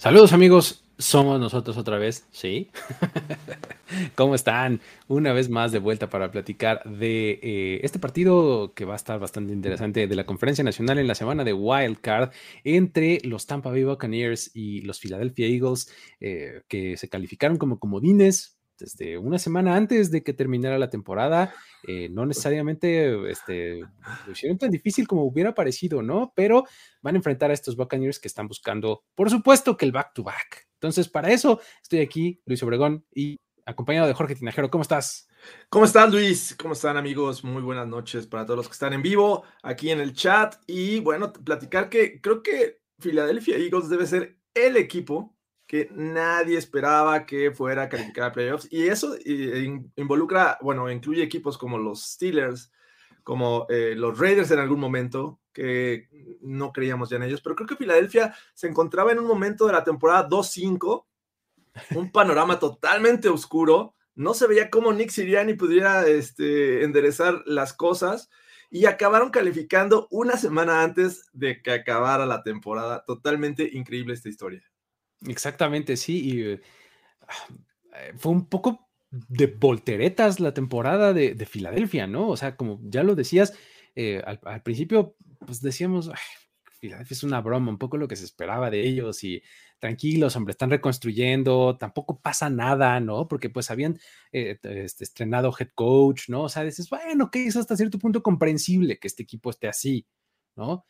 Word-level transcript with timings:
Saludos 0.00 0.32
amigos, 0.32 0.82
somos 0.96 1.38
nosotros 1.38 1.76
otra 1.76 1.98
vez, 1.98 2.26
¿sí? 2.30 2.70
¿Cómo 4.14 4.34
están? 4.34 4.80
Una 5.08 5.34
vez 5.34 5.50
más 5.50 5.72
de 5.72 5.78
vuelta 5.78 6.08
para 6.08 6.30
platicar 6.30 6.82
de 6.84 7.38
eh, 7.42 7.80
este 7.82 7.98
partido 7.98 8.72
que 8.72 8.86
va 8.86 8.94
a 8.94 8.96
estar 8.96 9.18
bastante 9.18 9.52
interesante 9.52 10.06
de 10.06 10.16
la 10.16 10.24
Conferencia 10.24 10.64
Nacional 10.64 10.98
en 10.98 11.06
la 11.06 11.14
semana 11.14 11.44
de 11.44 11.52
Wild 11.52 11.98
Card 12.00 12.30
entre 12.64 13.18
los 13.24 13.46
Tampa 13.46 13.68
Bay 13.68 13.84
Buccaneers 13.84 14.50
y 14.56 14.80
los 14.80 15.00
Philadelphia 15.00 15.46
Eagles 15.48 15.92
eh, 16.18 16.62
que 16.66 16.96
se 16.96 17.10
calificaron 17.10 17.58
como 17.58 17.78
comodines 17.78 18.58
desde 18.80 19.16
una 19.18 19.38
semana 19.38 19.76
antes 19.76 20.10
de 20.10 20.22
que 20.22 20.32
terminara 20.32 20.78
la 20.78 20.90
temporada. 20.90 21.54
Eh, 21.86 22.08
no 22.08 22.26
necesariamente 22.26 23.30
este, 23.30 23.80
lo 24.26 24.32
hicieron 24.32 24.58
tan 24.58 24.70
difícil 24.70 25.06
como 25.06 25.24
hubiera 25.24 25.54
parecido, 25.54 26.02
¿no? 26.02 26.32
Pero 26.34 26.64
van 27.00 27.14
a 27.14 27.18
enfrentar 27.18 27.50
a 27.50 27.54
estos 27.54 27.76
Buccaneers 27.76 28.18
que 28.18 28.28
están 28.28 28.48
buscando, 28.48 29.04
por 29.14 29.30
supuesto, 29.30 29.76
que 29.76 29.84
el 29.84 29.92
back-to-back. 29.92 30.68
Entonces, 30.74 31.08
para 31.08 31.30
eso 31.30 31.60
estoy 31.82 32.00
aquí, 32.00 32.42
Luis 32.44 32.62
Obregón, 32.62 33.06
y 33.14 33.36
acompañado 33.66 34.08
de 34.08 34.14
Jorge 34.14 34.34
Tinajero. 34.34 34.70
¿Cómo 34.70 34.82
estás? 34.82 35.28
¿Cómo 35.68 35.84
estás, 35.84 36.10
Luis? 36.10 36.56
¿Cómo 36.60 36.74
están, 36.74 36.96
amigos? 36.96 37.44
Muy 37.44 37.62
buenas 37.62 37.86
noches 37.86 38.26
para 38.26 38.44
todos 38.44 38.58
los 38.58 38.68
que 38.68 38.72
están 38.72 38.92
en 38.92 39.02
vivo, 39.02 39.44
aquí 39.62 39.90
en 39.90 40.00
el 40.00 40.12
chat. 40.12 40.56
Y 40.66 41.00
bueno, 41.00 41.32
platicar 41.32 41.88
que 41.88 42.20
creo 42.20 42.42
que 42.42 42.80
Philadelphia 42.98 43.56
Eagles 43.56 43.88
debe 43.88 44.06
ser 44.06 44.38
el 44.54 44.76
equipo 44.76 45.36
que 45.70 45.88
nadie 45.92 46.58
esperaba 46.58 47.24
que 47.26 47.52
fuera 47.52 47.84
a 47.84 47.88
calificar 47.88 48.24
a 48.24 48.32
playoffs. 48.32 48.66
Y 48.72 48.88
eso 48.88 49.14
involucra, 49.94 50.58
bueno, 50.62 50.90
incluye 50.90 51.22
equipos 51.22 51.56
como 51.56 51.78
los 51.78 52.02
Steelers, 52.02 52.72
como 53.22 53.66
eh, 53.68 53.94
los 53.96 54.18
Raiders 54.18 54.50
en 54.50 54.58
algún 54.58 54.80
momento, 54.80 55.38
que 55.52 56.08
no 56.40 56.72
creíamos 56.72 57.08
ya 57.08 57.18
en 57.18 57.22
ellos. 57.22 57.40
Pero 57.40 57.54
creo 57.54 57.68
que 57.68 57.76
Filadelfia 57.76 58.34
se 58.52 58.66
encontraba 58.66 59.12
en 59.12 59.20
un 59.20 59.28
momento 59.28 59.68
de 59.68 59.74
la 59.74 59.84
temporada 59.84 60.28
2-5, 60.28 61.06
un 61.94 62.10
panorama 62.10 62.58
totalmente 62.58 63.28
oscuro. 63.28 63.94
No 64.16 64.34
se 64.34 64.48
veía 64.48 64.70
cómo 64.70 64.92
Nick 64.92 65.10
Siriani 65.10 65.54
pudiera 65.54 66.04
este, 66.08 66.82
enderezar 66.82 67.44
las 67.46 67.74
cosas 67.74 68.28
y 68.70 68.86
acabaron 68.86 69.30
calificando 69.30 70.08
una 70.10 70.36
semana 70.36 70.82
antes 70.82 71.30
de 71.32 71.62
que 71.62 71.70
acabara 71.70 72.26
la 72.26 72.42
temporada. 72.42 73.04
Totalmente 73.06 73.70
increíble 73.72 74.14
esta 74.14 74.28
historia. 74.28 74.69
Exactamente, 75.26 75.96
sí. 75.96 76.20
Y 76.30 76.42
eh, 76.42 76.60
fue 78.16 78.32
un 78.32 78.46
poco 78.46 78.88
de 79.10 79.46
volteretas 79.46 80.40
la 80.40 80.54
temporada 80.54 81.12
de, 81.12 81.46
Filadelfia, 81.46 82.06
¿no? 82.06 82.28
O 82.28 82.36
sea, 82.36 82.56
como 82.56 82.80
ya 82.84 83.02
lo 83.02 83.14
decías, 83.14 83.54
eh, 83.96 84.22
al, 84.24 84.62
principio, 84.62 85.16
pues 85.44 85.60
decíamos, 85.60 86.10
Filadelfia 86.80 87.14
es 87.14 87.22
una 87.24 87.40
broma, 87.40 87.70
un 87.70 87.78
poco 87.78 87.96
lo 87.96 88.06
que 88.06 88.16
se 88.16 88.24
esperaba 88.24 88.70
de 88.70 88.86
ellos 88.86 89.24
y 89.24 89.42
tranquilos, 89.80 90.36
hombre, 90.36 90.52
están 90.52 90.70
reconstruyendo, 90.70 91.76
tampoco 91.76 92.20
pasa 92.20 92.48
nada, 92.50 93.00
¿no? 93.00 93.26
Porque 93.26 93.50
pues 93.50 93.70
habían 93.70 93.98
eh, 94.30 94.58
este, 94.62 95.04
estrenado 95.04 95.52
head 95.58 95.70
coach, 95.74 96.28
¿no? 96.28 96.44
O 96.44 96.48
sea, 96.48 96.62
dices, 96.62 96.88
bueno, 96.88 97.30
que 97.30 97.46
es 97.46 97.56
hasta 97.56 97.76
cierto 97.76 97.98
punto 97.98 98.22
comprensible 98.22 98.98
que 98.98 99.08
este 99.08 99.24
equipo 99.24 99.50
esté 99.50 99.68
así, 99.68 100.06
¿no? 100.54 100.86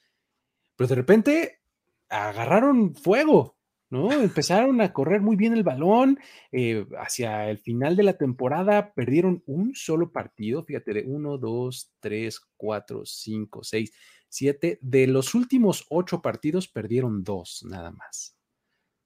Pero 0.77 0.89
de 0.89 0.95
repente 0.95 1.61
agarraron 2.09 2.95
fuego, 2.95 3.60
¿no? 3.91 4.13
Empezaron 4.13 4.81
a 4.81 4.93
correr 4.93 5.21
muy 5.21 5.37
bien 5.37 5.53
el 5.53 5.65
balón. 5.65 6.19
Eh, 6.53 6.87
hacia 6.99 7.51
el 7.51 7.59
final 7.59 7.97
de 7.97 8.05
la 8.05 8.17
temporada 8.17 8.95
perdieron 8.95 9.43
un 9.47 9.75
solo 9.75 10.13
partido, 10.13 10.65
fíjate, 10.65 10.95
de 10.95 11.05
uno, 11.07 11.37
dos, 11.37 11.93
tres, 12.01 12.41
cuatro, 12.57 13.05
cinco, 13.05 13.63
seis, 13.65 13.93
siete. 14.29 14.79
De 14.81 15.07
los 15.07 15.35
últimos 15.35 15.87
ocho 15.91 16.23
partidos 16.23 16.69
perdieron 16.69 17.25
dos, 17.25 17.65
nada 17.69 17.91
más. 17.91 18.37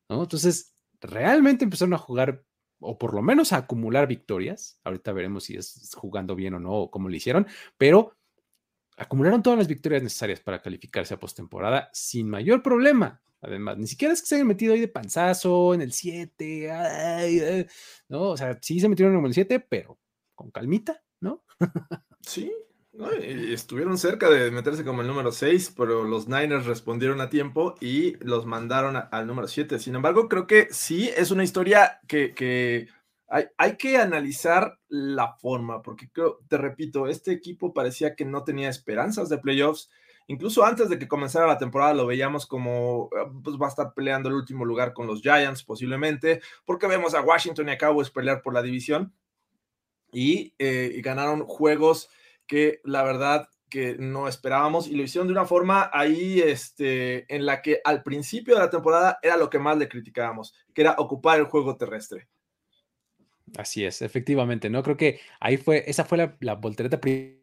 Entonces, 0.08 0.74
realmente 1.00 1.64
empezaron 1.64 1.94
a 1.94 1.98
jugar, 1.98 2.44
o 2.78 2.98
por 2.98 3.14
lo 3.14 3.22
menos 3.22 3.52
a 3.52 3.58
acumular 3.58 4.06
victorias. 4.06 4.78
Ahorita 4.84 5.12
veremos 5.12 5.44
si 5.44 5.56
es 5.56 5.90
jugando 5.96 6.34
bien 6.34 6.54
o 6.54 6.60
no, 6.60 6.72
o 6.72 6.90
cómo 6.90 7.08
lo 7.08 7.16
hicieron, 7.16 7.46
pero 7.78 8.16
acumularon 8.96 9.42
todas 9.42 9.58
las 9.58 9.68
victorias 9.68 10.02
necesarias 10.02 10.40
para 10.40 10.62
calificarse 10.62 11.14
a 11.14 11.18
postemporada 11.18 11.88
sin 11.92 12.28
mayor 12.28 12.62
problema. 12.62 13.22
Además, 13.44 13.76
ni 13.78 13.86
siquiera 13.86 14.14
es 14.14 14.20
que 14.20 14.26
se 14.26 14.34
hayan 14.36 14.46
metido 14.46 14.72
ahí 14.72 14.80
de 14.80 14.88
panzazo 14.88 15.74
en 15.74 15.82
el 15.82 15.92
7, 15.92 16.70
¿no? 18.08 18.30
O 18.30 18.36
sea, 18.36 18.58
sí 18.60 18.80
se 18.80 18.88
metieron 18.88 19.16
en 19.16 19.24
el 19.24 19.34
7, 19.34 19.60
pero 19.60 19.98
con 20.34 20.50
calmita, 20.50 21.02
¿no? 21.20 21.44
sí, 22.20 22.50
estuvieron 23.20 23.98
cerca 23.98 24.30
de 24.30 24.50
meterse 24.50 24.84
como 24.84 25.02
el 25.02 25.08
número 25.08 25.30
6, 25.30 25.74
pero 25.76 26.04
los 26.04 26.26
Niners 26.26 26.66
respondieron 26.66 27.20
a 27.20 27.28
tiempo 27.28 27.74
y 27.80 28.16
los 28.24 28.46
mandaron 28.46 28.96
al 29.10 29.26
número 29.26 29.48
7. 29.48 29.78
Sin 29.78 29.94
embargo, 29.94 30.28
creo 30.28 30.46
que 30.46 30.68
sí 30.70 31.10
es 31.16 31.30
una 31.30 31.44
historia 31.44 32.00
que, 32.08 32.88
hay, 33.28 33.46
hay, 33.58 33.76
que 33.76 33.98
analizar 33.98 34.78
la 34.88 35.34
forma, 35.34 35.82
porque 35.82 36.08
creo, 36.10 36.38
te 36.48 36.56
repito, 36.56 37.08
este 37.08 37.32
equipo 37.32 37.74
parecía 37.74 38.14
que 38.14 38.24
no 38.24 38.44
tenía 38.44 38.68
esperanzas 38.70 39.28
de 39.28 39.38
playoffs 39.38 39.90
Incluso 40.26 40.64
antes 40.64 40.88
de 40.88 40.98
que 40.98 41.08
comenzara 41.08 41.46
la 41.46 41.58
temporada 41.58 41.94
lo 41.94 42.06
veíamos 42.06 42.46
como 42.46 43.10
eh, 43.12 43.30
pues 43.42 43.56
va 43.56 43.66
a 43.66 43.70
estar 43.70 43.92
peleando 43.94 44.28
el 44.28 44.36
último 44.36 44.64
lugar 44.64 44.92
con 44.94 45.06
los 45.06 45.20
Giants 45.20 45.62
posiblemente, 45.64 46.40
porque 46.64 46.86
vemos 46.86 47.14
a 47.14 47.20
Washington 47.20 47.68
y 47.68 47.72
a 47.72 47.78
Cowboys 47.78 48.10
pelear 48.10 48.40
por 48.42 48.54
la 48.54 48.62
división 48.62 49.12
y, 50.12 50.54
eh, 50.58 51.00
ganaron 51.02 51.44
juegos 51.44 52.08
que 52.46 52.80
la 52.84 53.02
verdad 53.02 53.48
que 53.68 53.96
no 53.98 54.28
esperábamos 54.28 54.86
y 54.86 54.94
lo 54.94 55.02
hicieron 55.02 55.26
de 55.26 55.32
una 55.32 55.46
forma 55.46 55.90
ahí 55.92 56.40
este, 56.40 57.32
en 57.34 57.44
la 57.44 57.60
que 57.60 57.80
al 57.84 58.02
principio 58.02 58.54
de 58.54 58.60
la 58.60 58.70
temporada 58.70 59.18
era 59.20 59.36
lo 59.36 59.50
que 59.50 59.58
más 59.58 59.76
le 59.76 59.88
criticábamos, 59.88 60.54
que 60.72 60.82
era 60.82 60.94
ocupar 60.98 61.40
el 61.40 61.46
juego 61.46 61.76
terrestre. 61.76 62.28
Así 63.56 63.84
es, 63.84 64.00
efectivamente, 64.00 64.70
¿no? 64.70 64.82
Creo 64.82 64.96
que 64.96 65.20
ahí 65.40 65.56
fue, 65.56 65.82
esa 65.86 66.04
fue 66.04 66.18
la, 66.18 66.36
la 66.40 66.54
voltereta 66.54 67.00
que 67.00 67.42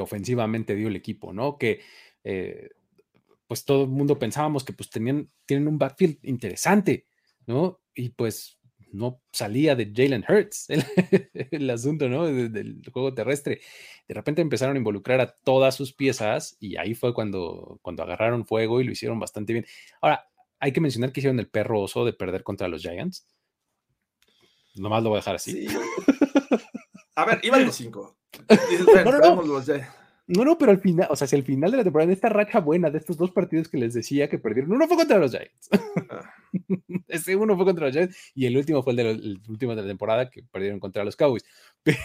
ofensivamente 0.00 0.76
dio 0.76 0.88
el 0.88 0.96
equipo, 0.96 1.32
¿no? 1.32 1.58
Que 1.58 1.80
eh, 2.24 2.70
pues 3.46 3.64
todo 3.64 3.84
el 3.84 3.90
mundo 3.90 4.18
pensábamos 4.18 4.64
que 4.64 4.72
pues 4.72 4.90
tenían, 4.90 5.30
tienen 5.46 5.68
un 5.68 5.78
backfield 5.78 6.18
interesante, 6.22 7.06
¿no? 7.46 7.80
Y 7.94 8.08
pues 8.10 8.58
no 8.94 9.20
salía 9.32 9.74
de 9.74 9.92
Jalen 9.94 10.24
Hurts 10.26 10.66
el, 10.70 11.70
asunto, 11.70 12.08
¿no? 12.08 12.26
del 12.26 12.80
juego 12.92 13.12
terrestre. 13.12 13.60
De 14.08 14.14
repente 14.14 14.40
empezaron 14.40 14.76
a 14.76 14.78
involucrar 14.78 15.20
a 15.20 15.32
todas 15.32 15.74
sus 15.74 15.92
piezas 15.92 16.56
y 16.60 16.76
ahí 16.76 16.94
fue 16.94 17.12
cuando, 17.12 17.78
cuando 17.82 18.02
agarraron 18.02 18.46
fuego 18.46 18.80
y 18.80 18.84
lo 18.84 18.92
hicieron 18.92 19.18
bastante 19.18 19.52
bien. 19.52 19.66
Ahora, 20.00 20.28
hay 20.60 20.72
que 20.72 20.80
mencionar 20.80 21.12
que 21.12 21.20
hicieron 21.20 21.40
el 21.40 21.48
perro 21.48 21.80
oso 21.80 22.04
de 22.04 22.12
perder 22.12 22.42
contra 22.42 22.68
los 22.68 22.82
Giants. 22.82 23.26
Nomás 24.76 25.02
lo 25.02 25.10
voy 25.10 25.18
a 25.18 25.20
dejar 25.20 25.36
así. 25.36 25.66
A 27.16 27.24
ver, 27.24 27.40
iban 27.42 27.64
los 27.64 27.76
cinco. 27.76 28.16
No, 29.04 29.42
no, 29.42 29.62
pero 30.26 30.70
al 30.70 30.80
final, 30.80 31.08
o 31.10 31.16
sea, 31.16 31.26
si 31.26 31.36
al 31.36 31.42
final 31.42 31.70
de 31.70 31.76
la 31.78 31.84
temporada, 31.84 32.12
esta 32.12 32.28
racha 32.28 32.60
buena 32.60 32.90
de 32.90 32.98
estos 32.98 33.16
dos 33.16 33.30
partidos 33.30 33.68
que 33.68 33.76
les 33.76 33.92
decía 33.92 34.28
que 34.28 34.38
perdieron, 34.38 34.72
uno 34.72 34.88
fue 34.88 34.96
contra 34.96 35.18
los 35.18 35.32
Giants. 35.32 35.68
Ah. 36.10 36.32
Ese 37.08 37.36
uno 37.36 37.56
fue 37.56 37.64
contra 37.64 37.86
los 37.86 37.94
Giants 37.94 38.16
y 38.34 38.46
el 38.46 38.56
último 38.56 38.82
fue 38.82 38.94
el, 38.94 38.96
de 38.96 39.50
último 39.50 39.74
de 39.74 39.82
la 39.82 39.88
temporada 39.88 40.30
que 40.30 40.42
perdieron 40.42 40.80
contra 40.80 41.04
los 41.04 41.16
Cowboys. 41.16 41.44
Pero 41.82 41.98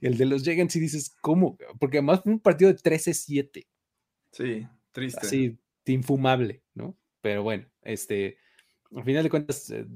el 0.00 0.18
de 0.18 0.26
los 0.26 0.42
Giants, 0.42 0.72
sí 0.72 0.80
dices, 0.80 1.10
¿cómo? 1.20 1.56
Porque 1.78 1.98
además 1.98 2.22
fue 2.22 2.32
un 2.32 2.40
partido 2.40 2.72
de 2.72 2.78
13-7. 2.78 3.66
Sí, 4.32 4.66
triste. 4.92 5.20
Así, 5.22 5.58
infumable, 5.86 6.62
¿no? 6.74 6.96
Pero 7.20 7.42
bueno, 7.42 7.66
este, 7.82 8.38
al 8.94 9.04
final 9.04 9.22
de 9.22 9.30
cuentas, 9.30 9.70
eh, 9.70 9.86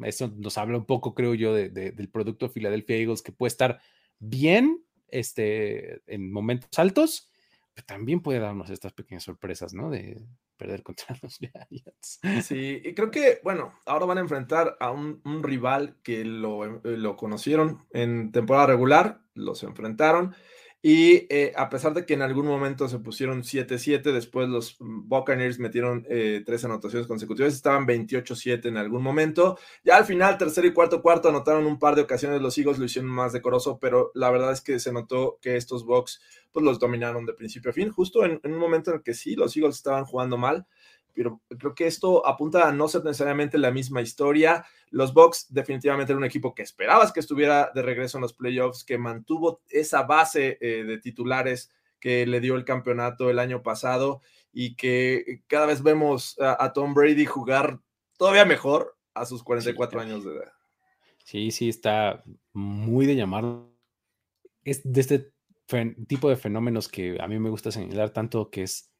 eso 0.00 0.32
nos 0.36 0.58
habla 0.58 0.78
un 0.78 0.86
poco, 0.86 1.14
creo 1.14 1.34
yo, 1.34 1.54
del 1.54 2.08
producto 2.10 2.50
Philadelphia 2.50 2.96
Eagles, 2.96 3.22
que 3.22 3.32
puede 3.32 3.48
estar 3.48 3.80
bien 4.18 4.82
este, 5.12 6.02
en 6.06 6.32
momentos 6.32 6.76
altos, 6.78 7.30
pero 7.74 7.86
también 7.86 8.20
puede 8.20 8.40
darnos 8.40 8.70
estas 8.70 8.92
pequeñas 8.92 9.22
sorpresas, 9.22 9.72
¿no? 9.72 9.90
De 9.90 10.20
perder 10.56 10.82
contra 10.82 11.16
los 11.22 11.38
Giants. 11.38 12.20
Sí, 12.42 12.80
y 12.84 12.94
creo 12.94 13.10
que, 13.10 13.40
bueno, 13.42 13.74
ahora 13.86 14.06
van 14.06 14.18
a 14.18 14.22
enfrentar 14.22 14.76
a 14.80 14.90
un, 14.90 15.20
rival 15.42 15.96
que 16.02 16.24
lo, 16.24 16.64
eh, 16.64 16.80
lo, 16.96 17.16
conocieron 17.16 17.86
en 17.92 18.32
temporada 18.32 18.66
regular, 18.66 19.22
los 19.34 19.62
enfrentaron 19.62 20.34
y 20.84 21.26
eh, 21.32 21.52
a 21.56 21.70
pesar 21.70 21.94
de 21.94 22.04
que 22.04 22.14
en 22.14 22.22
algún 22.22 22.44
momento 22.44 22.88
se 22.88 22.98
pusieron 22.98 23.44
7-7, 23.44 24.12
después 24.12 24.48
los 24.48 24.76
Buccaneers 24.80 25.60
metieron 25.60 26.04
eh, 26.10 26.42
tres 26.44 26.64
anotaciones 26.64 27.06
consecutivas, 27.06 27.54
estaban 27.54 27.86
28-7 27.86 28.66
en 28.66 28.76
algún 28.76 29.00
momento. 29.00 29.58
Ya 29.84 29.96
al 29.96 30.04
final, 30.04 30.38
tercero 30.38 30.66
y 30.66 30.72
cuarto 30.72 31.00
cuarto, 31.00 31.28
anotaron 31.28 31.66
un 31.66 31.78
par 31.78 31.94
de 31.94 32.02
ocasiones, 32.02 32.42
los 32.42 32.58
Eagles 32.58 32.80
lo 32.80 32.84
hicieron 32.84 33.12
más 33.12 33.32
decoroso, 33.32 33.78
pero 33.78 34.10
la 34.14 34.30
verdad 34.32 34.50
es 34.50 34.60
que 34.60 34.80
se 34.80 34.92
notó 34.92 35.38
que 35.40 35.56
estos 35.56 35.84
Bucks 35.84 36.20
pues 36.50 36.64
los 36.64 36.80
dominaron 36.80 37.26
de 37.26 37.34
principio 37.34 37.70
a 37.70 37.74
fin, 37.74 37.90
justo 37.90 38.24
en, 38.24 38.40
en 38.42 38.52
un 38.52 38.58
momento 38.58 38.90
en 38.90 38.96
el 38.96 39.02
que 39.04 39.14
sí, 39.14 39.36
los 39.36 39.56
Eagles 39.56 39.76
estaban 39.76 40.04
jugando 40.04 40.36
mal 40.36 40.66
pero 41.14 41.40
creo 41.58 41.74
que 41.74 41.86
esto 41.86 42.26
apunta 42.26 42.68
a 42.68 42.72
no 42.72 42.88
ser 42.88 43.04
necesariamente 43.04 43.58
la 43.58 43.70
misma 43.70 44.00
historia. 44.00 44.64
Los 44.90 45.14
Bucks 45.14 45.46
definitivamente 45.50 46.12
era 46.12 46.18
un 46.18 46.24
equipo 46.24 46.54
que 46.54 46.62
esperabas 46.62 47.12
que 47.12 47.20
estuviera 47.20 47.70
de 47.74 47.82
regreso 47.82 48.18
en 48.18 48.22
los 48.22 48.34
playoffs, 48.34 48.84
que 48.84 48.98
mantuvo 48.98 49.62
esa 49.68 50.02
base 50.02 50.58
eh, 50.60 50.84
de 50.84 50.98
titulares 50.98 51.70
que 52.00 52.26
le 52.26 52.40
dio 52.40 52.56
el 52.56 52.64
campeonato 52.64 53.30
el 53.30 53.38
año 53.38 53.62
pasado 53.62 54.20
y 54.52 54.74
que 54.74 55.42
cada 55.46 55.66
vez 55.66 55.82
vemos 55.82 56.36
a, 56.40 56.72
Tom 56.72 56.94
Brady 56.94 57.24
jugar 57.24 57.80
todavía 58.18 58.44
mejor 58.44 58.98
a 59.14 59.24
sus 59.24 59.42
44 59.42 60.00
años 60.00 60.24
de 60.24 60.32
edad. 60.32 60.52
Sí, 61.24 61.52
sí, 61.52 61.68
está 61.68 62.24
muy 62.52 63.06
de 63.06 63.14
llamar. 63.14 63.44
Es 64.64 64.80
de 64.84 65.00
este 65.00 65.32
tipo 66.06 66.28
de 66.28 66.36
fenómenos 66.36 66.88
que 66.88 67.16
a 67.20 67.28
mí 67.28 67.38
me 67.38 67.50
gusta 67.50 67.70
señalar 67.70 68.10
tanto 68.10 68.50
que 68.50 68.64
es, 68.64 68.90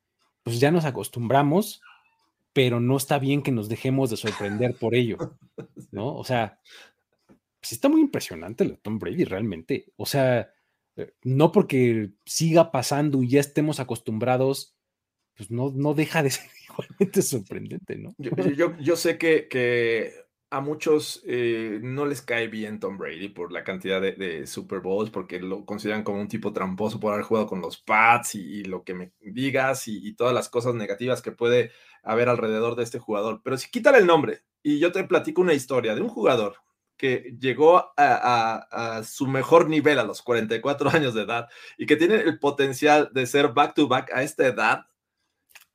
pues 0.42 0.60
ya 0.60 0.70
nos 0.70 0.84
acostumbramos 0.84 1.82
pero 2.52 2.80
no 2.80 2.96
está 2.96 3.18
bien 3.18 3.42
que 3.42 3.52
nos 3.52 3.68
dejemos 3.68 4.10
de 4.10 4.16
sorprender 4.16 4.76
por 4.76 4.94
ello, 4.94 5.16
¿no? 5.90 6.14
O 6.14 6.24
sea, 6.24 6.60
pues 7.60 7.72
está 7.72 7.88
muy 7.88 8.00
impresionante 8.00 8.64
lo 8.64 8.76
Tom 8.76 8.98
Brady 8.98 9.24
realmente. 9.24 9.92
O 9.96 10.04
sea, 10.04 10.52
eh, 10.96 11.14
no 11.22 11.52
porque 11.52 12.10
siga 12.26 12.70
pasando 12.70 13.22
y 13.22 13.28
ya 13.28 13.40
estemos 13.40 13.80
acostumbrados, 13.80 14.76
pues 15.34 15.50
no, 15.50 15.70
no 15.70 15.94
deja 15.94 16.22
de 16.22 16.30
ser 16.30 16.50
igualmente 16.68 17.22
sorprendente, 17.22 17.96
¿no? 17.96 18.14
Yo, 18.18 18.76
yo, 18.78 18.96
sé 18.96 19.16
que, 19.16 19.48
que, 19.48 20.12
a 20.52 20.60
muchos 20.60 21.22
eh, 21.26 21.80
no 21.82 22.04
les 22.04 22.20
cae 22.20 22.46
bien 22.46 22.78
Tom 22.78 22.98
Brady 22.98 23.30
por 23.30 23.52
la 23.52 23.64
cantidad 23.64 24.00
de, 24.00 24.46
Super 24.46 24.80
Bowls, 24.80 25.10
porque 25.10 25.40
lo 25.40 25.64
consideran 25.64 26.04
como 26.04 26.20
un 26.20 26.28
tipo 26.28 26.52
tramposo 26.52 27.00
por 27.00 27.14
haber 27.14 27.24
jugado 27.24 27.46
con 27.46 27.62
los 27.62 27.78
Pats 27.78 28.34
y, 28.34 28.62
lo 28.64 28.84
que 28.84 28.92
me 28.92 29.12
digas 29.20 29.88
y, 29.88 30.06
y 30.06 30.14
todas 30.14 30.34
las 30.34 30.50
cosas 30.50 30.74
negativas 30.74 31.22
que 31.22 31.32
puede 31.32 31.72
a 32.02 32.14
ver 32.14 32.28
alrededor 32.28 32.76
de 32.76 32.82
este 32.82 32.98
jugador. 32.98 33.40
Pero 33.42 33.56
si 33.56 33.70
quítale 33.70 33.98
el 33.98 34.06
nombre 34.06 34.42
y 34.62 34.78
yo 34.78 34.92
te 34.92 35.02
platico 35.04 35.40
una 35.40 35.54
historia 35.54 35.94
de 35.94 36.02
un 36.02 36.08
jugador 36.08 36.56
que 36.98 37.34
llegó 37.40 37.92
a, 37.96 39.02
su 39.04 39.26
mejor 39.26 39.68
nivel 39.68 39.98
a 39.98 40.04
los 40.04 40.22
44 40.22 40.90
años 40.90 41.14
de 41.14 41.22
edad 41.22 41.48
y 41.76 41.86
que 41.86 41.96
tiene 41.96 42.16
el 42.16 42.38
potencial 42.38 43.10
de 43.12 43.26
ser 43.26 43.48
back-to-back 43.48 44.12
a 44.14 44.22
esta 44.22 44.46
edad. 44.46 44.86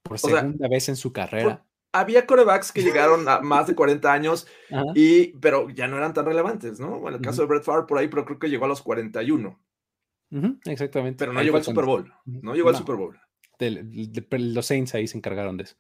Por 0.03 0.19
segunda 0.19 0.69
vez 0.69 0.87
en 0.87 0.95
su 0.95 1.11
carrera. 1.11 1.66
Había 1.91 2.25
corebacks 2.25 2.71
que 2.71 2.81
llegaron 2.83 3.27
a 3.27 3.41
más 3.41 3.67
de 3.67 3.75
40 3.75 4.11
años, 4.11 4.47
y, 4.95 5.27
pero 5.39 5.69
ya 5.69 5.87
no 5.87 5.97
eran 5.97 6.13
tan 6.13 6.25
relevantes, 6.25 6.79
¿no? 6.79 6.99
Bueno, 6.99 7.17
el 7.17 7.23
caso 7.23 7.41
de 7.41 7.47
Brett 7.47 7.63
Favre 7.63 7.87
por 7.87 7.97
ahí, 7.97 8.07
pero 8.07 8.25
creo 8.25 8.39
que 8.39 8.49
llegó 8.49 8.65
a 8.65 8.69
los 8.69 8.81
41. 8.81 9.59
exactamente. 10.65 11.19
Pero 11.19 11.33
no 11.33 11.41
llegó 11.41 11.57
al 11.57 11.63
Super 11.63 11.85
Bowl. 11.85 12.13
No 12.25 12.53
llegó 12.55 12.69
al 12.69 12.75
Super 12.75 12.95
Bowl 12.95 13.17
los 13.59 14.65
Saints 14.65 14.95
ahí 14.95 15.07
se 15.07 15.17
encargaron 15.17 15.57
de 15.57 15.63
eso. 15.63 15.75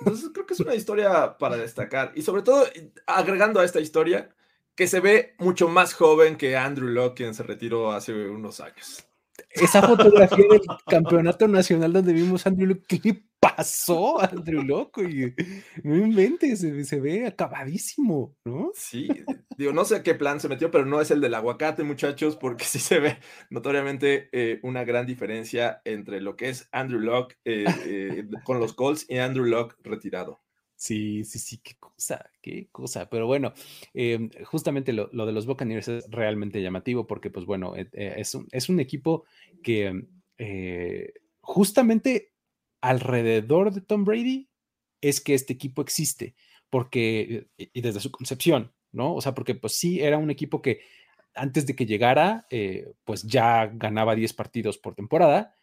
Entonces 0.00 0.30
creo 0.32 0.46
que 0.46 0.54
es 0.54 0.60
una 0.60 0.74
historia 0.74 1.36
para 1.38 1.56
destacar. 1.56 2.12
Y 2.14 2.22
sobre 2.22 2.42
todo, 2.42 2.64
agregando 3.06 3.60
a 3.60 3.64
esta 3.64 3.80
historia, 3.80 4.34
que 4.74 4.86
se 4.86 5.00
ve 5.00 5.34
mucho 5.38 5.68
más 5.68 5.94
joven 5.94 6.36
que 6.36 6.56
Andrew 6.56 6.88
Locke, 6.88 7.16
quien 7.16 7.34
se 7.34 7.42
retiró 7.42 7.92
hace 7.92 8.12
unos 8.28 8.60
años. 8.60 9.06
Esa 9.50 9.82
fotografía 9.82 10.46
del 10.50 10.60
campeonato 10.86 11.48
nacional 11.48 11.92
donde 11.92 12.12
vimos 12.12 12.46
a 12.46 12.50
Andrew 12.50 12.68
Locke, 12.68 13.00
¿qué 13.00 13.24
pasó, 13.40 14.20
Andrew 14.20 14.62
Locke? 14.62 15.02
Y, 15.02 15.34
no 15.82 15.96
inventes, 15.96 16.60
se, 16.60 17.00
ve 17.00 17.26
acabadísimo, 17.26 18.36
¿no? 18.44 18.70
Sí, 18.74 19.08
digo, 19.56 19.72
no 19.72 19.84
sé 19.84 20.02
qué 20.02 20.14
plan 20.14 20.40
se 20.40 20.48
metió, 20.48 20.70
pero 20.70 20.84
no 20.86 21.00
es 21.00 21.10
el 21.10 21.20
del 21.20 21.34
aguacate, 21.34 21.82
muchachos, 21.82 22.36
porque 22.36 22.64
sí 22.64 22.78
se 22.78 23.00
ve 23.00 23.18
notoriamente 23.50 24.28
eh, 24.32 24.60
una 24.62 24.84
gran 24.84 25.06
diferencia 25.06 25.80
entre 25.84 26.20
lo 26.20 26.36
que 26.36 26.50
es 26.50 26.68
Andrew 26.72 27.00
Locke 27.00 27.38
eh, 27.44 27.64
eh, 27.86 28.28
con 28.44 28.60
los 28.60 28.74
Colts 28.74 29.06
y 29.08 29.18
Andrew 29.18 29.46
Locke 29.46 29.76
retirado. 29.82 30.40
Sí, 30.80 31.24
sí, 31.24 31.38
sí, 31.38 31.58
qué 31.58 31.74
cosa, 31.78 32.30
qué 32.40 32.70
cosa. 32.72 33.10
Pero 33.10 33.26
bueno, 33.26 33.52
em, 33.92 34.30
justamente 34.46 34.94
lo, 34.94 35.08
de 35.08 35.32
los 35.32 35.44
Buccaneers 35.44 35.88
es 35.88 36.10
realmente 36.10 36.62
llamativo 36.62 37.06
porque, 37.06 37.28
pues 37.28 37.44
bueno, 37.44 37.76
eh, 37.76 37.86
eh, 37.92 38.14
es, 38.16 38.34
un, 38.34 38.48
es, 38.50 38.70
un, 38.70 38.80
equipo 38.80 39.24
que 39.62 39.92
justamente 41.42 42.29
alrededor 42.80 43.72
de 43.72 43.80
Tom 43.80 44.04
Brady 44.04 44.48
es 45.00 45.20
que 45.20 45.34
este 45.34 45.52
equipo 45.52 45.82
existe, 45.82 46.34
porque, 46.68 47.48
y 47.56 47.80
desde 47.80 48.00
su 48.00 48.10
concepción, 48.10 48.72
¿no? 48.92 49.14
O 49.14 49.20
sea, 49.20 49.34
porque 49.34 49.54
pues 49.54 49.76
sí, 49.76 50.00
era 50.00 50.18
un 50.18 50.30
equipo 50.30 50.60
que 50.62 50.80
antes 51.34 51.66
de 51.66 51.74
que 51.74 51.86
llegara, 51.86 52.46
pues 53.04 53.22
ya 53.22 53.66
ganaba 53.66 54.14
10 54.14 54.32
partidos 54.34 54.78
por 54.78 54.94
temporada. 54.94 55.54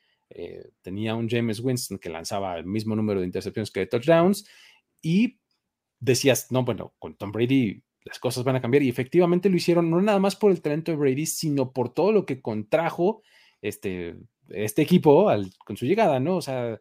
tenía 0.81 1.15
un 1.15 1.29
James 1.29 1.59
Winston 1.59 1.99
que 1.99 2.09
lanzaba 2.09 2.57
el 2.57 2.65
mismo 2.65 2.95
número 2.95 3.19
de 3.19 3.25
intercepciones 3.25 3.71
que 3.71 3.81
de 3.81 3.87
touchdowns 3.87 4.47
y 5.01 5.39
decías, 5.99 6.51
no, 6.51 6.63
bueno, 6.63 6.93
con 6.99 7.15
Tom 7.15 7.31
Brady 7.31 7.83
las 8.03 8.19
cosas 8.19 8.43
van 8.43 8.55
a 8.55 8.61
cambiar 8.61 8.83
y 8.83 8.89
efectivamente 8.89 9.49
lo 9.49 9.57
hicieron 9.57 9.89
no 9.89 10.01
nada 10.01 10.19
más 10.19 10.35
por 10.35 10.51
el 10.51 10.61
talento 10.61 10.91
de 10.91 10.97
Brady, 10.97 11.25
sino 11.25 11.71
por 11.73 11.93
todo 11.93 12.11
lo 12.11 12.25
que 12.25 12.41
contrajo 12.41 13.21
este, 13.61 14.15
este 14.49 14.81
equipo 14.81 15.29
con 15.65 15.77
su 15.77 15.85
llegada, 15.85 16.19
¿no? 16.19 16.37
O 16.37 16.41
sea, 16.41 16.79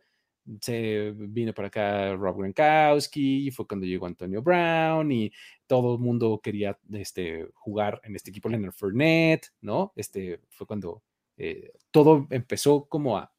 se 0.60 1.12
vino 1.16 1.52
para 1.52 1.68
acá 1.68 2.14
Rob 2.14 2.38
Gronkowski, 2.38 3.50
fue 3.50 3.66
cuando 3.66 3.86
llegó 3.86 4.06
Antonio 4.06 4.42
Brown 4.42 5.10
y 5.10 5.32
todo 5.66 5.94
el 5.94 6.00
mundo 6.00 6.40
quería 6.42 6.78
este, 6.92 7.48
jugar 7.54 8.00
en 8.04 8.16
este 8.16 8.30
equipo 8.30 8.48
Leonard 8.48 8.72
Fournette, 8.72 9.52
¿no? 9.60 9.92
Este 9.96 10.40
fue 10.50 10.66
cuando 10.66 11.02
eh, 11.36 11.72
todo 11.90 12.26
empezó 12.30 12.86
como 12.88 13.18
a, 13.18 13.32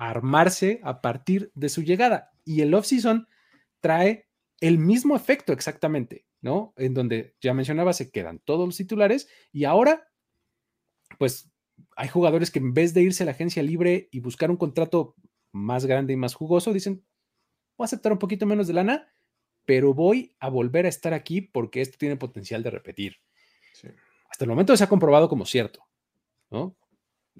armarse 0.00 0.80
a 0.82 1.02
partir 1.02 1.52
de 1.54 1.68
su 1.68 1.82
llegada 1.82 2.32
y 2.44 2.62
el 2.62 2.72
offseason 2.72 3.28
trae 3.80 4.28
el 4.60 4.78
mismo 4.78 5.14
efecto 5.14 5.52
exactamente, 5.52 6.24
¿no? 6.40 6.72
En 6.78 6.94
donde 6.94 7.34
ya 7.40 7.52
mencionaba, 7.52 7.92
se 7.92 8.10
quedan 8.10 8.38
todos 8.38 8.66
los 8.66 8.76
titulares 8.76 9.28
y 9.52 9.64
ahora, 9.64 10.08
pues 11.18 11.50
hay 11.96 12.08
jugadores 12.08 12.50
que 12.50 12.60
en 12.60 12.72
vez 12.72 12.94
de 12.94 13.02
irse 13.02 13.22
a 13.22 13.26
la 13.26 13.32
agencia 13.32 13.62
libre 13.62 14.08
y 14.10 14.20
buscar 14.20 14.50
un 14.50 14.56
contrato 14.56 15.14
más 15.52 15.86
grande 15.86 16.12
y 16.12 16.16
más 16.16 16.34
jugoso, 16.34 16.72
dicen, 16.72 17.04
voy 17.76 17.84
a 17.84 17.86
aceptar 17.86 18.12
un 18.12 18.18
poquito 18.18 18.46
menos 18.46 18.66
de 18.66 18.74
lana, 18.74 19.12
pero 19.64 19.94
voy 19.94 20.34
a 20.40 20.48
volver 20.48 20.86
a 20.86 20.88
estar 20.88 21.14
aquí 21.14 21.40
porque 21.40 21.80
esto 21.80 21.96
tiene 21.98 22.16
potencial 22.16 22.62
de 22.62 22.70
repetir. 22.70 23.16
Hasta 24.30 24.44
el 24.44 24.50
momento 24.50 24.76
se 24.76 24.84
ha 24.84 24.88
comprobado 24.88 25.28
como 25.28 25.44
cierto, 25.44 25.86
¿no? 26.50 26.76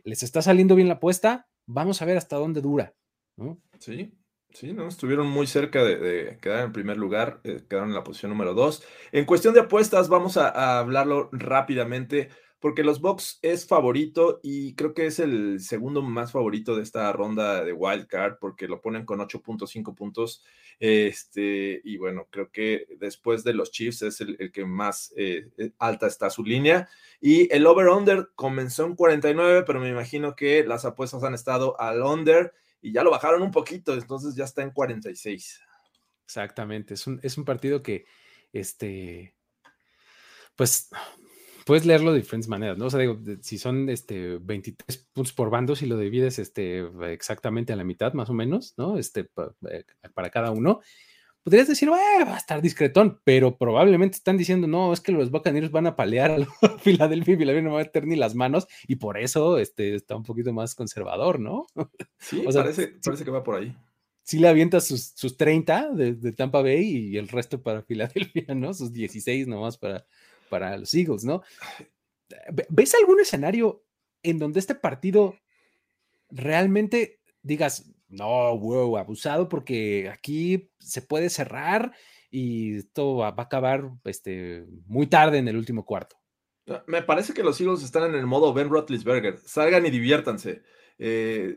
Les 0.04 0.22
está 0.22 0.42
saliendo 0.42 0.74
bien 0.74 0.88
la 0.88 0.94
apuesta, 0.94 1.48
vamos 1.66 2.02
a 2.02 2.04
ver 2.04 2.16
hasta 2.16 2.36
dónde 2.36 2.60
dura, 2.60 2.94
¿no? 3.36 3.60
Sí, 3.78 4.12
Sí, 4.52 4.72
¿no? 4.72 4.88
Estuvieron 4.88 5.28
muy 5.28 5.46
cerca 5.46 5.84
de, 5.84 6.38
quedar 6.40 6.64
en 6.64 6.72
primer 6.72 6.96
lugar, 6.96 7.40
eh, 7.44 7.62
quedaron 7.68 7.90
en 7.90 7.94
la 7.94 8.04
posición 8.04 8.30
número 8.30 8.54
dos. 8.54 8.82
En 9.12 9.24
cuestión 9.24 9.54
de 9.54 9.60
apuestas, 9.60 10.08
vamos 10.08 10.36
a, 10.36 10.78
hablarlo 10.78 11.28
rápidamente, 11.32 12.30
porque 12.60 12.84
los 12.84 13.00
Bucks 13.00 13.38
es 13.40 13.66
favorito 13.66 14.38
y 14.42 14.74
creo 14.74 14.92
que 14.92 15.06
es 15.06 15.18
el 15.18 15.60
segundo 15.60 16.02
más 16.02 16.32
favorito 16.32 16.76
de 16.76 16.82
esta 16.82 17.10
ronda 17.12 17.64
de 17.64 17.72
Wild 17.72 18.06
Card, 18.06 18.36
porque 18.38 18.68
lo 18.68 18.82
ponen 18.82 19.06
con 19.06 19.18
8.5 19.18 19.94
puntos. 19.94 20.44
Este, 20.78 21.80
y 21.82 21.96
bueno, 21.96 22.28
creo 22.30 22.50
que 22.50 22.86
después 22.98 23.44
de 23.44 23.54
los 23.54 23.70
Chiefs 23.70 24.02
es 24.02 24.20
el, 24.20 24.52
que 24.52 24.66
más 24.66 25.12
eh, 25.16 25.48
eh, 25.56 25.72
alta 25.78 26.06
está 26.06 26.28
su 26.28 26.44
línea. 26.44 26.86
Y 27.18 27.52
el 27.54 27.66
over-under 27.66 28.28
comenzó 28.34 28.84
en 28.84 28.94
49, 28.94 29.64
pero 29.66 29.80
me 29.80 29.88
imagino 29.88 30.36
que 30.36 30.62
las 30.62 30.84
apuestas 30.84 31.24
han 31.24 31.34
estado 31.34 31.80
al 31.80 32.02
under 32.02 32.52
y 32.82 32.92
ya 32.92 33.02
lo 33.02 33.10
bajaron 33.10 33.42
un 33.42 33.50
poquito, 33.50 33.94
entonces 33.94 34.34
ya 34.34 34.44
está 34.44 34.62
en 34.62 34.70
46. 34.70 35.60
Exactamente, 36.24 36.94
es 36.94 37.06
un, 37.06 37.20
es 37.22 37.36
un 37.38 37.44
partido 37.44 37.82
que, 37.82 38.04
este, 38.52 39.34
pues, 40.56 40.90
puedes 41.70 41.86
leerlo 41.86 42.10
de 42.10 42.18
diferentes 42.18 42.48
maneras, 42.48 42.76
¿no? 42.78 42.86
O 42.86 42.90
sea, 42.90 42.98
digo, 42.98 43.16
si 43.42 43.56
son 43.56 43.88
este, 43.90 44.38
23 44.38 45.06
puntos 45.12 45.32
por 45.32 45.50
bando, 45.50 45.76
si 45.76 45.86
lo 45.86 45.96
divides 45.96 46.40
este, 46.40 46.84
exactamente 47.12 47.72
a 47.72 47.76
la 47.76 47.84
mitad, 47.84 48.12
más 48.12 48.28
o 48.28 48.34
menos, 48.34 48.74
¿no? 48.76 48.98
Este, 48.98 49.30
eh, 49.70 49.84
para 50.12 50.30
cada 50.30 50.50
uno. 50.50 50.80
podrías 51.44 51.68
decir, 51.68 51.88
va 51.88 52.34
a 52.34 52.36
estar 52.36 52.60
discretón, 52.60 53.20
pero 53.22 53.56
probablemente 53.56 54.16
están 54.16 54.36
diciendo, 54.36 54.66
no, 54.66 54.92
es 54.92 55.00
que 55.00 55.12
los 55.12 55.30
Buccaneers 55.30 55.70
van 55.70 55.86
a 55.86 55.94
palear 55.94 56.32
a 56.32 56.38
Filadelfia 56.80 57.34
y 57.34 57.36
Filadelfia 57.36 57.62
no 57.62 57.74
va 57.74 57.82
a 57.82 57.84
meter 57.84 58.04
ni 58.04 58.16
las 58.16 58.34
manos 58.34 58.66
y 58.88 58.96
por 58.96 59.16
eso 59.16 59.56
este, 59.58 59.94
está 59.94 60.16
un 60.16 60.24
poquito 60.24 60.52
más 60.52 60.74
conservador, 60.74 61.38
¿no? 61.38 61.66
Sí, 62.18 62.42
parece, 62.52 62.94
parece 63.00 63.24
que 63.24 63.30
va 63.30 63.44
por 63.44 63.60
ahí. 63.60 63.76
Sí 64.24 64.40
le 64.40 64.48
avienta 64.48 64.80
sus, 64.80 65.12
sus 65.14 65.36
30 65.36 65.92
de, 65.92 66.32
Tampa 66.32 66.62
Bay 66.62 67.12
y 67.12 67.16
el 67.16 67.28
resto 67.28 67.62
para 67.62 67.82
Filadelfia, 67.82 68.56
¿no? 68.56 68.74
Sus 68.74 68.92
16 68.92 69.46
nomás 69.46 69.78
para, 69.78 70.04
para 70.50 70.76
los 70.76 70.92
Eagles, 70.92 71.24
¿no? 71.24 71.42
¿Ves 72.68 72.94
algún 72.94 73.20
escenario 73.20 73.84
en 74.22 74.38
donde 74.38 74.60
este 74.60 74.74
partido 74.74 75.36
realmente 76.28 77.20
digas, 77.42 77.90
no, 78.08 78.58
wow, 78.58 78.98
abusado 78.98 79.48
porque 79.48 80.10
aquí 80.12 80.70
se 80.78 81.00
puede 81.00 81.30
cerrar 81.30 81.92
y 82.30 82.76
esto 82.76 83.16
va, 83.16 83.28
a 83.28 83.42
acabar 83.42 83.90
este, 84.04 84.66
muy 84.86 85.06
tarde 85.06 85.38
en 85.38 85.48
el 85.48 85.56
último 85.56 85.84
cuarto. 85.84 86.16
Ah, 86.68 86.84
me 86.86 87.02
parece 87.02 87.32
que 87.32 87.42
los 87.42 87.60
Eagles 87.60 87.82
están 87.82 88.04
en 88.10 88.14
el 88.14 88.26
modo 88.26 88.52
Ben 88.52 88.68
Roethlisberger. 88.68 89.38
Salgan 89.38 89.86
y 89.86 89.90
diviértanse. 89.90 90.62
Eh, 91.02 91.56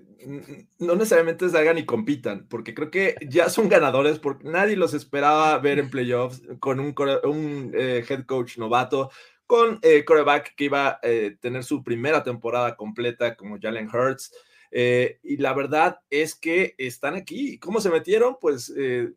no 0.80 0.96
necesariamente 0.96 1.50
salgan 1.50 1.78
y 1.78 1.86
compitan, 1.86 2.48
porque 2.48 2.74
creo 2.74 2.90
que 2.90 3.16
ya 3.28 3.50
son 3.50 3.68
ganadores, 3.68 4.18
porque 4.18 4.48
nadie 4.48 4.78
los 4.78 4.94
esperaba 4.94 5.58
ver 5.60 5.80
en 5.80 5.90
playoffs 5.90 6.42
con 6.60 6.80
un, 6.80 7.72
eh, 7.76 8.06
head 8.08 8.26
coach 8.26 8.58
novato, 8.58 9.12
con 9.46 9.80
eh, 9.82 10.06
coreback 10.06 10.56
que 10.56 10.66
iba 10.66 10.88
a 10.88 11.00
tener 11.42 11.64
su 11.66 11.84
primera 11.84 12.24
temporada 12.24 12.78
completa 12.78 13.36
como 13.36 13.60
Jalen 13.62 13.90
Hurts. 13.94 14.32
Eh, 14.76 15.20
y 15.22 15.38
la 15.38 15.54
verdad 15.54 16.00
es 16.10 16.34
que 16.34 16.74
están 16.80 17.14
aquí. 17.14 17.60
¿Cómo 17.60 17.80
se 17.80 17.92
metieron? 17.92 18.38
Pues 18.42 18.74
eh, 18.76 19.12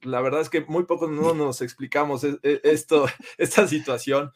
la 0.00 0.22
verdad 0.22 0.40
es 0.40 0.48
que 0.48 0.62
muy 0.62 0.84
pocos 0.84 1.10
no 1.10 1.34
nos 1.34 1.60
explicamos 1.60 2.24
e, 2.24 2.38
e, 2.42 2.60
esto, 2.64 3.06
esta 3.38 3.68
situación. 3.68 4.32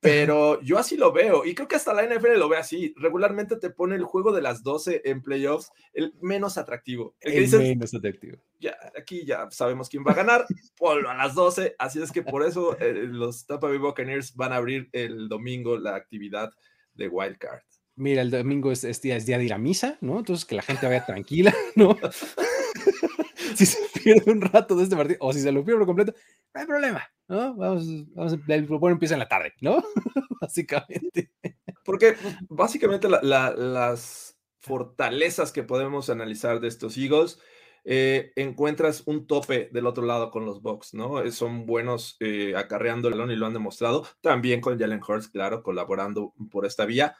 Pero 0.00 0.60
yo 0.62 0.78
así 0.78 0.96
lo 0.96 1.12
veo 1.12 1.44
y 1.44 1.54
creo 1.54 1.66
que 1.66 1.74
hasta 1.74 1.92
la 1.92 2.04
NFL 2.04 2.38
lo 2.38 2.48
ve 2.48 2.56
así. 2.56 2.94
Regularmente 2.96 3.56
te 3.56 3.70
pone 3.70 3.96
el 3.96 4.04
juego 4.04 4.32
de 4.32 4.42
las 4.42 4.62
12 4.62 5.02
en 5.04 5.22
playoffs 5.22 5.72
el 5.92 6.14
menos 6.20 6.56
atractivo. 6.56 7.16
El, 7.20 7.50
menos 7.50 7.94
atractivo. 7.94 8.38
Ya, 8.60 8.76
aquí 8.96 9.26
ya 9.26 9.50
sabemos 9.50 9.88
quién 9.88 10.04
va 10.06 10.12
a 10.12 10.16
ganar. 10.16 10.46
Ponlo 10.78 11.10
a 11.10 11.14
las 11.14 11.34
12. 11.34 11.74
Así 11.78 12.00
es 12.00 12.12
que 12.12 12.22
por 12.22 12.44
eso 12.44 12.78
eh, 12.78 12.92
los 13.08 13.46
Tampa 13.46 13.68
Bay 13.68 13.78
Buccaneers 13.78 14.36
van 14.36 14.52
a 14.52 14.56
abrir 14.56 14.88
el 14.92 15.28
domingo 15.28 15.76
la 15.76 15.96
actividad 15.96 16.52
de 16.94 17.08
Wild 17.08 17.38
Card 17.38 17.62
mira, 17.98 18.22
el 18.22 18.30
domingo 18.30 18.72
es, 18.72 19.02
día, 19.02 19.18
de 19.18 19.44
ir 19.44 19.52
a 19.52 19.58
misa, 19.58 19.98
¿no? 20.00 20.18
Entonces 20.18 20.46
que 20.46 20.54
la 20.54 20.62
gente 20.62 20.86
vaya 20.86 21.04
tranquila, 21.04 21.54
¿no? 21.74 21.96
si 23.56 23.66
se 23.66 23.87
pierde 24.02 24.30
un 24.30 24.40
rato 24.40 24.76
de 24.76 24.84
este 24.84 24.96
partido, 24.96 25.18
o 25.20 25.32
si 25.32 25.40
se 25.40 25.52
lo 25.52 25.64
pierde 25.64 25.78
por 25.78 25.86
completo, 25.86 26.14
no 26.54 26.60
hay 26.60 26.66
problema, 26.66 27.02
¿no? 27.28 27.54
Vamos, 27.54 28.12
vamos 28.14 28.38
el 28.48 28.66
bueno 28.66 28.94
empieza 28.94 29.14
en 29.14 29.20
la 29.20 29.28
tarde, 29.28 29.52
¿no? 29.60 29.82
básicamente. 30.40 31.32
Porque 31.84 32.16
básicamente 32.48 33.08
las 33.08 34.36
fortalezas 34.60 35.52
que 35.52 35.62
podemos 35.62 36.10
analizar 36.10 36.60
de 36.60 36.68
estos 36.68 36.96
Eagles, 36.96 37.38
eh, 37.84 38.32
encuentras 38.36 39.02
un 39.06 39.26
tope 39.26 39.70
del 39.72 39.86
otro 39.86 40.04
lado 40.04 40.30
con 40.30 40.44
los 40.44 40.60
Bucks, 40.60 40.92
¿no? 40.92 41.22
Eh, 41.22 41.32
son 41.32 41.64
buenos 41.64 42.16
eh, 42.20 42.54
acarreando 42.56 43.08
el 43.08 43.14
balón 43.14 43.30
y 43.30 43.36
lo 43.36 43.46
han 43.46 43.54
demostrado. 43.54 44.06
También 44.20 44.60
con 44.60 44.78
Jalen 44.78 45.00
Hurts, 45.06 45.28
claro, 45.28 45.62
colaborando 45.62 46.34
por 46.50 46.66
esta 46.66 46.84
vía 46.84 47.16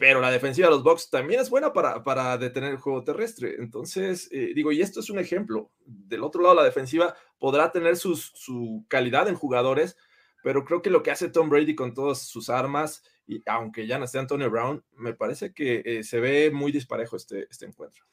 pero 0.00 0.20
la 0.20 0.30
defensiva 0.30 0.68
de 0.68 0.74
los 0.74 0.82
Bucks 0.82 1.10
también 1.10 1.40
es 1.40 1.50
buena 1.50 1.74
para, 1.74 2.02
para 2.02 2.38
detener 2.38 2.70
el 2.70 2.78
juego 2.78 3.04
terrestre. 3.04 3.56
Entonces, 3.58 4.28
eh, 4.32 4.52
digo, 4.54 4.72
y 4.72 4.80
esto 4.80 5.00
es 5.00 5.10
un 5.10 5.18
ejemplo. 5.18 5.70
Del 5.84 6.24
otro 6.24 6.42
lado, 6.42 6.54
la 6.54 6.64
defensiva 6.64 7.14
podrá 7.38 7.70
tener 7.70 7.96
su 7.98 8.86
calidad 8.88 9.28
en 9.28 9.34
jugadores, 9.34 9.98
pero 10.42 10.64
creo 10.64 10.80
que 10.80 10.88
lo 10.88 11.02
que 11.02 11.10
hace 11.10 11.28
Tom 11.28 11.50
Brady 11.50 11.74
con 11.74 11.92
todas 11.92 12.22
sus 12.22 12.48
armas, 12.48 13.04
y 13.26 13.42
aunque 13.44 13.86
ya 13.86 13.98
no 13.98 14.06
esté 14.06 14.18
Antonio 14.18 14.50
Brown, 14.50 14.82
me 14.92 15.12
parece 15.12 15.52
que 15.52 15.82
eh, 15.84 16.02
se 16.02 16.18
ve 16.18 16.50
muy 16.50 16.72
disparejo 16.72 17.16
este, 17.16 17.46
este 17.50 17.66
encuentro. 17.66 18.04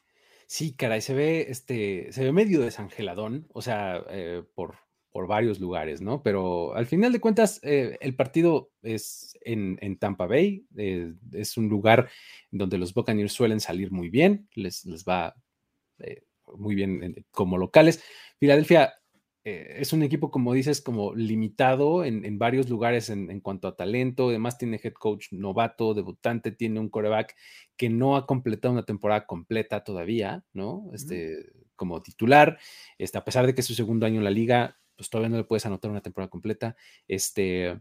Sí, 0.45 0.75
caray, 0.75 1.01
se 1.01 1.13
ve, 1.13 1.47
este, 1.49 2.11
se 2.11 2.23
ve 2.23 2.33
medio 2.33 2.59
desangeladón, 2.59 3.47
o 3.53 3.61
sea, 3.61 4.03
eh, 4.09 4.43
por, 4.55 4.75
por 5.17 5.25
varios 5.25 5.59
lugares, 5.59 5.99
¿no? 5.99 6.21
Pero 6.21 6.75
al 6.75 6.85
final 6.85 7.11
de 7.11 7.19
cuentas, 7.19 7.59
eh, 7.63 7.97
el 8.01 8.15
partido 8.15 8.69
es 8.83 9.35
en, 9.41 9.97
Tampa 9.97 10.27
Bay, 10.27 10.67
eh, 10.77 11.11
es 11.31 11.57
un 11.57 11.69
lugar 11.69 12.07
donde 12.51 12.77
los 12.77 12.93
Buccaneers 12.93 13.33
suelen 13.33 13.59
salir 13.59 13.91
muy 13.91 14.09
bien, 14.09 14.47
les, 14.53 14.85
les 14.85 15.05
va 15.05 15.33
eh, 15.97 16.21
muy 16.55 16.75
bien 16.75 17.25
como 17.31 17.57
locales. 17.57 18.03
Filadelfia 18.39 18.93
es 19.43 19.91
un 19.91 20.03
equipo, 20.03 20.29
como 20.29 20.53
dices, 20.53 20.81
como 20.81 21.15
limitado 21.15 22.05
en, 22.05 22.37
varios 22.37 22.69
lugares 22.69 23.09
en, 23.09 23.39
cuanto 23.39 23.67
a 23.69 23.75
talento, 23.75 24.29
además 24.29 24.59
tiene 24.59 24.79
head 24.83 24.93
coach 24.93 25.29
novato, 25.31 25.95
debutante, 25.95 26.51
tiene 26.51 26.79
un 26.79 26.89
coreback 26.89 27.35
que 27.75 27.89
no 27.89 28.17
ha 28.17 28.27
completado 28.27 28.73
una 28.73 28.85
temporada 28.85 29.25
completa 29.25 29.83
todavía, 29.83 30.43
¿no? 30.53 30.91
Este, 30.93 31.53
como 31.75 32.03
titular, 32.03 32.59
este, 32.99 33.17
a 33.17 33.25
pesar 33.25 33.47
de 33.47 33.55
que 33.55 33.61
es 33.61 33.67
su 33.67 33.73
segundo 33.73 34.05
año 34.05 34.17
en 34.17 34.25
la 34.25 34.29
liga, 34.29 34.77
pues 34.97 35.09
todavía 35.09 35.29
no 35.29 35.37
le 35.37 35.43
puedes 35.43 35.65
anotar 35.65 35.91
una 35.91 36.01
temporada 36.01 36.29
completa. 36.29 36.75
Este, 37.07 37.79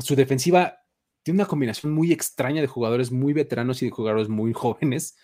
su 0.00 0.16
defensiva 0.16 0.80
tiene 1.22 1.38
una 1.38 1.48
combinación 1.48 1.92
muy 1.92 2.12
extraña 2.12 2.60
de 2.60 2.66
jugadores 2.66 3.12
muy 3.12 3.32
veteranos 3.32 3.80
y 3.82 3.86
de 3.86 3.92
jugadores 3.92 4.28
muy 4.28 4.52
jóvenes, 4.54 5.16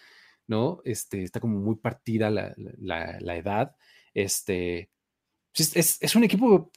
¿no? 0.47 0.81
Este, 0.85 1.23
está 1.23 1.41
como 1.41 1.59
muy 1.59 1.77
partida 1.77 2.31
la, 2.31 3.37
edad. 3.37 3.77
Este, 4.15 4.91
es, 5.55 5.99
es, 6.01 6.17
un 6.17 6.25
equipo 6.25 6.71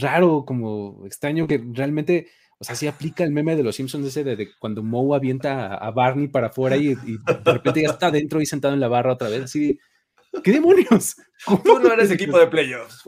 raro, 0.00 0.44
como 0.46 1.04
extraño, 1.04 1.46
que 1.46 1.62
realmente, 1.72 2.28
o 2.58 2.64
sea, 2.64 2.76
sí 2.76 2.86
aplica 2.86 3.24
el 3.24 3.32
meme 3.32 3.56
de 3.56 3.62
los 3.64 3.76
Simpsons 3.76 4.06
ese 4.06 4.22
de, 4.22 4.48
cuando 4.58 4.82
Moe 4.82 5.16
avienta 5.16 5.74
a, 5.74 5.90
Barney 5.90 6.28
para 6.28 6.48
afuera 6.48 6.76
y, 6.76 6.90
y, 6.90 7.18
de 7.18 7.52
repente 7.52 7.82
ya 7.82 7.90
está 7.90 8.06
adentro 8.06 8.40
y 8.40 8.46
sentado 8.46 8.74
en 8.74 8.80
la 8.80 8.88
barra 8.88 9.14
otra 9.14 9.28
vez, 9.28 9.42
así 9.42 9.78
¿Qué 10.42 10.52
demonios? 10.52 11.16
Tú 11.64 11.78
no 11.78 11.92
eres 11.92 12.10
equipo 12.10 12.38
de 12.38 12.46
playoffs. 12.46 13.02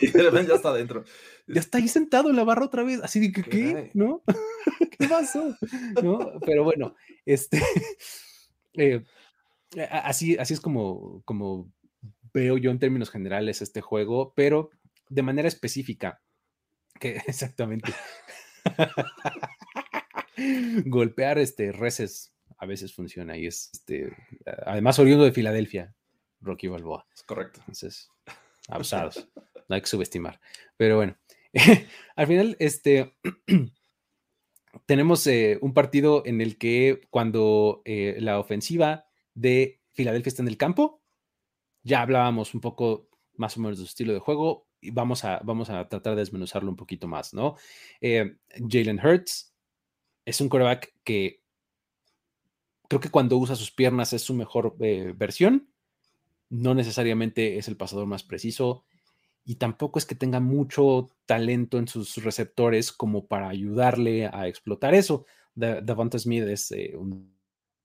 Y 0.00 0.08
de 0.08 0.22
repente 0.22 0.48
ya 0.48 0.56
está 0.56 0.70
adentro. 0.70 1.04
Ya 1.46 1.60
está 1.60 1.78
ahí 1.78 1.88
sentado 1.88 2.30
en 2.30 2.36
la 2.36 2.44
barra 2.44 2.64
otra 2.64 2.82
vez. 2.82 3.00
Así 3.02 3.20
de 3.20 3.32
que, 3.32 3.42
¿qué? 3.42 3.90
¿No? 3.94 4.22
¿Qué 4.98 5.08
pasó? 5.08 5.56
¿No? 6.02 6.40
Pero 6.44 6.64
bueno, 6.64 6.94
este. 7.24 7.60
Eh, 8.78 9.02
así, 9.90 10.36
así 10.36 10.52
es 10.52 10.60
como, 10.60 11.22
como 11.24 11.72
veo 12.34 12.58
yo 12.58 12.70
en 12.70 12.78
términos 12.78 13.08
generales 13.08 13.62
este 13.62 13.80
juego, 13.80 14.34
pero 14.36 14.68
de 15.08 15.22
manera 15.22 15.48
específica. 15.48 16.20
Que 17.00 17.16
exactamente. 17.26 17.94
Golpear 20.84 21.38
este 21.38 21.72
reces 21.72 22.34
a 22.58 22.66
veces 22.66 22.94
funciona 22.94 23.36
y 23.38 23.46
es 23.46 23.70
este, 23.72 24.14
además 24.66 24.98
oriundo 24.98 25.24
de 25.24 25.32
Filadelfia, 25.32 25.94
Rocky 26.40 26.68
Balboa. 26.68 27.06
Es 27.14 27.22
correcto. 27.22 27.60
Entonces, 27.60 28.10
abusados. 28.68 29.28
no 29.68 29.74
hay 29.74 29.80
que 29.80 29.86
subestimar. 29.86 30.40
Pero 30.76 30.96
bueno, 30.96 31.16
al 32.16 32.26
final, 32.26 32.56
este, 32.58 33.16
tenemos 34.86 35.26
eh, 35.26 35.58
un 35.62 35.74
partido 35.74 36.22
en 36.26 36.40
el 36.40 36.58
que 36.58 37.00
cuando 37.10 37.82
eh, 37.84 38.16
la 38.20 38.38
ofensiva 38.38 39.06
de 39.34 39.80
Filadelfia 39.92 40.28
está 40.28 40.42
en 40.42 40.48
el 40.48 40.58
campo, 40.58 41.02
ya 41.82 42.02
hablábamos 42.02 42.54
un 42.54 42.60
poco 42.60 43.08
más 43.34 43.56
o 43.56 43.60
menos 43.60 43.78
de 43.78 43.84
su 43.84 43.90
estilo 43.90 44.12
de 44.12 44.18
juego 44.18 44.66
y 44.80 44.90
vamos 44.90 45.24
a, 45.24 45.40
vamos 45.44 45.70
a 45.70 45.88
tratar 45.88 46.14
de 46.14 46.20
desmenuzarlo 46.20 46.70
un 46.70 46.76
poquito 46.76 47.08
más, 47.08 47.32
¿no? 47.32 47.56
Eh, 48.00 48.36
Jalen 48.68 49.00
Hurts 49.04 49.54
es 50.24 50.40
un 50.40 50.48
quarterback 50.48 50.94
que 51.04 51.42
creo 52.88 53.00
que 53.00 53.10
cuando 53.10 53.36
usa 53.36 53.56
sus 53.56 53.70
piernas 53.70 54.12
es 54.12 54.22
su 54.22 54.34
mejor 54.34 54.76
versión 54.78 55.70
no 56.48 56.74
necesariamente 56.74 57.58
es 57.58 57.68
el 57.68 57.76
pasador 57.76 58.06
más 58.06 58.22
preciso 58.22 58.84
y 59.44 59.56
tampoco 59.56 59.98
es 59.98 60.06
que 60.06 60.14
tenga 60.14 60.40
mucho 60.40 61.08
talento 61.24 61.78
en 61.78 61.86
sus 61.88 62.16
receptores 62.16 62.92
como 62.92 63.26
para 63.26 63.48
ayudarle 63.48 64.26
a 64.26 64.48
explotar 64.48 64.94
eso. 64.94 65.24
Davante 65.54 66.18
Smith 66.18 66.44
es 66.44 66.72
eh, 66.72 66.92
un 66.96 67.36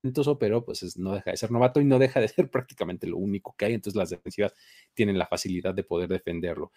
talentoso, 0.01 0.39
pero 0.39 0.65
pues 0.65 0.97
no 0.97 1.13
deja 1.13 1.31
de 1.31 1.37
ser 1.37 1.51
novato 1.51 1.79
y 1.79 1.85
no 1.85 1.99
deja 1.99 2.19
de 2.19 2.27
ser 2.27 2.49
prácticamente 2.51 3.07
lo 3.07 3.17
único 3.17 3.55
que 3.55 3.65
hay, 3.65 3.73
entonces 3.73 3.97
las 3.97 4.09
defensivas 4.09 4.53
tienen 4.93 5.17
la 5.17 5.27
facilidad 5.27 5.73
de 5.73 5.83
poder 5.83 6.09
defenderlo. 6.09 6.71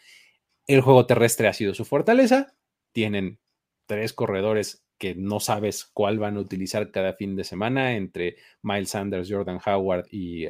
El 0.66 0.82
juego 0.82 1.06
terrestre 1.06 1.48
ha 1.48 1.52
sido 1.52 1.74
su 1.74 1.84
fortaleza, 1.84 2.54
tienen 2.92 3.38
tres 3.86 4.12
corredores 4.12 4.84
que 4.98 5.14
no 5.14 5.40
sabes 5.40 5.84
cuál 5.84 6.18
van 6.18 6.36
a 6.36 6.40
utilizar 6.40 6.90
cada 6.90 7.14
fin 7.14 7.36
de 7.36 7.44
semana 7.44 7.96
entre 7.96 8.36
Miles 8.62 8.90
Sanders, 8.90 9.28
Jordan 9.30 9.60
Howard 9.64 10.06
y 10.10 10.46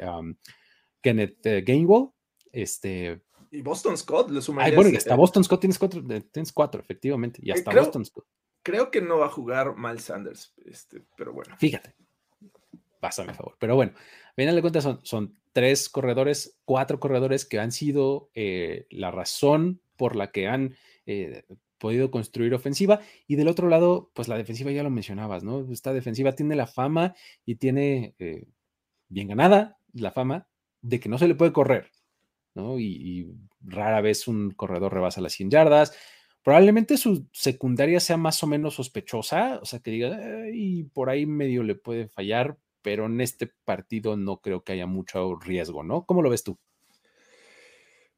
Kenneth 1.04 1.46
uh, 1.46 1.62
Gainwell. 1.64 2.08
Este, 2.50 3.20
y 3.54 3.62
Boston 3.62 3.96
Scott 3.96 4.30
le 4.30 4.42
sumaría. 4.42 4.74
bueno, 4.74 4.90
y 4.90 4.96
hasta 4.96 5.14
Boston 5.14 5.44
Scott 5.44 5.60
tienes 5.60 5.78
cuatro, 5.78 6.02
tienes 6.32 6.52
cuatro, 6.52 6.80
efectivamente. 6.80 7.40
Y 7.40 7.52
hasta 7.52 7.72
Boston 7.72 8.04
Scott. 8.04 8.26
Creo 8.64 8.90
que 8.90 9.00
no 9.00 9.18
va 9.18 9.26
a 9.26 9.30
jugar 9.30 9.76
Miles 9.76 10.02
Sanders, 10.02 10.52
este, 10.64 11.04
pero 11.16 11.32
bueno. 11.32 11.56
Fíjate. 11.56 11.94
pasa 12.98 13.22
a 13.22 13.32
favor. 13.32 13.56
Pero 13.60 13.76
bueno, 13.76 13.92
a 13.94 14.34
final 14.34 14.56
de 14.56 14.60
cuentas 14.60 14.82
son, 14.82 14.98
son 15.04 15.38
tres 15.52 15.88
corredores, 15.88 16.58
cuatro 16.64 16.98
corredores 16.98 17.44
que 17.44 17.60
han 17.60 17.70
sido 17.70 18.30
eh, 18.34 18.88
la 18.90 19.12
razón 19.12 19.80
por 19.96 20.16
la 20.16 20.32
que 20.32 20.48
han 20.48 20.74
eh, 21.06 21.44
podido 21.78 22.10
construir 22.10 22.54
ofensiva. 22.54 23.00
Y 23.28 23.36
del 23.36 23.46
otro 23.46 23.68
lado, 23.68 24.10
pues 24.14 24.26
la 24.26 24.36
defensiva 24.36 24.72
ya 24.72 24.82
lo 24.82 24.90
mencionabas, 24.90 25.44
¿no? 25.44 25.70
Esta 25.70 25.92
defensiva 25.92 26.34
tiene 26.34 26.56
la 26.56 26.66
fama 26.66 27.14
y 27.44 27.54
tiene 27.54 28.16
eh, 28.18 28.48
bien 29.08 29.28
ganada 29.28 29.78
la 29.92 30.10
fama 30.10 30.48
de 30.84 31.00
que 31.00 31.08
no 31.08 31.18
se 31.18 31.26
le 31.26 31.34
puede 31.34 31.52
correr, 31.52 31.90
¿no? 32.54 32.78
Y, 32.78 33.26
rara 33.66 34.02
vez 34.02 34.28
un 34.28 34.50
corredor 34.50 34.92
rebasa 34.92 35.22
las 35.22 35.32
100 35.32 35.50
yardas. 35.50 35.96
Probablemente 36.42 36.98
su 36.98 37.26
secundaria 37.32 37.98
sea 37.98 38.18
más 38.18 38.42
o 38.42 38.46
menos 38.46 38.74
sospechosa, 38.74 39.58
o 39.62 39.64
sea, 39.64 39.80
que 39.80 39.90
diga, 39.90 40.18
y 40.52 40.84
por 40.84 41.08
ahí 41.08 41.24
medio 41.24 41.62
le 41.62 41.74
puede 41.74 42.08
fallar, 42.08 42.58
pero 42.82 43.06
en 43.06 43.22
este 43.22 43.50
partido 43.64 44.18
no 44.18 44.42
creo 44.42 44.62
que 44.62 44.72
haya 44.72 44.86
mucho 44.86 45.36
riesgo, 45.36 45.82
¿no? 45.82 46.04
¿Cómo 46.04 46.20
lo 46.20 46.28
ves 46.28 46.44
tú? 46.44 46.58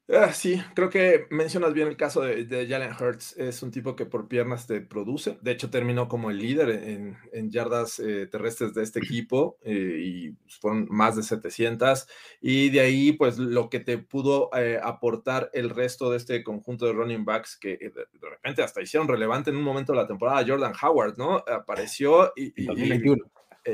Ah, 0.09 0.31
sí, 0.31 0.61
creo 0.73 0.89
que 0.89 1.27
mencionas 1.31 1.73
bien 1.73 1.89
el 1.89 1.97
caso 1.97 2.21
de, 2.21 2.65
Jalen 2.69 2.93
Hurts. 2.93 3.35
Es 3.37 3.61
un 3.61 3.71
tipo 3.71 3.97
que 3.97 4.05
por 4.05 4.29
piernas 4.29 4.65
te 4.65 4.79
produce. 4.79 5.37
De 5.41 5.51
hecho, 5.51 5.69
terminó 5.69 6.07
como 6.07 6.31
el 6.31 6.37
líder 6.37 6.69
en, 6.69 7.51
yardas 7.51 7.99
eh, 7.99 8.25
terrestres 8.27 8.73
de 8.73 8.83
este 8.83 8.99
equipo 8.99 9.57
eh, 9.63 9.99
y 10.01 10.37
fueron 10.61 10.87
más 10.89 11.17
de 11.17 11.23
700. 11.23 12.07
Y 12.39 12.69
de 12.69 12.79
ahí, 12.79 13.11
pues 13.11 13.37
lo 13.37 13.69
que 13.69 13.81
te 13.81 13.97
pudo 13.97 14.49
eh, 14.55 14.79
aportar 14.81 15.49
el 15.53 15.69
resto 15.69 16.09
de 16.09 16.17
este 16.17 16.41
conjunto 16.41 16.85
de 16.85 16.93
running 16.93 17.25
backs 17.25 17.57
que 17.57 17.77
de, 17.77 18.29
repente 18.29 18.63
hasta 18.63 18.81
hicieron 18.81 19.09
relevante 19.09 19.49
en 19.49 19.57
un 19.57 19.63
momento 19.63 19.91
de 19.91 19.97
la 19.97 20.07
temporada. 20.07 20.45
Jordan 20.47 20.73
Howard, 20.81 21.17
¿no? 21.17 21.43
Apareció 21.45 22.31
y, 22.37 22.53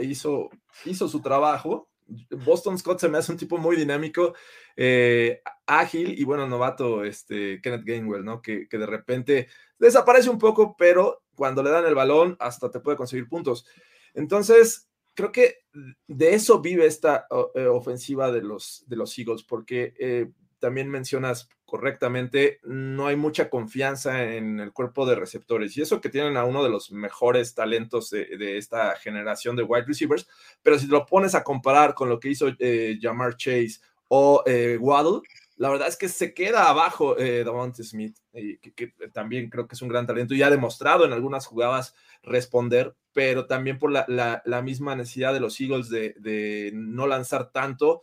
hizo, 0.01 0.49
hizo 0.85 1.07
su 1.07 1.21
trabajo 1.21 1.92
Boston 2.29 2.77
Scott 2.77 2.99
se 2.99 3.09
me 3.09 3.17
hace 3.17 3.31
un 3.31 3.37
tipo 3.37 3.57
muy 3.57 3.75
dinámico, 3.75 4.33
eh, 4.75 5.41
ágil 5.65 6.17
y 6.17 6.23
bueno, 6.23 6.47
novato, 6.47 7.03
este, 7.03 7.61
Kenneth 7.61 7.85
Gainwell, 7.85 8.23
¿no? 8.23 8.41
Que, 8.41 8.67
de 8.69 8.85
repente 8.85 9.47
desaparece 9.79 10.29
un 10.29 10.39
poco, 10.39 10.75
pero 10.77 11.23
cuando 11.35 11.63
le 11.63 11.71
dan 11.71 11.85
el 11.85 11.95
balón 11.95 12.35
hasta 12.39 12.69
te 12.69 12.79
puede 12.79 12.97
conseguir 12.97 13.27
puntos. 13.27 13.65
Entonces, 14.13 14.89
creo 15.13 15.31
que 15.31 15.65
de 16.07 16.33
eso 16.33 16.61
vive 16.61 16.85
esta 16.85 17.27
eh, 17.55 17.65
ofensiva 17.67 18.31
de 18.31 18.41
los, 18.41 18.83
de 18.87 18.95
los 18.95 19.17
Eagles, 19.17 19.43
porque 19.43 19.93
eh, 19.99 20.31
también 20.63 20.87
mencionas 20.87 21.49
correctamente, 21.65 22.61
no 22.63 23.07
hay 23.07 23.17
mucha 23.17 23.49
confianza 23.49 24.31
en 24.31 24.61
el 24.61 24.71
cuerpo 24.71 25.05
de 25.05 25.15
receptores. 25.15 25.75
Y 25.75 25.81
eso 25.81 25.99
que 25.99 26.07
tienen 26.07 26.37
a 26.37 26.45
uno 26.45 26.63
de 26.63 26.69
los 26.69 26.89
mejores 26.93 27.53
talentos 27.53 28.09
de, 28.09 28.57
esta 28.57 28.95
generación 28.95 29.57
de 29.57 29.63
wide 29.63 29.83
receivers, 29.85 30.25
pero 30.61 30.79
si 30.79 30.87
lo 30.87 31.05
pones 31.05 31.35
a 31.35 31.43
comparar 31.43 31.93
con 31.93 32.07
lo 32.07 32.17
que 32.17 32.29
hizo 32.29 32.47
eh, 32.59 32.97
Jamar 33.01 33.35
Chase 33.35 33.81
o 34.07 34.41
eh, 34.45 34.77
Waddle, 34.79 35.19
la 35.57 35.69
verdad 35.69 35.89
es 35.89 35.97
que 35.97 36.07
se 36.07 36.33
queda 36.33 36.69
abajo 36.69 37.17
eh, 37.19 37.43
Davante 37.43 37.83
Smith, 37.83 38.15
que, 38.31 38.93
también 39.11 39.49
creo 39.49 39.67
que 39.67 39.75
es 39.75 39.81
un 39.81 39.89
gran 39.89 40.07
talento 40.07 40.33
y 40.33 40.43
ha 40.43 40.49
demostrado 40.49 41.03
en 41.03 41.11
algunas 41.11 41.45
jugadas 41.45 41.93
responder, 42.21 42.95
pero 43.11 43.47
también 43.47 43.79
por 43.79 43.91
la, 43.91 44.61
misma 44.63 44.95
necesidad 44.95 45.33
de 45.33 45.41
los 45.41 45.59
Eagles 45.59 45.89
de, 45.89 46.15
de 46.19 46.71
no 46.73 47.05
lanzar 47.05 47.51
tanto 47.51 48.01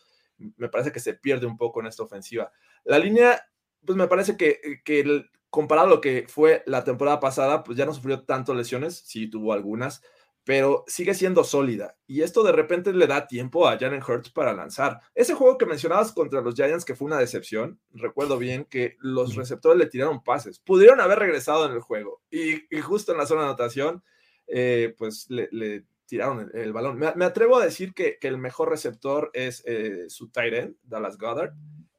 me 0.57 0.69
parece 0.69 0.93
que 0.93 1.01
se 1.01 1.15
pierde 1.15 1.47
un 1.47 1.57
poco 1.57 1.81
en 1.81 1.87
esta 1.87 2.03
ofensiva. 2.03 2.51
La 2.85 2.99
línea, 2.99 3.41
pues 3.85 3.97
me 3.97 4.09
parece 4.09 4.37
que, 4.37 4.81
que 4.85 5.25
comparado 5.51 5.89
a 5.89 5.91
lo 5.91 6.01
que 6.01 6.27
fue 6.29 6.63
la 6.67 6.85
temporada 6.85 7.21
pasada, 7.21 7.65
pues 7.65 7.77
ya 7.77 7.85
no 7.85 7.93
sufrió 7.93 8.23
tanto 8.25 8.55
lesiones, 8.55 9.03
sí 9.05 9.29
tuvo 9.29 9.53
algunas, 9.53 10.03
pero 10.45 10.85
sigue 10.87 11.15
siendo 11.15 11.45
sólida. 11.45 11.97
Y 12.07 12.23
esto 12.23 12.43
de 12.43 12.53
repente 12.53 12.93
le 12.93 13.07
da 13.07 13.27
tiempo 13.27 13.69
a 13.69 13.79
Jalen 13.79 14.03
Hurts 14.03 14.31
para 14.31 14.55
lanzar. 14.55 15.01
Ese 15.15 15.35
juego 15.35 15.59
que 15.59 15.67
mencionabas 15.67 16.13
contra 16.13 16.41
los 16.41 16.55
Giants, 16.55 16.85
que 16.85 16.95
fue 16.95 17.07
una 17.07 17.19
decepción, 17.19 17.79
recuerdo 17.93 18.39
bien 18.39 18.65
que 18.65 18.97
los 19.01 19.35
receptores 19.37 19.79
le 19.79 19.87
tiraron 19.87 20.23
pases. 20.23 20.59
Pudieron 20.59 21.01
haber 21.01 21.19
regresado 21.19 21.67
en 21.67 21.73
el 21.73 21.81
juego. 21.81 22.23
Y, 22.31 22.63
justo 22.81 23.13
en 23.13 23.19
la 23.19 23.27
zona 23.27 23.43
de 23.43 23.47
anotación, 23.49 24.03
eh, 24.47 24.95
pues 24.97 25.27
le, 25.29 25.85
tiraron 26.11 26.51
el, 26.53 26.73
balón. 26.73 26.99
Me, 26.99 27.25
atrevo 27.25 27.57
a 27.57 27.65
decir 27.65 27.95
que, 27.95 28.19
el 28.21 28.37
mejor 28.37 28.69
receptor 28.69 29.31
es 29.33 29.63
eh, 29.65 30.07
su 30.09 30.29
tight 30.31 30.53
end, 30.53 30.77
Dallas 30.83 31.17
Goddard, 31.17 31.53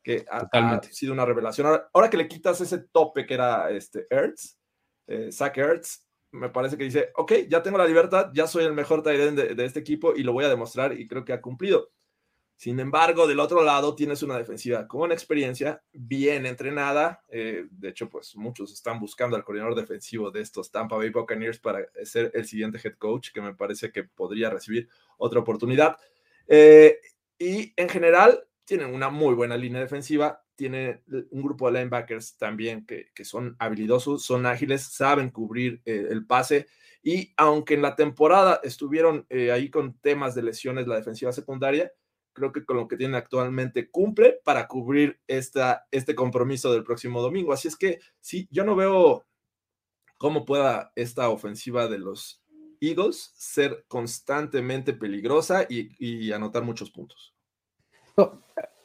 que 0.04 0.26
ha, 0.30 0.82
sido 0.84 1.14
una 1.14 1.26
revelación. 1.26 1.80
Ahora, 1.94 2.10
que 2.10 2.18
le 2.18 2.28
quitas 2.28 2.60
ese 2.60 2.80
tope 2.80 3.26
que 3.26 3.34
era 3.34 3.72
este 3.72 4.08
Ertz, 4.10 4.60
eh, 5.08 5.32
Zach 5.32 5.58
Ertz, 5.58 6.06
me 6.32 6.50
parece 6.50 6.78
que 6.78 6.84
dice, 6.84 7.12
ok, 7.16 7.32
ya 7.48 7.64
tengo 7.64 7.78
la 7.78 7.88
libertad, 7.88 8.32
ya 8.34 8.48
soy 8.48 8.66
el 8.66 8.74
mejor 8.74 9.02
tight 9.02 9.22
end 9.22 9.40
de, 9.40 9.56
de 9.56 9.66
este 9.66 9.80
equipo 9.80 10.14
y 10.14 10.24
lo 10.24 10.34
voy 10.34 10.44
a 10.44 10.50
demostrar 10.50 10.92
y 11.00 11.08
creo 11.08 11.24
que 11.24 11.32
ha 11.32 11.42
cumplido. 11.42 11.90
Sin 12.62 12.80
embargo, 12.80 13.26
del 13.26 13.40
otro 13.40 13.64
lado 13.64 13.96
tienes 13.96 14.22
una 14.22 14.38
defensiva 14.38 14.88
con 14.88 15.12
experiencia, 15.12 15.82
bien 15.94 16.46
entrenada. 16.46 17.24
Eh, 17.28 17.66
de 17.72 17.90
hecho, 17.90 18.08
pues 18.08 18.36
muchos 18.36 18.72
están 18.72 19.00
buscando 19.00 19.36
al 19.36 19.44
coordinador 19.44 19.74
defensivo 19.74 20.30
de 20.30 20.42
estos 20.42 20.70
Tampa 20.70 20.96
Bay 20.96 21.10
Buccaneers 21.10 21.58
para 21.58 21.80
ser 22.04 22.30
el 22.36 22.46
siguiente 22.46 22.80
head 22.84 22.98
coach, 23.00 23.32
que 23.34 23.42
me 23.42 23.56
parece 23.56 23.92
que 23.92 24.04
podría 24.04 24.52
recibir 24.52 24.88
otra 25.18 25.40
oportunidad. 25.40 25.98
Eh, 26.46 27.00
y 27.40 27.74
en 27.76 27.90
general, 27.90 28.44
tienen 28.64 28.94
una 28.94 29.10
muy 29.10 29.34
buena 29.34 29.58
línea 29.58 29.82
defensiva. 29.82 30.44
Tiene 30.54 31.02
un 31.32 31.42
grupo 31.42 31.66
de 31.66 31.80
linebackers 31.80 32.38
también 32.38 32.86
que, 32.86 33.10
son 33.26 33.56
habilidosos, 33.58 34.24
son 34.24 34.46
ágiles, 34.46 34.84
saben 34.84 35.32
cubrir 35.32 35.82
eh, 35.84 36.10
el 36.12 36.28
pase. 36.28 36.68
Y 37.02 37.34
aunque 37.38 37.74
en 37.74 37.82
la 37.82 37.96
temporada 37.96 38.62
estuvieron 38.62 39.26
ahí 39.52 39.72
con 39.72 39.98
temas 39.98 40.36
de 40.36 40.44
lesiones 40.44 40.86
la 40.86 40.98
defensiva 40.98 41.32
secundaria, 41.32 41.92
creo 42.34 42.52
que 42.52 42.66
con 42.66 42.78
lo 42.78 42.88
que 42.88 42.98
tiene 42.98 43.18
actualmente 43.18 43.90
cumple 43.90 44.40
para 44.44 44.68
cubrir 44.68 45.20
esta, 45.28 45.88
este 45.92 46.16
compromiso 46.16 46.72
del 46.74 46.84
próximo 46.84 47.22
domingo. 47.22 47.54
Así 47.54 47.68
es 47.68 47.76
que 47.76 48.00
sí, 48.20 48.48
yo 48.52 48.64
no 48.64 48.76
veo 48.76 49.26
cómo 50.18 50.46
pueda 50.46 50.92
esta 50.96 51.30
ofensiva 51.30 51.88
de 51.88 52.00
los 52.00 52.42
Eagles 52.80 53.32
ser 53.36 53.86
constantemente 53.88 54.94
peligrosa 54.94 55.66
y, 55.70 56.32
anotar 56.32 56.64
muchos 56.64 56.92
puntos. 56.92 57.36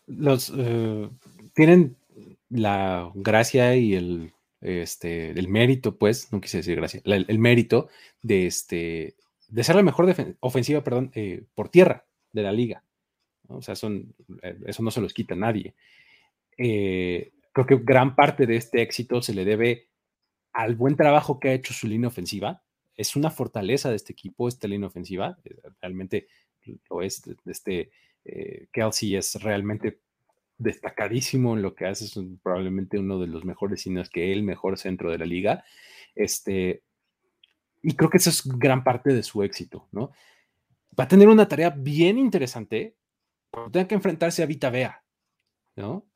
los 0.07 0.53
eh, 0.57 1.11
tienen 1.55 1.97
la 2.49 3.11
gracia 3.15 3.75
y 3.77 3.95
el, 3.95 4.33
este, 4.61 5.31
el 5.31 5.49
mérito, 5.49 5.97
pues, 5.97 6.33
no 6.33 6.41
quise 6.41 6.59
decir 6.59 6.77
gracia, 6.77 7.01
el, 7.05 7.39
mérito 7.39 7.89
de, 8.23 8.47
este, 8.47 9.17
de 9.49 9.65
ser 9.65 9.77
la 9.77 9.83
mejor 9.83 10.15
ofensiva 10.41 10.83
perdón, 10.83 11.11
eh, 11.15 11.45
por 11.55 11.69
tierra 11.69 12.07
de 12.33 12.43
la 12.43 12.53
liga. 12.53 12.86
O 13.49 13.63
sea, 13.63 13.75
son, 13.75 14.15
eh, 14.43 14.59
eso 14.67 14.83
no 14.83 14.91
se 14.91 15.01
los 15.01 15.15
quita 15.15 15.35
nadie. 15.35 15.75
Eh, 16.59 17.33
creo 17.53 17.67
que 17.67 17.77
gran 17.77 18.15
parte 18.15 18.47
de 18.47 18.57
este 18.57 18.83
éxito 18.83 19.23
se 19.23 19.35
le 19.35 19.45
debe 19.45 19.89
al 20.53 20.75
buen 20.75 20.97
trabajo 20.97 21.39
que 21.39 21.51
ha 21.51 21.55
hecho 21.55 21.75
su 21.75 21.87
línea 21.87 22.09
ofensiva. 22.09 22.63
Es 22.97 23.17
una 23.17 23.31
fortaleza 23.31 23.91
de 23.91 23.97
este 23.97 24.13
equipo, 24.13 24.49
esta 24.49 24.69
línea 24.69 24.89
ofensiva. 24.89 25.39
Eh, 25.45 25.57
realmente 25.81 26.29
lo 26.91 27.03
es. 27.03 27.23
Este, 27.45 27.91
Kelsey 28.73 29.17
es 29.17 29.41
realmente 29.43 30.01
destacadísimo 30.59 31.55
en 31.57 31.63
lo 31.63 31.75
que 31.75 31.87
hace. 31.87 32.07
Es 32.07 32.19
probablemente 32.43 32.99
uno 32.99 33.19
de 33.19 33.27
los 33.27 33.45
mejores, 33.45 33.83
si 33.83 33.91
no 33.91 34.01
es 34.01 34.11
que 34.11 34.33
el 34.33 34.43
mejor 34.43 34.79
centro 34.79 35.11
de 35.11 35.19
la 35.19 35.27
liga. 35.27 35.65
Este, 36.15 36.83
y 37.83 37.95
creo 37.95 38.11
que 38.11 38.17
eso 38.17 38.31
es 38.31 38.45
gran 38.45 38.83
parte 38.83 39.13
de 39.13 39.23
su 39.23 39.43
éxito, 39.43 39.87
¿no? 39.93 40.11
Va 40.99 41.05
a 41.05 41.09
tener 41.09 41.29
una 41.29 41.47
tarea 41.47 41.71
bien 41.71 42.19
interesante 42.19 42.97
tenga 43.73 43.89
que 43.89 43.95
enfrentarse 43.95 44.43
a 44.43 44.47
Vita 44.47 44.71
Vea, 44.71 45.05
¿no? 45.77 46.07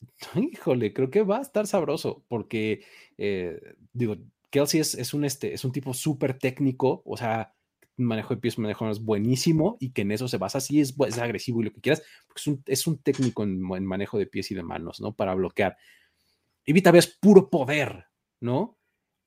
Híjole, 0.34 0.92
creo 0.92 1.10
que 1.10 1.22
va 1.22 1.38
a 1.38 1.42
estar 1.42 1.66
sabroso, 1.66 2.24
porque, 2.28 2.84
eh, 3.18 3.60
digo, 3.92 4.16
Kelsey 4.50 4.80
es, 4.80 5.14
un, 5.14 5.24
este, 5.24 5.52
es 5.52 5.64
un 5.64 5.72
tipo 5.72 5.94
súper 5.94 6.38
técnico, 6.38 7.02
o 7.04 7.16
sea, 7.16 7.54
manejo 7.96 8.34
de 8.34 8.40
pies, 8.40 8.58
manejo 8.58 8.90
es 8.90 9.04
buenísimo 9.04 9.76
y 9.80 9.90
que 9.90 10.02
en 10.02 10.12
eso 10.12 10.28
se 10.28 10.38
basa, 10.38 10.60
sí 10.60 10.80
es, 10.80 10.94
es 11.06 11.18
agresivo 11.18 11.60
y 11.60 11.64
lo 11.64 11.72
que 11.72 11.80
quieras, 11.80 12.02
es 12.34 12.46
un, 12.46 12.62
es 12.66 12.86
un 12.86 12.98
técnico 12.98 13.42
en, 13.42 13.60
manejo 13.60 14.18
de 14.18 14.26
pies 14.26 14.50
y 14.50 14.54
de 14.54 14.62
manos, 14.62 15.00
¿no? 15.00 15.14
Para 15.14 15.34
bloquear. 15.34 15.76
Y 16.64 16.72
Vita 16.72 16.90
Vea 16.90 17.00
es 17.00 17.06
puro 17.06 17.50
poder, 17.50 18.06
¿no? 18.40 18.78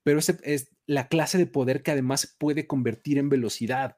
Pero 0.04 0.20
ese 0.20 0.38
es 0.43 0.72
la 0.86 1.08
clase 1.08 1.38
de 1.38 1.48
poder 1.48 1.84
que 1.84 1.91
además 1.91 2.36
puede 2.39 2.65
convertir 2.65 3.17
en 3.17 3.30
velocidad. 3.30 3.98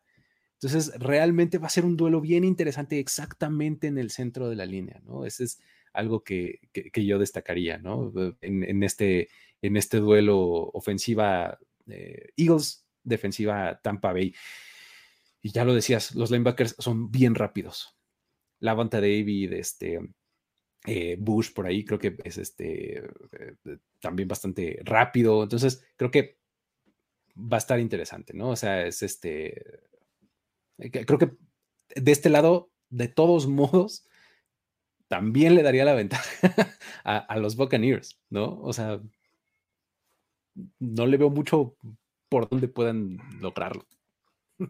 Entonces, 0.61 0.91
realmente 0.99 1.57
va 1.57 1.67
a 1.67 1.71
ser 1.71 1.85
un 1.85 1.95
duelo 1.95 2.19
bien 2.19 2.43
interesante 2.43 2.99
exactamente 2.99 3.87
en 3.87 3.97
el 3.97 4.11
centro 4.11 4.49
de 4.49 4.57
la 4.57 4.65
línea, 4.65 5.01
¿no? 5.05 5.25
Ese 5.25 5.45
es 5.45 5.61
algo 5.93 6.23
que, 6.23 6.59
yo 6.93 7.17
destacaría, 7.17 7.77
¿no? 7.77 8.11
En, 8.41 8.83
este, 8.83 9.29
en 9.61 9.77
este 9.77 9.99
duelo 9.99 10.37
ofensiva 10.73 11.57
eh, 11.87 12.29
Eagles, 12.35 12.85
defensiva 13.03 13.79
Tampa 13.81 14.11
Bay. 14.11 14.35
Y 15.41 15.51
ya 15.51 15.63
lo 15.63 15.73
decías, 15.73 16.13
los 16.15 16.29
linebackers 16.29 16.75
son 16.77 17.09
bien 17.09 17.35
rápidos. 17.35 17.95
Lavanta 18.59 18.99
David, 18.99 19.53
este, 19.53 20.01
eh, 20.85 21.15
Bush 21.19 21.53
por 21.53 21.67
ahí, 21.67 21.85
creo 21.85 21.99
que 21.99 22.17
es 22.23 22.37
este, 22.37 22.97
eh, 22.97 23.77
también 23.99 24.27
bastante 24.27 24.79
rápido. 24.83 25.43
Entonces, 25.43 25.85
creo 25.95 26.11
que 26.11 26.39
va 27.35 27.57
a 27.57 27.59
estar 27.59 27.79
interesante, 27.79 28.33
¿no? 28.33 28.49
O 28.49 28.55
sea, 28.55 28.85
es 28.85 29.01
este, 29.03 29.59
eh, 29.59 29.88
creo 30.79 31.19
que 31.19 31.31
de 31.95 32.11
este 32.11 32.29
lado, 32.29 32.71
de 32.89 33.07
todos 33.07 33.47
modos, 33.47 34.05
también 35.07 35.55
le 35.55 35.63
daría 35.63 35.85
la 35.85 35.95
ventaja 35.95 36.23
a, 37.03 37.37
los 37.37 37.55
Buccaneers, 37.55 38.19
¿no? 38.29 38.59
O 38.61 38.73
sea, 38.73 39.01
no 40.79 41.07
le 41.07 41.17
veo 41.17 41.29
mucho 41.29 41.75
por 42.29 42.47
dónde 42.47 42.67
puedan 42.67 43.17
lograrlo. 43.41 43.85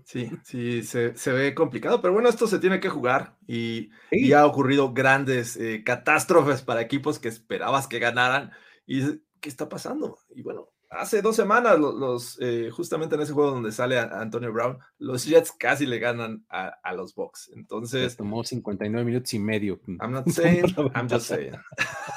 Sí, 0.05 0.29
sí, 0.43 0.83
se, 0.83 1.31
ve 1.31 1.55
complicado, 1.55 1.99
pero 1.99 2.13
bueno, 2.13 2.29
esto 2.29 2.45
se 2.45 2.59
tiene 2.59 2.79
que 2.79 2.89
jugar 2.89 3.37
y, 3.47 3.89
ya 4.11 4.41
ha 4.41 4.45
ocurrido 4.45 4.93
grandes 4.93 5.57
eh, 5.57 5.83
catástrofes 5.83 6.61
para 6.61 6.81
equipos 6.81 7.17
que 7.17 7.27
esperabas 7.27 7.87
que 7.87 7.97
ganaran. 7.97 8.51
¿Y 8.85 9.01
qué 9.39 9.49
está 9.49 9.67
pasando? 9.67 10.19
Y 10.35 10.43
bueno, 10.43 10.69
hace 10.89 11.21
dos 11.21 11.35
semanas, 11.35 11.79
los, 11.79 12.37
eh, 12.41 12.69
justamente 12.71 13.15
en 13.15 13.21
ese 13.21 13.33
juego 13.33 13.51
donde 13.51 13.71
sale 13.71 13.99
Antonio 13.99 14.51
Brown, 14.51 14.79
los 14.97 15.25
Jets 15.25 15.51
casi 15.51 15.85
le 15.85 15.99
ganan 15.99 16.45
a, 16.49 16.93
los 16.93 17.13
Bucks. 17.15 17.51
Entonces. 17.55 18.15
tomó 18.15 18.43
59 18.43 19.05
minutos 19.05 19.33
y 19.33 19.39
medio. 19.39 19.79
I'm 19.99 20.11
not 20.11 20.27
saying, 20.29 20.65
I'm 20.95 21.07
just 21.09 21.27
saying. 21.27 21.53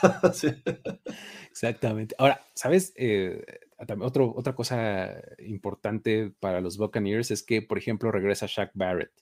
Exactamente. 1.51 2.15
Ahora, 2.19 2.41
¿sabes? 2.55 2.93
Eh, 2.97 3.45
otro, 4.01 4.33
otra 4.35 4.55
cosa 4.55 5.11
importante 5.39 6.33
para 6.41 6.61
los 6.61 6.79
Buccaneers 6.79 7.31
es 7.31 7.43
que, 7.43 7.63
por 7.63 7.79
ejemplo, 7.79 8.11
regresa 8.11 8.47
Shaq 8.49 8.71
Barrett, 8.75 9.13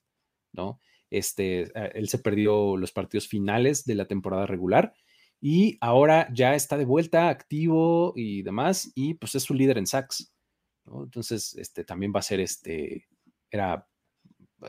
¿no? 0.53 0.81
Este, 1.11 1.63
eh, 1.63 1.93
él 1.95 2.09
se 2.09 2.19
perdió 2.19 2.77
los 2.77 2.93
partidos 2.93 3.27
finales 3.27 3.85
de 3.85 3.97
la 3.97 4.07
temporada 4.07 4.47
regular 4.47 4.95
y 5.41 5.79
ahora 5.81 6.29
ya 6.33 6.55
está 6.55 6.77
de 6.77 6.85
vuelta 6.85 7.29
activo 7.29 8.13
y 8.17 8.43
demás, 8.43 8.93
y 8.95 9.15
pues 9.15 9.35
es 9.35 9.43
su 9.43 9.55
líder 9.55 9.79
en 9.79 9.87
sacks. 9.87 10.33
Entonces, 10.87 11.55
este, 11.57 11.85
también 11.85 12.13
va 12.15 12.21
a 12.21 12.25
ser 12.25 12.41
este, 12.41 13.07
era 13.51 13.87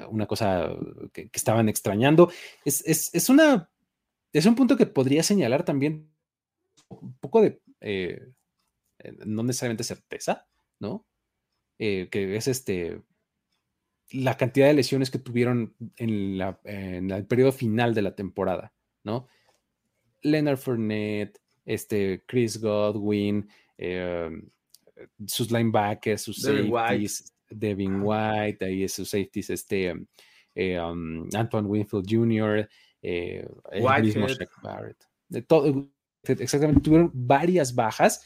una 0.09 0.25
cosa 0.25 0.73
que, 1.13 1.29
estaban 1.33 1.69
extrañando. 1.69 2.31
Es, 2.63 2.83
es, 2.85 3.29
una, 3.29 3.69
es 4.31 4.45
un 4.45 4.55
punto 4.55 4.77
que 4.77 4.85
podría 4.85 5.23
señalar 5.23 5.65
también 5.65 6.09
un 6.89 7.17
poco 7.19 7.41
de, 7.41 7.61
eh, 7.81 8.21
no 9.25 9.43
necesariamente 9.43 9.83
certeza, 9.83 10.47
¿no? 10.79 11.05
Eh, 11.79 12.09
que 12.11 12.35
es 12.35 12.47
este, 12.47 13.01
la 14.11 14.37
cantidad 14.37 14.67
de 14.67 14.73
lesiones 14.73 15.09
que 15.09 15.19
tuvieron 15.19 15.75
en, 15.97 16.37
la, 16.37 16.59
en 16.63 17.11
el 17.11 17.25
periodo 17.25 17.51
final 17.51 17.93
de 17.93 18.01
la 18.03 18.15
temporada, 18.15 18.73
¿no? 19.03 19.27
Leonard 20.23 20.57
Fournette, 20.57 21.39
este, 21.65 22.23
Chris 22.27 22.59
Godwin, 22.59 23.47
em, 23.77 24.49
sus 25.25 25.51
linebackers, 25.51 26.21
sus 26.21 26.41
safeties, 26.41 27.33
Devin 27.49 28.01
White, 28.01 28.65
ahí 28.65 28.87
sus 28.87 29.09
safeties, 29.09 29.49
este, 29.49 29.93
eh, 30.55 30.79
um, 30.79 31.27
Antoine 31.33 31.67
Winfield 31.67 32.05
Jr., 32.07 32.69
eh, 33.01 33.47
el 33.71 34.03
mismo 34.03 34.27
Shaq 34.27 34.61
Barrett. 34.61 35.03
De 35.27 35.41
todo, 35.41 35.89
exactamente, 36.23 36.81
tuvieron 36.81 37.11
varias 37.13 37.73
bajas. 37.73 38.21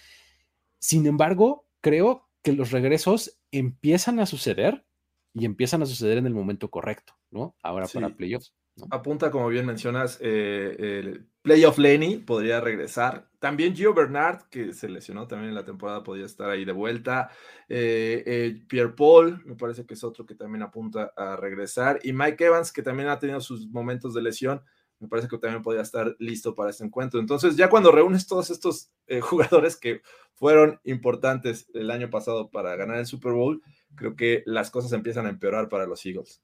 Sin 0.80 1.06
embargo, 1.06 1.68
creo 1.82 2.28
que 2.42 2.54
los 2.54 2.72
regresos 2.72 3.40
empiezan 3.52 4.20
a 4.20 4.26
suceder 4.26 4.86
y 5.34 5.46
empiezan 5.46 5.82
a 5.82 5.86
suceder 5.86 6.18
en 6.18 6.28
el 6.28 6.34
momento 6.34 6.70
correcto, 6.70 7.14
¿no? 7.32 7.56
Ahora 7.62 7.88
para 7.88 8.10
playoffs. 8.10 8.54
Apunta, 8.92 9.32
como 9.32 9.48
bien 9.48 9.66
mencionas, 9.66 10.18
eh, 10.22 10.76
el 10.78 11.26
playoff 11.42 11.78
Lenny 11.78 12.18
podría 12.18 12.60
regresar. 12.60 13.30
También 13.40 13.74
Gio 13.74 13.94
Bernard, 13.94 14.50
que 14.50 14.74
se 14.74 14.90
lesionó 14.90 15.28
también 15.28 15.50
en 15.50 15.56
la 15.56 15.64
temporada, 15.64 16.04
podría 16.04 16.26
estar 16.26 16.50
ahí 16.50 16.66
de 16.66 16.74
vuelta. 16.74 17.30
Eh, 17.70 18.22
eh, 18.26 18.64
Pierre 18.68 18.94
Paul, 18.94 19.42
me 19.46 19.56
parece 19.56 19.86
que 19.86 19.94
es 19.94 20.04
otro 20.04 20.26
que 20.26 20.36
también 20.36 20.62
apunta 20.62 21.14
a 21.16 21.38
regresar. 21.38 22.02
Y 22.04 22.12
Mike 22.12 22.44
Evans, 22.44 22.74
que 22.74 22.82
también 22.82 23.08
ha 23.08 23.18
tenido 23.18 23.40
sus 23.40 23.66
momentos 23.70 24.14
de 24.14 24.22
lesión, 24.22 24.62
me 25.00 25.08
parece 25.08 25.30
que 25.30 25.38
también 25.38 25.64
podría 25.64 25.84
estar 25.84 26.14
listo 26.20 26.54
para 26.54 26.70
este 26.70 26.84
encuentro. 26.84 27.22
Entonces, 27.22 27.56
ya 27.56 27.70
cuando 27.70 27.94
reúnes 27.94 28.28
todos 28.28 28.50
estos 28.50 28.92
jugadores 29.22 29.78
que 29.78 30.02
fueron 30.34 30.82
importantes 30.84 31.70
el 31.74 31.92
año 31.92 32.10
pasado 32.10 32.52
para 32.52 32.76
ganar 32.76 32.98
el 32.98 33.06
Super 33.06 33.32
Bowl, 33.32 33.62
creo 33.96 34.18
que 34.18 34.44
las 34.46 34.70
cosas 34.70 34.92
empiezan 34.92 35.28
a 35.28 35.30
empeorar 35.30 35.70
para 35.70 35.86
los 35.86 36.06
Eagles. 36.06 36.42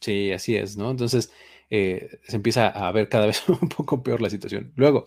Sí, 0.00 0.32
así 0.32 0.56
es, 0.56 0.76
¿no? 0.76 0.90
Entonces 0.90 1.32
eh, 1.68 2.18
se 2.24 2.36
empieza 2.36 2.68
a 2.68 2.90
ver 2.92 3.08
cada 3.08 3.26
vez 3.26 3.48
un 3.48 3.68
poco 3.68 4.02
peor 4.02 4.20
la 4.20 4.30
situación. 4.30 4.72
Luego, 4.76 5.06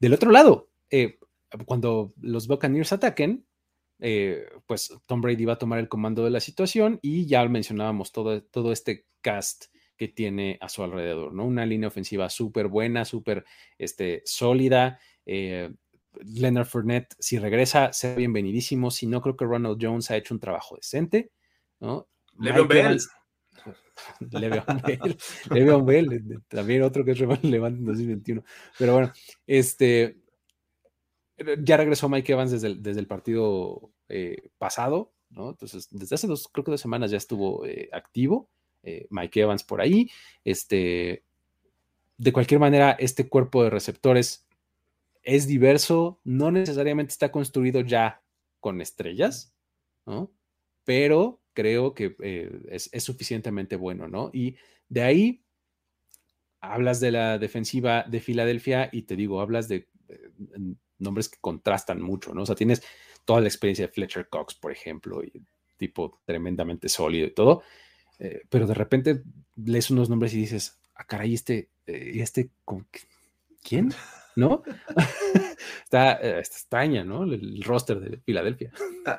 del 0.00 0.14
otro 0.14 0.30
lado, 0.30 0.70
eh, 0.90 1.18
cuando 1.66 2.12
los 2.20 2.46
Buccaneers 2.48 2.92
ataquen, 2.92 3.46
eh, 4.00 4.46
pues 4.66 4.92
Tom 5.06 5.20
Brady 5.20 5.44
va 5.44 5.54
a 5.54 5.58
tomar 5.58 5.78
el 5.78 5.88
comando 5.88 6.24
de 6.24 6.30
la 6.30 6.40
situación 6.40 6.98
y 7.00 7.26
ya 7.26 7.46
mencionábamos 7.48 8.12
todo, 8.12 8.42
todo 8.42 8.72
este 8.72 9.06
cast 9.20 9.66
que 9.96 10.08
tiene 10.08 10.58
a 10.60 10.68
su 10.68 10.82
alrededor, 10.82 11.32
¿no? 11.32 11.44
Una 11.44 11.64
línea 11.64 11.86
ofensiva 11.86 12.28
súper 12.28 12.66
buena, 12.66 13.04
súper 13.04 13.44
este, 13.78 14.22
sólida. 14.24 14.98
Leonard 16.24 16.66
Fournette, 16.66 17.14
si 17.18 17.38
regresa, 17.38 17.92
sea 17.92 18.16
bienvenidísimo. 18.16 18.90
Si 18.90 19.06
no, 19.06 19.20
creo 19.20 19.36
que 19.36 19.44
Ronald 19.44 19.78
Jones 19.80 20.10
ha 20.10 20.16
hecho 20.16 20.34
un 20.34 20.40
trabajo 20.40 20.76
decente, 20.76 21.30
¿no? 21.80 22.08
Bell. 22.66 23.00
Le'Veon 25.50 25.86
Bell, 25.86 26.42
también 26.48 26.82
otro 26.82 27.04
que 27.04 27.12
es 27.12 27.18
relevante 27.18 27.78
en 27.78 27.84
2021. 27.84 28.44
Pero 28.78 28.94
bueno, 28.94 29.12
este, 29.46 30.16
ya 31.62 31.76
regresó 31.76 32.08
Mike 32.08 32.32
Evans 32.32 32.50
desde 32.50 33.00
el, 33.00 33.06
partido 33.06 33.90
eh, 34.08 34.50
pasado. 34.58 35.12
Entonces, 35.30 35.88
desde 35.90 36.14
hace 36.14 36.26
dos, 36.26 36.48
creo 36.48 36.64
que 36.64 36.70
dos 36.70 36.80
semanas 36.80 37.10
ya 37.10 37.16
estuvo 37.16 37.66
eh, 37.66 37.88
activo 37.92 38.48
eh, 38.84 39.06
Mike 39.10 39.40
Evans 39.40 39.64
por 39.64 39.80
ahí. 39.80 40.10
Este, 40.44 41.24
de 42.18 42.32
cualquier 42.32 42.60
manera, 42.60 42.92
este 42.92 43.28
cuerpo 43.28 43.64
de 43.64 43.70
receptores 43.70 44.46
es 45.22 45.46
diverso, 45.46 46.20
no 46.22 46.50
necesariamente 46.50 47.12
está 47.12 47.32
construido 47.32 47.80
ya 47.80 48.22
con 48.60 48.80
estrellas, 48.80 49.54
¿no? 50.06 50.30
Pero 50.84 51.40
creo 51.54 51.94
que 51.94 52.16
eh, 52.22 52.50
es, 52.68 52.90
suficientemente 53.02 53.76
bueno, 53.76 54.08
¿no? 54.08 54.30
Y 54.32 54.56
de 54.88 55.02
ahí 55.02 55.44
hablas 56.60 57.00
de 57.00 57.10
la 57.10 57.38
defensiva 57.38 58.04
de 58.04 58.20
Filadelfia 58.20 58.88
y 58.92 59.02
te 59.02 59.16
digo, 59.16 59.40
hablas 59.40 59.68
de, 59.68 59.88
nombres 60.98 61.28
que 61.28 61.38
contrastan 61.40 62.02
mucho, 62.02 62.34
¿no? 62.34 62.42
O 62.42 62.46
sea, 62.46 62.56
tienes 62.56 62.82
toda 63.24 63.40
la 63.40 63.48
experiencia 63.48 63.86
de 63.86 63.92
Fletcher 63.92 64.28
Cox, 64.28 64.54
por 64.54 64.72
ejemplo, 64.72 65.22
y 65.22 65.42
tipo 65.76 66.20
tremendamente 66.24 66.88
sólido 66.88 67.26
y 67.26 67.34
todo, 67.34 67.62
eh, 68.18 68.42
pero 68.48 68.66
de 68.66 68.74
repente 68.74 69.22
lees 69.56 69.90
unos 69.90 70.08
nombres 70.08 70.34
y 70.34 70.38
dices, 70.38 70.78
ah, 70.94 71.04
caray, 71.04 71.34
este, 71.34 71.70
eh, 71.86 72.12
este, 72.16 72.50
¿quién? 73.64 73.92
¿no? 74.36 74.62
está, 75.84 76.12
eh, 76.14 76.40
está, 76.40 76.40
extraña, 76.40 77.04
¿no? 77.04 77.24
El, 77.24 77.62
roster 77.62 78.00
de 78.00 78.18
Filadelfia. 78.18 78.72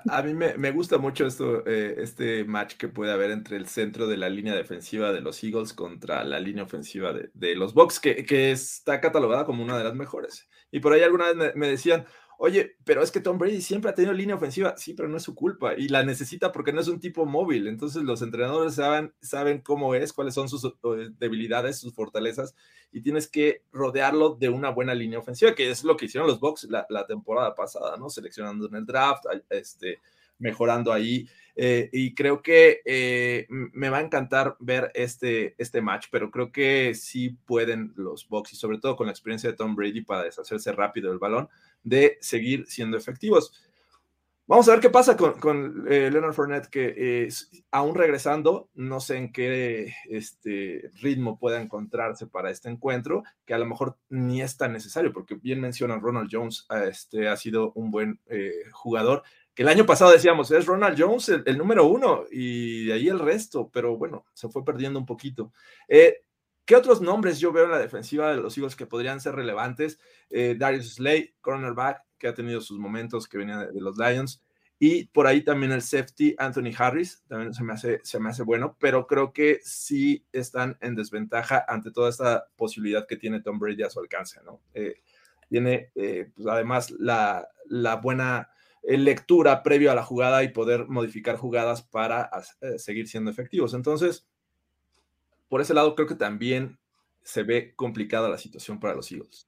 A, 0.09 0.21
mí 0.23 0.33
me, 0.33 0.71
gusta 0.71 0.97
mucho 0.97 1.25
esto, 1.25 1.65
eh, 1.65 1.95
este 1.99 2.43
match 2.45 2.75
que 2.75 2.87
puede 2.87 3.11
haber 3.11 3.31
entre 3.31 3.57
el 3.57 3.67
centro 3.67 4.07
de 4.07 4.17
la 4.17 4.29
línea 4.29 4.55
defensiva 4.55 5.11
de 5.11 5.21
los 5.21 5.43
Eagles 5.43 5.73
contra 5.73 6.23
la 6.23 6.39
línea 6.39 6.63
ofensiva 6.63 7.13
de, 7.13 7.55
los 7.55 7.73
Bucks, 7.73 7.99
que, 7.99 8.25
que, 8.25 8.51
está 8.51 8.99
catalogada 8.99 9.45
como 9.45 9.63
una 9.63 9.77
de 9.77 9.83
las 9.83 9.95
mejores. 9.95 10.47
Y 10.71 10.79
por 10.79 10.93
ahí 10.93 11.01
alguna 11.01 11.31
vez 11.31 11.55
me 11.55 11.67
decían, 11.67 12.05
Oye, 12.37 12.75
pero 12.83 13.01
es 13.01 13.11
que 13.11 13.21
Tom 13.21 13.37
Brady 13.37 13.61
siempre 13.61 13.89
ha 13.89 13.95
tenido 13.95 14.13
línea 14.13 14.35
ofensiva. 14.35 14.75
Sí, 14.77 14.93
pero 14.93 15.07
no 15.07 15.17
es 15.17 15.23
su 15.23 15.35
culpa 15.35 15.73
y 15.75 15.87
la 15.87 16.03
necesita 16.03 16.51
porque 16.51 16.73
no 16.73 16.81
es 16.81 16.87
un 16.87 16.99
tipo 16.99 17.25
móvil. 17.25 17.67
Entonces 17.67 18.03
los 18.03 18.21
entrenadores 18.21 18.75
saben, 18.75 19.61
cómo 19.61 19.95
es, 19.95 20.13
cuáles 20.13 20.33
son 20.33 20.49
sus 20.49 20.65
eh, 20.65 21.09
debilidades, 21.17 21.79
sus 21.79 21.93
fortalezas 21.93 22.55
y 22.91 23.01
tienes 23.01 23.27
que 23.27 23.63
rodearlo 23.71 24.35
de 24.35 24.49
una 24.49 24.69
buena 24.69 24.93
línea 24.93 25.19
ofensiva, 25.19 25.55
que 25.55 25.69
es 25.69 25.83
lo 25.83 25.97
que 25.97 26.05
hicieron 26.05 26.27
los 26.27 26.39
Bucks 26.39 26.67
la, 26.69 27.05
temporada 27.07 27.55
pasada, 27.55 27.97
¿no? 27.97 28.09
Seleccionando 28.09 28.67
en 28.67 28.75
el 28.75 28.85
draft, 28.85 29.25
este, 29.49 29.99
mejorando 30.39 30.91
ahí. 30.91 31.27
Eh, 31.57 31.89
y 31.93 32.13
creo 32.13 32.41
que 32.41 32.81
eh, 32.83 33.47
me 33.49 33.89
va 33.89 33.99
a 33.99 34.01
encantar 34.01 34.57
ver 34.59 34.91
este, 34.93 35.55
este 35.57 35.81
match, 35.81 36.07
pero 36.11 36.29
creo 36.29 36.51
que 36.51 36.93
sí 36.95 37.29
pueden 37.45 37.93
los 37.95 38.27
Bucks 38.27 38.53
y 38.53 38.55
sobre 38.57 38.77
todo 38.77 38.97
con 38.97 39.07
la 39.07 39.13
experiencia 39.13 39.49
de 39.49 39.55
Tom 39.55 39.75
Brady 39.75 40.01
para 40.01 40.23
deshacerse 40.23 40.73
rápido 40.73 41.09
del 41.09 41.19
balón 41.19 41.47
de 41.85 42.17
seguir 42.19 42.65
siendo 42.67 42.97
efectivos. 42.97 43.53
Vamos 44.47 44.67
a 44.67 44.73
ver 44.73 44.79
qué 44.79 44.91
pasa 44.91 45.17
con, 45.17 45.87
eh, 45.89 46.11
Leonard 46.11 46.33
Fournette, 46.33 46.67
que 46.67 46.93
eh, 46.95 47.29
aún 47.71 47.95
regresando, 47.95 48.69
no 48.75 48.99
sé 48.99 49.17
en 49.17 49.31
qué 49.31 49.91
este, 50.07 50.91
ritmo 51.01 51.39
pueda 51.39 51.59
encontrarse 51.59 52.27
para 52.27 52.51
este 52.51 52.69
encuentro, 52.69 53.23
que 53.43 53.55
a 53.55 53.57
lo 53.57 53.65
mejor 53.65 53.97
ni 54.09 54.43
es 54.43 54.55
tan 54.55 54.71
necesario, 54.73 55.11
porque 55.11 55.33
bien 55.33 55.59
mencionan 55.61 55.99
Ronald 55.99 56.29
Jones, 56.31 56.67
este, 56.87 57.27
ha 57.27 57.37
sido 57.37 57.71
un 57.73 57.89
buen 57.89 58.19
eh, 58.27 58.51
jugador, 58.71 59.23
que 59.55 59.63
el 59.63 59.69
año 59.69 59.87
pasado 59.87 60.11
decíamos, 60.11 60.51
es 60.51 60.67
Ronald 60.67 60.95
Jones 60.99 61.29
el, 61.29 61.57
número 61.57 61.87
uno, 61.87 62.25
y 62.29 62.85
de 62.85 62.93
ahí 62.93 63.07
el 63.07 63.19
resto, 63.19 63.71
pero 63.73 63.97
bueno, 63.97 64.25
se 64.33 64.49
fue 64.49 64.63
perdiendo 64.63 64.99
un 64.99 65.07
poquito. 65.07 65.53
¿Qué 66.65 66.75
otros 66.75 66.99
nombres 66.99 67.39
yo 67.39 67.51
veo 67.51 67.65
en 67.65 67.71
la 67.71 67.79
defensiva 67.79 68.31
de 68.31 68.37
los 68.37 68.57
Eagles 68.57 68.75
que 68.75 68.87
podrían 68.87 69.21
ser 69.21 69.35
relevantes? 69.35 69.99
Eh, 70.31 70.55
Darius 70.57 70.95
Slay, 70.95 71.35
cornerback, 71.39 72.01
que 72.17 72.27
ha 72.27 72.33
tenido 72.33 72.59
sus 72.59 72.79
momentos 72.79 73.27
que 73.27 73.37
venía 73.37 73.59
de, 73.59 73.81
los 73.81 73.97
Lions. 73.97 74.41
Y 74.77 75.05
por 75.05 75.27
ahí 75.27 75.41
también 75.41 75.71
el 75.71 75.81
safety 75.81 76.35
Anthony 76.37 76.71
Harris, 76.77 77.23
también 77.27 77.53
se 77.53 77.63
me 77.63 77.73
hace, 77.73 78.01
se 78.03 78.19
me 78.19 78.29
hace 78.29 78.43
bueno, 78.43 78.75
pero 78.79 79.07
creo 79.07 79.31
que 79.31 79.59
sí 79.63 80.25
están 80.33 80.77
en 80.81 80.95
desventaja 80.95 81.63
ante 81.67 81.91
toda 81.91 82.09
esta 82.09 82.47
posibilidad 82.57 83.07
que 83.07 83.15
tiene 83.15 83.41
Tom 83.41 83.57
Brady 83.57 83.83
a 83.83 83.89
su 83.89 83.99
alcance, 83.99 84.41
¿no? 84.43 84.61
Eh, 84.73 85.01
tiene 85.47 85.91
eh, 85.95 86.31
pues 86.35 86.47
además 86.47 86.91
la, 86.91 87.47
la 87.67 87.95
buena 87.97 88.49
eh, 88.83 88.97
lectura 88.97 89.63
previo 89.63 89.91
a 89.91 89.95
la 89.95 90.03
jugada 90.03 90.43
y 90.43 90.49
poder 90.49 90.87
modificar 90.87 91.37
jugadas 91.37 91.83
para 91.83 92.29
seguir 92.77 93.07
siendo 93.07 93.31
efectivos. 93.31 93.73
Entonces, 93.73 94.27
por 95.47 95.61
ese 95.61 95.73
lado 95.73 95.95
creo 95.95 96.07
que 96.07 96.15
también 96.15 96.79
se 97.23 97.43
ve 97.43 97.73
complicada 97.75 98.29
la 98.29 98.37
situación 98.37 98.79
para 98.79 98.95
los 98.95 99.11
Eagles. 99.11 99.47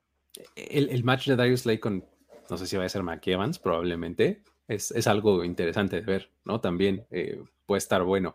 El, 0.55 1.03
match 1.03 1.27
de 1.27 1.35
Darius 1.35 1.61
Slay 1.61 1.79
con, 1.79 2.05
no 2.49 2.57
sé 2.57 2.67
si 2.67 2.77
va 2.77 2.85
a 2.85 2.89
ser 2.89 3.03
Mac 3.03 3.25
Evans, 3.27 3.59
probablemente, 3.59 4.43
es, 4.67 5.07
algo 5.07 5.43
interesante 5.43 5.97
de 5.97 6.01
ver, 6.01 6.31
¿no? 6.43 6.59
También 6.59 7.05
eh, 7.09 7.41
puede 7.65 7.79
estar 7.79 8.03
bueno. 8.03 8.33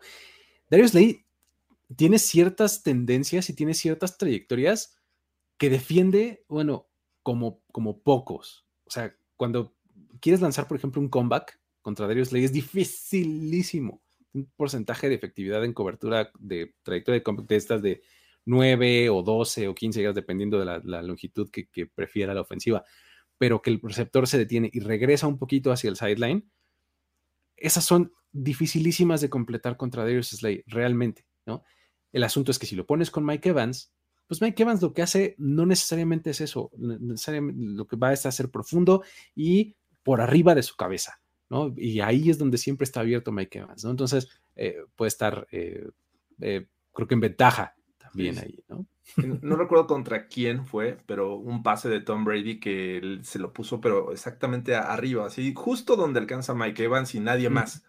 Darius 0.69 0.93
Lay 0.93 1.25
tiene 1.95 2.19
ciertas 2.19 2.83
tendencias 2.83 3.49
y 3.49 3.53
tiene 3.53 3.73
ciertas 3.73 4.17
trayectorias 4.17 4.97
que 5.57 5.69
defiende, 5.69 6.43
bueno, 6.47 6.87
como, 7.21 7.61
como 7.71 7.99
pocos. 7.99 8.65
O 8.85 8.91
sea, 8.91 9.15
cuando 9.37 9.75
quieres 10.19 10.41
lanzar, 10.41 10.67
por 10.67 10.77
ejemplo, 10.77 11.01
un 11.01 11.09
comeback 11.09 11.59
contra 11.81 12.07
Darius 12.07 12.31
Lay, 12.31 12.45
es 12.45 12.53
dificilísimo. 12.53 14.01
Un 14.33 14.51
porcentaje 14.55 15.09
de 15.09 15.15
efectividad 15.15 15.63
en 15.63 15.73
cobertura 15.73 16.31
de 16.39 16.75
trayectoria 16.83 17.21
de 17.25 17.43
de 17.47 17.55
estas 17.55 17.81
de 17.81 18.01
9 18.45 19.09
o 19.09 19.23
12 19.23 19.67
o 19.67 19.75
15 19.75 20.01
yardas, 20.01 20.15
dependiendo 20.15 20.59
de 20.59 20.65
la, 20.65 21.01
longitud 21.01 21.49
que, 21.49 21.87
prefiera 21.87 22.33
la 22.33 22.41
ofensiva 22.41 22.83
pero 23.37 23.61
que 23.61 23.71
el 23.71 23.81
receptor 23.81 24.27
se 24.27 24.37
detiene 24.37 24.69
y 24.71 24.79
regresa 24.79 25.27
un 25.27 25.37
poquito 25.37 25.71
hacia 25.71 25.89
el 25.89 25.97
sideline, 25.97 26.49
esas 27.57 27.83
son 27.83 28.13
dificilísimas 28.31 29.19
de 29.19 29.29
completar 29.29 29.75
contra 29.75 30.03
Darius 30.03 30.29
Slay, 30.29 30.63
realmente, 30.65 31.27
¿no? 31.45 31.63
El 32.11 32.23
asunto 32.23 32.51
es 32.51 32.59
que 32.59 32.65
si 32.65 32.75
lo 32.75 32.85
pones 32.85 33.11
con 33.11 33.25
Mike 33.25 33.49
Evans, 33.49 33.93
pues 34.27 34.41
Mike 34.41 34.63
Evans 34.63 34.81
lo 34.81 34.93
que 34.93 35.01
hace 35.01 35.35
no 35.37 35.65
necesariamente 35.65 36.29
es 36.29 36.41
eso, 36.41 36.71
necesariamente 36.77 37.61
lo 37.61 37.85
que 37.85 37.97
va 37.97 38.09
a 38.09 38.15
ser 38.15 38.49
profundo 38.49 39.03
y 39.35 39.75
por 40.03 40.21
arriba 40.21 40.55
de 40.55 40.63
su 40.63 40.75
cabeza, 40.75 41.21
¿no? 41.53 41.71
Y 41.77 42.01
ahí 42.01 42.31
es 42.31 42.39
donde 42.39 42.57
siempre 42.57 42.83
está 42.83 43.01
abierto 43.01 43.31
Mike 43.31 43.59
Evans, 43.59 43.85
¿no? 43.85 43.91
Entonces 43.91 44.27
eh, 44.55 44.77
puede 44.95 45.09
estar, 45.09 45.47
eh, 45.51 45.87
eh, 46.41 46.65
creo 46.91 47.07
que 47.07 47.13
en 47.13 47.19
ventaja 47.19 47.75
también 47.99 48.39
ahí, 48.39 48.63
¿no? 48.67 48.87
No 49.41 49.55
recuerdo 49.55 49.85
contra 49.85 50.27
quién 50.27 50.65
fue, 50.65 50.97
pero 51.05 51.35
un 51.35 51.61
pase 51.61 51.89
de 51.89 51.99
Tom 51.99 52.23
Brady 52.23 52.59
que 52.59 53.19
se 53.21 53.37
lo 53.37 53.53
puso, 53.53 53.81
pero 53.81 54.11
exactamente 54.11 54.75
arriba, 54.75 55.27
así 55.27 55.53
justo 55.55 55.95
donde 55.95 56.19
alcanza 56.19 56.55
Mike 56.55 56.85
Evans 56.85 57.13
y 57.13 57.19
nadie 57.19 57.49
más. 57.49 57.83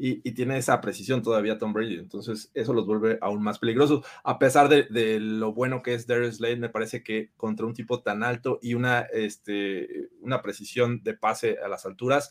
Y, 0.00 0.20
tiene 0.32 0.56
esa 0.56 0.80
precisión 0.80 1.22
todavía 1.22 1.58
Tom 1.58 1.72
Brady. 1.72 1.96
Entonces, 1.96 2.52
eso 2.54 2.72
los 2.72 2.86
vuelve 2.86 3.18
aún 3.20 3.42
más 3.42 3.58
peligrosos. 3.58 4.06
A 4.22 4.38
pesar 4.38 4.68
de, 4.68 5.18
lo 5.18 5.52
bueno 5.52 5.82
que 5.82 5.94
es 5.94 6.06
Darius 6.06 6.38
Lane, 6.38 6.56
me 6.56 6.68
parece 6.68 7.02
que 7.02 7.32
contra 7.36 7.66
un 7.66 7.74
tipo 7.74 8.00
tan 8.00 8.22
alto 8.22 8.60
y 8.62 8.74
una, 8.74 9.00
este, 9.00 10.10
una 10.20 10.40
precisión 10.40 11.02
de 11.02 11.14
pase 11.14 11.56
a 11.64 11.66
las 11.66 11.84
alturas, 11.84 12.30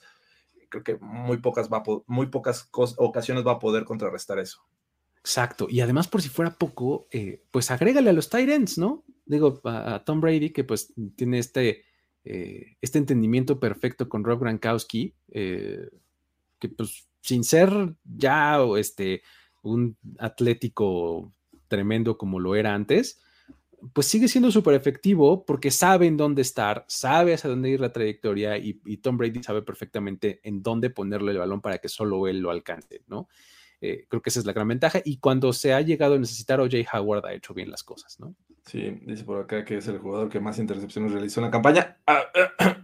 creo 0.69 0.83
que 0.83 0.97
muy 0.97 1.37
pocas, 1.37 1.69
va 1.69 1.83
muy 2.07 2.27
pocas 2.27 2.69
ocasiones 2.71 3.45
va 3.45 3.53
a 3.53 3.59
poder 3.59 3.85
contrarrestar 3.85 4.39
eso. 4.39 4.61
Exacto. 5.19 5.67
Y 5.69 5.81
además, 5.81 6.07
por 6.07 6.21
si 6.21 6.29
fuera 6.29 6.51
poco, 6.51 7.07
eh, 7.11 7.43
pues 7.51 7.69
agrégale 7.69 8.09
a 8.09 8.13
los 8.13 8.29
Tyrants, 8.29 8.77
¿no? 8.77 9.03
Digo, 9.25 9.59
a, 9.65 10.03
Tom 10.05 10.21
Brady, 10.21 10.51
que 10.51 10.63
pues 10.63 10.93
tiene 11.15 11.39
este, 11.39 11.83
eh, 12.23 12.77
este 12.81 12.97
entendimiento 12.97 13.59
perfecto 13.59 14.07
con 14.07 14.23
Rob 14.23 14.39
Gronkowski, 14.39 15.13
eh, 15.31 15.89
que 16.59 16.69
pues 16.69 17.09
sin 17.19 17.43
ser 17.43 17.95
ya 18.05 18.57
este, 18.77 19.21
un 19.63 19.97
atlético 20.17 21.33
tremendo 21.67 22.17
como 22.17 22.39
lo 22.39 22.55
era 22.55 22.73
antes, 22.73 23.19
pues 23.93 24.07
sigue 24.07 24.27
siendo 24.27 24.51
súper 24.51 24.73
efectivo 24.73 25.45
porque 25.45 25.71
sabe 25.71 26.07
en 26.07 26.17
dónde 26.17 26.41
estar, 26.41 26.85
sabe 26.87 27.33
hacia 27.33 27.49
dónde 27.49 27.69
ir 27.69 27.79
la 27.79 27.93
trayectoria 27.93 28.57
y, 28.57 28.81
y, 28.85 28.97
Tom 28.97 29.17
Brady 29.17 29.43
sabe 29.43 29.61
perfectamente 29.61 30.39
en 30.43 30.63
dónde 30.63 30.89
ponerle 30.89 31.31
el 31.31 31.37
balón 31.37 31.61
para 31.61 31.77
que 31.77 31.89
solo 31.89 32.27
él 32.27 32.39
lo 32.39 32.49
alcance, 32.49 33.03
¿no? 33.07 33.27
Eh, 33.79 34.05
creo 34.09 34.21
que 34.21 34.29
esa 34.29 34.39
es 34.39 34.45
la 34.45 34.53
gran 34.53 34.67
ventaja. 34.67 34.99
Y 35.03 35.17
cuando 35.17 35.53
se 35.53 35.73
ha 35.73 35.81
llegado 35.81 36.15
a 36.15 36.19
necesitar, 36.19 36.59
O.J. 36.59 36.77
Howard 36.97 37.25
ha 37.25 37.33
hecho 37.33 37.53
bien 37.53 37.69
las 37.69 37.83
cosas, 37.83 38.19
¿no? 38.19 38.35
Sí, 38.65 38.99
dice 39.05 39.23
por 39.23 39.41
acá 39.41 39.63
que 39.63 39.77
es 39.77 39.87
el 39.87 39.99
jugador 39.99 40.29
que 40.29 40.39
más 40.39 40.59
intercepciones 40.59 41.11
realizó 41.11 41.39
en 41.39 41.45
la 41.45 41.51
campaña. 41.51 41.97
Ah, 42.05 42.23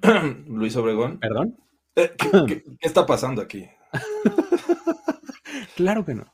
Luis 0.47 0.75
Obregón. 0.75 1.19
¿Perdón? 1.19 1.57
Eh, 1.95 2.11
¿qué, 2.47 2.63
está 2.79 3.05
pasando 3.05 3.41
aquí? 3.41 3.67
claro 5.75 6.05
que 6.05 6.15
no. 6.15 6.25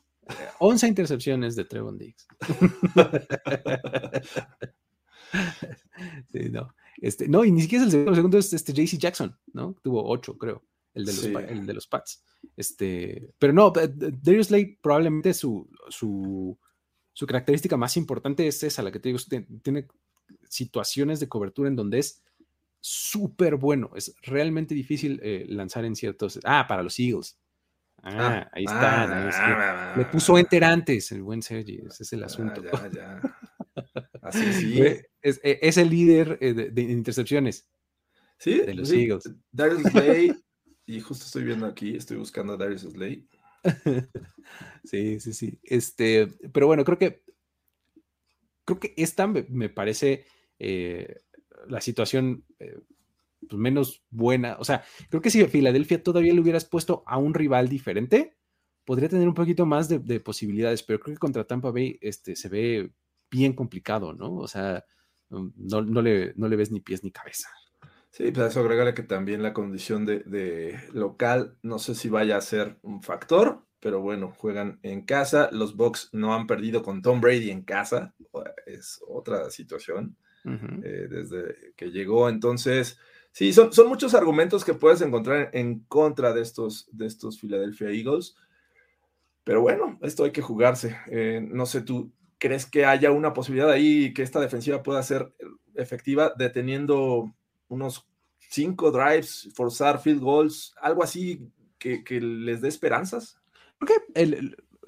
11 0.60 0.88
intercepciones 0.88 1.56
de 1.56 1.66
Trevon 1.66 1.98
Diggs. 1.98 2.28
sí, 6.32 6.50
no. 6.50 6.74
Este, 6.98 7.28
no, 7.28 7.46
y 7.46 7.52
ni 7.52 7.62
siquiera 7.62 7.86
es 7.86 7.88
el 7.88 7.92
segundo, 7.92 8.12
el 8.12 8.16
segundo 8.16 8.38
es 8.38 8.54
este 8.54 8.74
JC 8.74 8.98
Jackson, 8.98 9.38
¿no? 9.54 9.76
Tuvo 9.82 10.08
8, 10.10 10.38
creo 10.38 10.64
el 10.94 11.06
de 11.06 11.14
los, 11.14 11.26
el 11.50 11.66
de 11.66 11.74
los 11.74 11.88
Pats. 11.88 12.24
Este, 12.56 13.34
pero 13.38 13.54
no, 13.54 13.72
Darius 13.72 14.48
Slade 14.48 14.80
probablemente 14.82 15.34
su, 15.34 15.70
su, 15.90 16.58
su, 17.14 17.28
característica 17.28 17.78
más 17.78 17.98
importante 17.98 18.48
es 18.48 18.64
esa, 18.64 18.84
la 18.84 18.92
que 18.92 19.00
te 19.00 19.10
digo, 19.10 19.20
tiene 19.62 19.88
situaciones 20.48 21.20
de 21.20 21.30
cobertura 21.30 21.70
en 21.70 21.76
donde 21.76 22.00
es 22.00 22.24
súper 22.82 23.56
bueno, 23.56 23.92
es 23.96 24.16
realmente 24.24 24.74
difícil 24.74 25.20
eh, 25.22 25.46
lanzar 25.50 25.86
en 25.86 25.96
ciertos... 25.96 26.40
Ah, 26.44 26.66
para 26.68 26.84
los 26.84 26.98
Eagles. 26.98 27.38
Ah, 28.04 28.18
ah 28.18 28.50
ahí 28.54 28.66
está. 28.66 29.04
Ah, 29.04 29.96
le 29.98 30.06
puso 30.06 30.38
enter 30.38 30.64
antes 30.64 31.12
el 31.12 31.22
buen 31.22 31.42
Sergi, 31.42 31.82
ese 31.86 32.04
es 32.04 32.14
el 32.14 32.24
asunto. 32.24 32.62
Así 34.22 34.54
sí. 34.54 34.82
Es, 35.22 35.40
es, 35.44 35.78
el 35.78 35.90
líder 35.90 36.38
eh, 36.42 36.54
de, 36.54 36.82
intercepciones. 36.82 37.68
Sí, 38.38 38.60
de 38.60 38.74
los 38.74 38.92
Eagles. 38.92 39.30
Darius 39.52 39.84
Slade 39.84 40.36
y 40.86 41.00
justo 41.02 41.26
estoy 41.26 41.44
viendo 41.44 41.66
aquí, 41.66 41.96
estoy 41.96 42.18
buscando 42.18 42.54
a 42.54 42.58
Darius 42.58 42.82
Slay. 42.82 43.28
sí, 44.84 45.20
sí, 45.20 45.34
sí. 45.34 45.60
Este, 45.64 46.28
pero 46.52 46.68
bueno, 46.68 46.86
creo 46.86 46.98
que 46.98 47.24
creo 48.70 48.80
que 48.80 48.94
esta 48.98 49.28
me, 49.28 49.70
parece 49.70 50.26
eh, 50.60 51.22
la 51.68 51.82
situación 51.82 52.46
eh, 52.60 52.78
pues, 53.48 53.60
menos 53.60 54.04
buena. 54.10 54.58
O 54.60 54.64
sea, 54.64 54.84
creo 55.10 55.22
que 55.22 55.30
si 55.30 55.42
a 55.42 55.48
Filadelfia 55.48 56.04
todavía 56.04 56.34
le 56.34 56.42
hubieras 56.42 56.66
puesto 56.66 57.04
a 57.06 57.18
un 57.18 57.34
rival 57.34 57.70
diferente, 57.70 58.38
podría 58.86 59.10
tener 59.10 59.28
un 59.28 59.36
poquito 59.36 59.66
más 59.66 59.88
de, 59.88 60.20
posibilidades, 60.20 60.84
pero 60.84 61.00
creo 61.00 61.16
que 61.16 61.20
contra 61.20 61.46
Tampa 61.46 61.72
Bay 61.72 61.98
este, 62.02 62.36
se 62.36 62.50
ve 62.50 62.92
bien 63.30 63.54
complicado, 63.54 64.14
¿no? 64.14 64.36
O 64.36 64.48
sea, 64.48 64.84
no, 65.30 66.02
le, 66.02 66.34
no 66.36 66.48
le 66.48 66.56
ves 66.56 66.72
ni 66.72 66.80
pies 66.80 67.04
ni 67.04 67.12
cabeza. 67.12 67.50
Sí, 68.10 68.32
pues 68.32 68.48
eso 68.48 68.62
agregarle 68.62 68.96
que 68.96 69.04
también 69.04 69.44
la 69.44 69.54
condición 69.54 70.06
de, 70.06 70.80
local, 70.94 71.58
no 71.62 71.78
sé 71.78 71.94
si 71.94 72.10
vaya 72.10 72.38
a 72.38 72.42
ser 72.42 72.80
un 72.82 73.04
factor, 73.04 73.64
pero 73.80 74.02
bueno, 74.02 74.34
juegan 74.36 74.80
en 74.82 75.06
casa. 75.06 75.50
Los 75.52 75.76
Bucks 75.76 76.10
no 76.12 76.34
han 76.34 76.48
perdido 76.48 76.82
con 76.82 77.02
Tom 77.02 77.22
Brady 77.22 77.52
en 77.52 77.62
casa, 77.62 78.16
es 78.66 79.00
otra 79.08 79.52
situación 79.52 80.18
eh, 80.46 81.08
desde 81.10 81.74
que 81.76 81.92
llegó. 81.92 82.28
Entonces, 82.30 82.98
sí, 83.32 83.54
son, 83.54 83.74
son 83.74 83.88
muchos 83.88 84.14
argumentos 84.14 84.64
que 84.66 84.74
puedes 84.74 85.02
encontrar 85.02 85.50
en 85.54 85.80
contra 85.82 86.34
de 86.34 86.42
estos, 86.42 86.88
de 86.92 87.08
estos 87.08 87.40
Philadelphia 87.40 87.90
Eagles. 87.90 88.36
Pero 89.44 89.62
bueno, 89.62 89.98
esto 90.02 90.24
hay 90.24 90.32
que 90.32 90.42
jugarse. 90.42 90.98
Eh, 91.08 91.42
no 91.42 91.66
sé, 91.66 91.82
tú 91.82 92.12
crees 92.38 92.66
que 92.66 92.86
haya 92.86 93.12
una 93.12 93.34
posibilidad 93.34 93.70
ahí 93.70 94.14
que 94.14 94.24
esta 94.24 94.40
defensiva 94.40 94.84
pueda 94.84 95.04
ser 95.04 95.34
efectiva 95.76 96.34
deteniendo 96.38 97.34
unos 97.68 98.08
cinco 98.50 98.92
drives, 98.92 99.50
forzar 99.54 100.02
field 100.02 100.22
goals, 100.22 100.74
algo 100.82 101.04
así 101.04 101.52
que, 101.78 102.04
les 102.22 102.62
dé 102.62 102.68
esperanzas? 102.68 103.40
Porque 103.78 103.94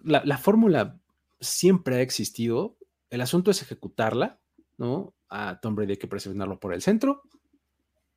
la, 0.03 0.37
fórmula 0.37 0.99
siempre 1.39 1.95
ha 1.95 2.01
existido, 2.01 2.77
el 3.09 3.21
asunto 3.21 3.51
es 3.51 3.61
ejecutarla, 3.61 4.39
¿no? 4.77 5.13
A 5.29 5.59
Tom 5.61 5.75
Brady 5.75 5.93
hay 5.93 5.97
que 5.97 6.07
presionarlo 6.07 6.59
por 6.59 6.73
el 6.73 6.81
centro, 6.81 7.23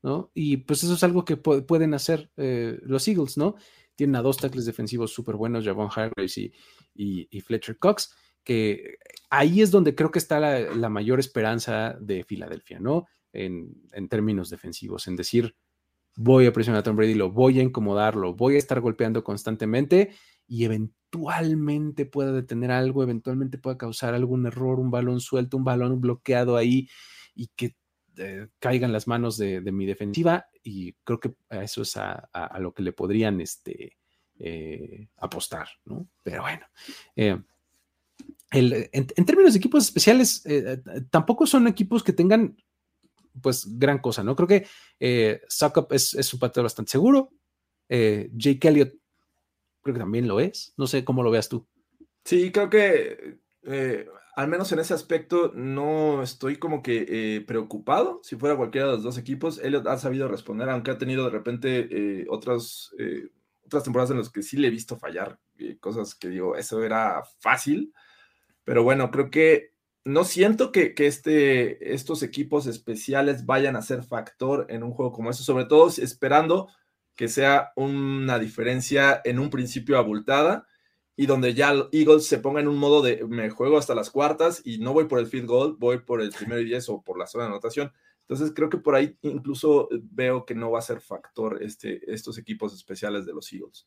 ¿no? 0.04 0.30
Y 0.34 0.58
pues 0.58 0.84
eso 0.84 0.92
es 0.92 1.02
algo 1.02 1.24
que 1.24 1.38
pueden 1.38 1.94
hacer 1.94 2.30
eh, 2.36 2.78
los 2.82 3.08
Eagles, 3.08 3.38
¿no? 3.38 3.56
Tienen 3.96 4.16
a 4.16 4.22
dos 4.22 4.36
tackles 4.36 4.66
defensivos 4.66 5.14
súper 5.14 5.36
buenos, 5.36 5.64
Javon 5.64 5.88
Hargraves 5.88 6.36
y, 6.36 6.52
y, 6.94 7.40
Fletcher 7.40 7.78
Cox, 7.78 8.14
que 8.44 8.98
ahí 9.30 9.62
es 9.62 9.70
donde 9.70 9.94
creo 9.94 10.10
que 10.10 10.18
está 10.18 10.40
la, 10.40 10.88
mayor 10.90 11.20
esperanza 11.20 11.96
de 11.98 12.22
Filadelfia, 12.22 12.80
¿no? 12.80 13.06
en, 13.32 14.08
términos 14.10 14.50
defensivos, 14.50 15.08
en 15.08 15.16
decir, 15.16 15.56
voy 16.16 16.44
a 16.44 16.52
presionar 16.52 16.80
a 16.80 16.82
Tom 16.82 16.96
Brady, 16.96 17.14
lo 17.14 17.32
voy 17.32 17.58
a 17.58 17.62
incomodarlo, 17.62 18.34
voy 18.34 18.56
a 18.56 18.58
estar 18.58 18.80
golpeando 18.82 19.24
constantemente 19.24 20.12
y 20.46 20.66
eventualmente 20.66 22.04
pueda 22.04 22.30
detener 22.32 22.72
algo, 22.72 23.02
eventualmente 23.02 23.56
pueda 23.56 23.78
causar 23.78 24.12
algún 24.12 24.44
error, 24.44 24.78
un 24.78 24.90
balón 24.90 25.20
suelto, 25.20 25.56
un 25.56 25.64
balón 25.64 25.98
bloqueado 26.02 26.58
ahí 26.58 26.88
y 27.34 27.48
que 27.56 27.74
eh, 28.16 28.48
caiga 28.58 28.86
en 28.86 28.92
las 28.92 29.06
manos 29.06 29.36
de, 29.36 29.60
mi 29.60 29.86
defensiva 29.86 30.46
y 30.62 30.92
creo 31.04 31.20
que 31.20 31.34
eso 31.50 31.82
es 31.82 31.96
a, 31.96 32.28
lo 32.58 32.72
que 32.72 32.82
le 32.82 32.92
podrían 32.92 33.40
este, 33.40 33.96
eh, 34.38 35.08
apostar, 35.18 35.68
¿no? 35.84 36.08
Pero 36.22 36.42
bueno. 36.42 36.66
Eh, 37.16 37.40
en, 38.52 39.26
términos 39.26 39.52
de 39.52 39.58
equipos 39.58 39.84
especiales, 39.84 40.44
tampoco 41.10 41.46
son 41.46 41.66
equipos 41.66 42.02
que 42.04 42.12
tengan 42.12 42.56
pues 43.40 43.66
gran 43.78 43.98
cosa, 43.98 44.22
¿no? 44.22 44.36
Creo 44.36 44.46
que 44.46 44.66
eh, 45.00 45.40
es, 45.90 46.14
es 46.14 46.34
un 46.34 46.40
pateador 46.40 46.66
bastante 46.66 46.92
seguro. 46.92 47.32
Jake 47.88 48.68
Elliott 48.68 48.94
creo 49.82 49.94
que 49.94 50.00
también 50.00 50.28
lo 50.28 50.40
es. 50.40 50.72
No 50.76 50.86
sé 50.86 51.04
cómo 51.04 51.22
lo 51.22 51.30
veas 51.30 51.48
tú. 51.48 51.66
Sí, 52.24 52.52
creo 52.52 52.70
que 52.70 53.38
al 54.36 54.48
menos 54.48 54.72
en 54.72 54.80
ese 54.80 54.94
aspecto, 54.94 55.52
no 55.54 56.22
estoy 56.22 56.56
como 56.56 56.82
que 56.82 57.06
eh, 57.08 57.40
preocupado. 57.42 58.20
Si 58.22 58.36
fuera 58.36 58.56
cualquiera 58.56 58.88
de 58.88 58.94
los 58.94 59.02
dos 59.02 59.18
equipos, 59.18 59.58
Elliot 59.58 59.86
ha 59.86 59.98
sabido 59.98 60.28
responder, 60.28 60.68
aunque 60.68 60.90
ha 60.90 60.98
tenido 60.98 61.24
de 61.24 61.30
repente 61.30 61.88
eh, 61.90 62.26
otras, 62.28 62.92
eh, 62.98 63.28
otras 63.64 63.84
temporadas 63.84 64.10
en 64.10 64.18
las 64.18 64.30
que 64.30 64.42
sí 64.42 64.56
le 64.56 64.68
he 64.68 64.70
visto 64.70 64.96
fallar, 64.96 65.38
cosas 65.80 66.14
que 66.14 66.28
digo, 66.28 66.56
eso 66.56 66.82
era 66.82 67.22
fácil. 67.38 67.92
Pero 68.64 68.82
bueno, 68.82 69.10
creo 69.10 69.30
que 69.30 69.72
no 70.04 70.24
siento 70.24 70.72
que, 70.72 70.94
que 70.94 71.06
este, 71.06 71.94
estos 71.94 72.22
equipos 72.22 72.66
especiales 72.66 73.46
vayan 73.46 73.76
a 73.76 73.82
ser 73.82 74.02
factor 74.02 74.66
en 74.68 74.82
un 74.82 74.90
juego 74.90 75.12
como 75.12 75.30
este, 75.30 75.44
sobre 75.44 75.66
todo 75.66 75.88
esperando 75.96 76.68
que 77.14 77.28
sea 77.28 77.72
una 77.76 78.38
diferencia 78.38 79.20
en 79.24 79.38
un 79.38 79.50
principio 79.50 79.96
abultada 79.96 80.66
y 81.16 81.26
donde 81.26 81.54
ya 81.54 81.72
Eagles 81.92 82.26
se 82.26 82.38
ponga 82.38 82.60
en 82.60 82.68
un 82.68 82.76
modo 82.76 83.02
de 83.02 83.24
me 83.26 83.50
juego 83.50 83.78
hasta 83.78 83.94
las 83.94 84.10
cuartas 84.10 84.62
y 84.64 84.78
no 84.78 84.92
voy 84.92 85.04
por 85.04 85.18
el 85.18 85.26
field 85.26 85.46
goal, 85.46 85.76
voy 85.78 85.98
por 85.98 86.20
el 86.20 86.30
primero 86.30 86.60
y 86.60 86.64
diez 86.64 86.88
o 86.88 87.02
por 87.02 87.18
la 87.18 87.26
zona 87.26 87.44
de 87.44 87.50
anotación. 87.50 87.92
Entonces 88.22 88.52
creo 88.54 88.70
que 88.70 88.78
por 88.78 88.94
ahí 88.94 89.16
incluso 89.22 89.88
veo 90.02 90.44
que 90.44 90.54
no 90.54 90.70
va 90.70 90.78
a 90.78 90.82
ser 90.82 91.00
factor 91.00 91.62
este, 91.62 92.00
estos 92.12 92.38
equipos 92.38 92.74
especiales 92.74 93.26
de 93.26 93.34
los 93.34 93.52
Eagles. 93.52 93.86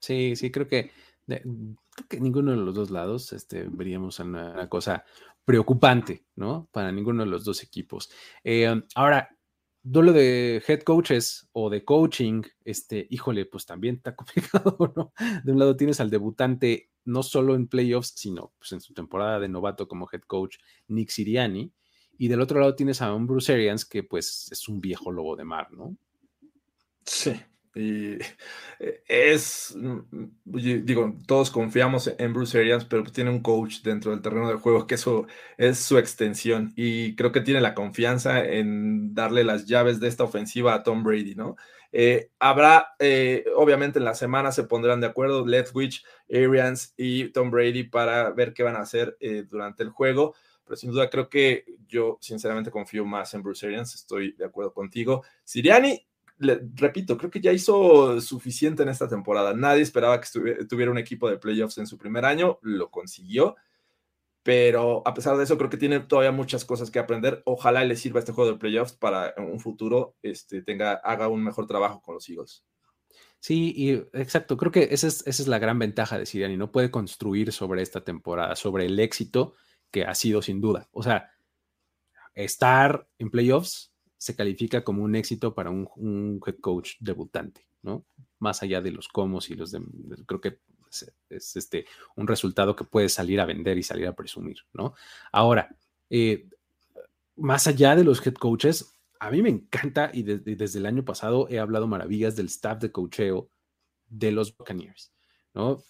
Sí, 0.00 0.36
sí, 0.36 0.50
creo 0.50 0.68
que, 0.68 0.90
creo 1.26 2.08
que 2.08 2.20
ninguno 2.20 2.52
de 2.52 2.58
los 2.58 2.74
dos 2.74 2.90
lados 2.90 3.32
este, 3.32 3.66
veríamos 3.68 4.20
una, 4.20 4.68
cosa 4.68 5.04
preocupante, 5.44 6.26
¿no? 6.36 6.68
Para 6.70 6.92
ninguno 6.92 7.24
de 7.24 7.30
los 7.30 7.44
dos 7.44 7.62
equipos. 7.62 8.10
Eh, 8.44 8.82
ahora, 8.94 9.37
duelo 9.82 10.12
de 10.12 10.62
head 10.66 10.82
coaches 10.82 11.48
o 11.52 11.70
de 11.70 11.84
coaching, 11.84 12.42
este, 12.64 13.06
híjole, 13.10 13.46
pues 13.46 13.66
también 13.66 13.96
está 13.96 14.14
complicado, 14.16 14.92
¿no? 14.96 15.12
De 15.44 15.52
un 15.52 15.58
lado 15.58 15.76
tienes 15.76 16.00
al 16.00 16.10
debutante, 16.10 16.90
no 17.04 17.22
solo 17.22 17.54
en 17.54 17.68
playoffs, 17.68 18.12
sino 18.16 18.52
pues 18.58 18.72
en 18.72 18.80
su 18.80 18.94
temporada 18.94 19.38
de 19.38 19.48
novato 19.48 19.88
como 19.88 20.08
head 20.12 20.22
coach, 20.22 20.56
Nick 20.88 21.10
Siriani, 21.10 21.72
y 22.18 22.28
del 22.28 22.40
otro 22.40 22.60
lado 22.60 22.74
tienes 22.74 23.00
a 23.00 23.14
un 23.14 23.26
Bruce 23.26 23.52
Arians 23.52 23.84
que 23.84 24.02
pues 24.02 24.48
es 24.50 24.68
un 24.68 24.80
viejo 24.80 25.10
lobo 25.12 25.36
de 25.36 25.44
mar, 25.44 25.72
¿no? 25.72 25.96
Sí, 27.04 27.32
y 27.74 28.18
eh, 28.78 29.02
es, 29.08 29.74
mm, 29.76 29.98
digo, 30.44 31.14
todos 31.26 31.50
confiamos 31.50 32.12
en 32.18 32.32
Bruce 32.32 32.58
Arians, 32.58 32.84
pero 32.84 33.02
pues 33.02 33.12
tiene 33.12 33.30
un 33.30 33.40
coach 33.40 33.82
dentro 33.82 34.10
del 34.10 34.22
terreno 34.22 34.48
de 34.48 34.56
juego 34.56 34.86
que 34.86 34.96
eso 34.96 35.26
es 35.56 35.78
su 35.78 35.98
extensión 35.98 36.72
y 36.76 37.14
creo 37.16 37.32
que 37.32 37.40
tiene 37.40 37.60
la 37.60 37.74
confianza 37.74 38.44
en 38.44 39.14
darle 39.14 39.44
las 39.44 39.66
llaves 39.66 40.00
de 40.00 40.08
esta 40.08 40.24
ofensiva 40.24 40.74
a 40.74 40.82
Tom 40.82 41.02
Brady, 41.02 41.34
¿no? 41.34 41.56
Eh, 41.90 42.30
habrá, 42.38 42.88
eh, 42.98 43.44
obviamente 43.56 43.98
en 43.98 44.04
la 44.04 44.14
semana 44.14 44.52
se 44.52 44.64
pondrán 44.64 45.00
de 45.00 45.06
acuerdo 45.06 45.46
Leftwich, 45.46 46.04
Arians 46.30 46.92
y 46.96 47.30
Tom 47.30 47.50
Brady 47.50 47.84
para 47.84 48.30
ver 48.30 48.52
qué 48.52 48.62
van 48.62 48.76
a 48.76 48.80
hacer 48.80 49.16
durante 49.48 49.82
el 49.82 49.90
juego, 49.90 50.34
pero 50.64 50.76
sin 50.76 50.90
duda 50.90 51.08
creo 51.08 51.30
que 51.30 51.64
yo 51.86 52.18
sinceramente 52.20 52.70
confío 52.70 53.04
más 53.06 53.32
en 53.32 53.42
Bruce 53.42 53.66
Arians, 53.66 53.94
estoy 53.94 54.32
de 54.32 54.44
acuerdo 54.44 54.74
contigo. 54.74 55.24
Siriani 55.44 56.06
repito, 56.38 57.16
creo 57.16 57.30
que 57.30 57.40
ya 57.40 57.52
hizo 57.52 58.20
suficiente 58.20 58.82
en 58.82 58.88
esta 58.88 59.08
temporada. 59.08 59.54
Nadie 59.54 59.82
esperaba 59.82 60.20
que 60.20 60.28
tuviera 60.68 60.90
un 60.90 60.98
equipo 60.98 61.28
de 61.28 61.38
playoffs 61.38 61.78
en 61.78 61.86
su 61.86 61.98
primer 61.98 62.24
año, 62.24 62.58
lo 62.62 62.90
consiguió, 62.90 63.56
pero 64.42 65.02
a 65.06 65.14
pesar 65.14 65.36
de 65.36 65.44
eso 65.44 65.58
creo 65.58 65.70
que 65.70 65.76
tiene 65.76 66.00
todavía 66.00 66.32
muchas 66.32 66.64
cosas 66.64 66.90
que 66.90 66.98
aprender. 66.98 67.42
Ojalá 67.44 67.84
le 67.84 67.96
sirva 67.96 68.20
este 68.20 68.32
juego 68.32 68.52
de 68.52 68.58
playoffs 68.58 68.92
para 68.92 69.34
en 69.36 69.44
un 69.44 69.60
futuro 69.60 70.16
este, 70.22 70.62
tenga, 70.62 70.94
haga 70.94 71.28
un 71.28 71.42
mejor 71.42 71.66
trabajo 71.66 72.00
con 72.00 72.14
los 72.14 72.28
Eagles. 72.28 72.64
Sí, 73.40 73.72
y 73.76 73.90
exacto, 74.18 74.56
creo 74.56 74.72
que 74.72 74.88
esa 74.90 75.06
es, 75.06 75.24
esa 75.26 75.42
es 75.42 75.48
la 75.48 75.58
gran 75.58 75.78
ventaja 75.78 76.18
de 76.18 76.26
Siriani, 76.26 76.56
no 76.56 76.72
puede 76.72 76.90
construir 76.90 77.52
sobre 77.52 77.82
esta 77.82 78.02
temporada, 78.02 78.56
sobre 78.56 78.86
el 78.86 78.98
éxito 78.98 79.54
que 79.90 80.04
ha 80.04 80.14
sido 80.14 80.42
sin 80.42 80.60
duda. 80.60 80.88
O 80.92 81.02
sea, 81.02 81.30
estar 82.34 83.08
en 83.18 83.30
playoffs 83.30 83.92
se 84.18 84.34
califica 84.34 84.82
como 84.84 85.04
un 85.04 85.14
éxito 85.14 85.54
para 85.54 85.70
un, 85.70 86.40
head 86.44 86.56
coach 86.60 86.96
debutante, 87.00 87.66
¿no? 87.82 88.04
Más 88.40 88.62
allá 88.62 88.80
de 88.80 88.90
los 88.90 89.08
comos 89.08 89.48
y 89.48 89.54
los 89.54 89.70
de, 89.70 89.80
creo 90.26 90.40
que 90.40 90.58
es, 91.30 91.56
este, 91.56 91.86
un 92.16 92.26
resultado 92.26 92.74
que 92.74 92.84
puede 92.84 93.08
salir 93.08 93.40
a 93.40 93.46
vender 93.46 93.78
y 93.78 93.82
salir 93.82 94.06
a 94.08 94.16
presumir, 94.16 94.58
¿no? 94.72 94.94
Ahora, 95.32 95.74
eh, 96.10 96.48
más 97.36 97.66
allá 97.68 97.94
de 97.94 98.04
los 98.04 98.26
head 98.26 98.34
coaches, 98.34 98.98
a 99.20 99.30
mí 99.30 99.40
me 99.40 99.50
encanta 99.50 100.10
y 100.12 100.22
desde 100.22 100.78
el 100.78 100.86
año 100.86 101.04
pasado 101.04 101.48
he 101.48 101.58
hablado 101.58 101.86
maravillas 101.86 102.36
del 102.36 102.46
staff 102.46 102.80
de 102.80 102.92
coacheo 102.92 103.50
de 104.08 104.32
los 104.32 104.56
Buccaneers, 104.56 105.12
¿no? 105.54 105.82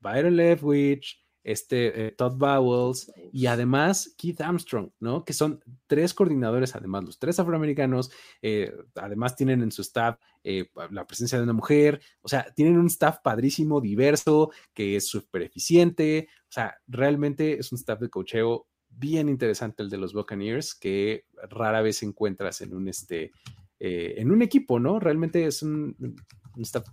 Byron 0.00 0.36
Leftwich, 0.36 1.21
este, 1.44 2.06
eh, 2.06 2.10
Todd 2.12 2.36
Bowles 2.36 3.12
y 3.32 3.46
además 3.46 4.14
Keith 4.16 4.40
Armstrong, 4.40 4.90
¿no? 5.00 5.24
Que 5.24 5.32
son 5.32 5.62
tres 5.86 6.14
coordinadores, 6.14 6.76
además 6.76 7.04
los 7.04 7.18
tres 7.18 7.38
afroamericanos, 7.38 8.10
eh, 8.42 8.72
además 8.94 9.36
tienen 9.36 9.62
en 9.62 9.72
su 9.72 9.82
staff 9.82 10.18
eh, 10.44 10.68
la 10.90 11.06
presencia 11.06 11.38
de 11.38 11.44
una 11.44 11.52
mujer, 11.52 12.00
o 12.20 12.28
sea, 12.28 12.52
tienen 12.54 12.78
un 12.78 12.86
staff 12.86 13.18
padrísimo, 13.22 13.80
diverso, 13.80 14.50
que 14.72 14.96
es 14.96 15.08
súper 15.08 15.42
eficiente, 15.42 16.28
o 16.48 16.52
sea, 16.52 16.76
realmente 16.86 17.58
es 17.58 17.72
un 17.72 17.78
staff 17.78 18.00
de 18.00 18.10
cocheo 18.10 18.66
bien 18.88 19.28
interesante 19.28 19.82
el 19.82 19.90
de 19.90 19.98
los 19.98 20.12
Buccaneers, 20.12 20.74
que 20.74 21.24
rara 21.48 21.80
vez 21.80 22.02
encuentras 22.02 22.60
en 22.60 22.74
un, 22.74 22.88
este, 22.88 23.32
en 23.78 24.30
un 24.30 24.42
equipo, 24.42 24.78
¿no? 24.78 25.00
Realmente 25.00 25.46
es 25.46 25.62
un, 25.62 25.96
un 25.98 26.62
staff 26.62 26.86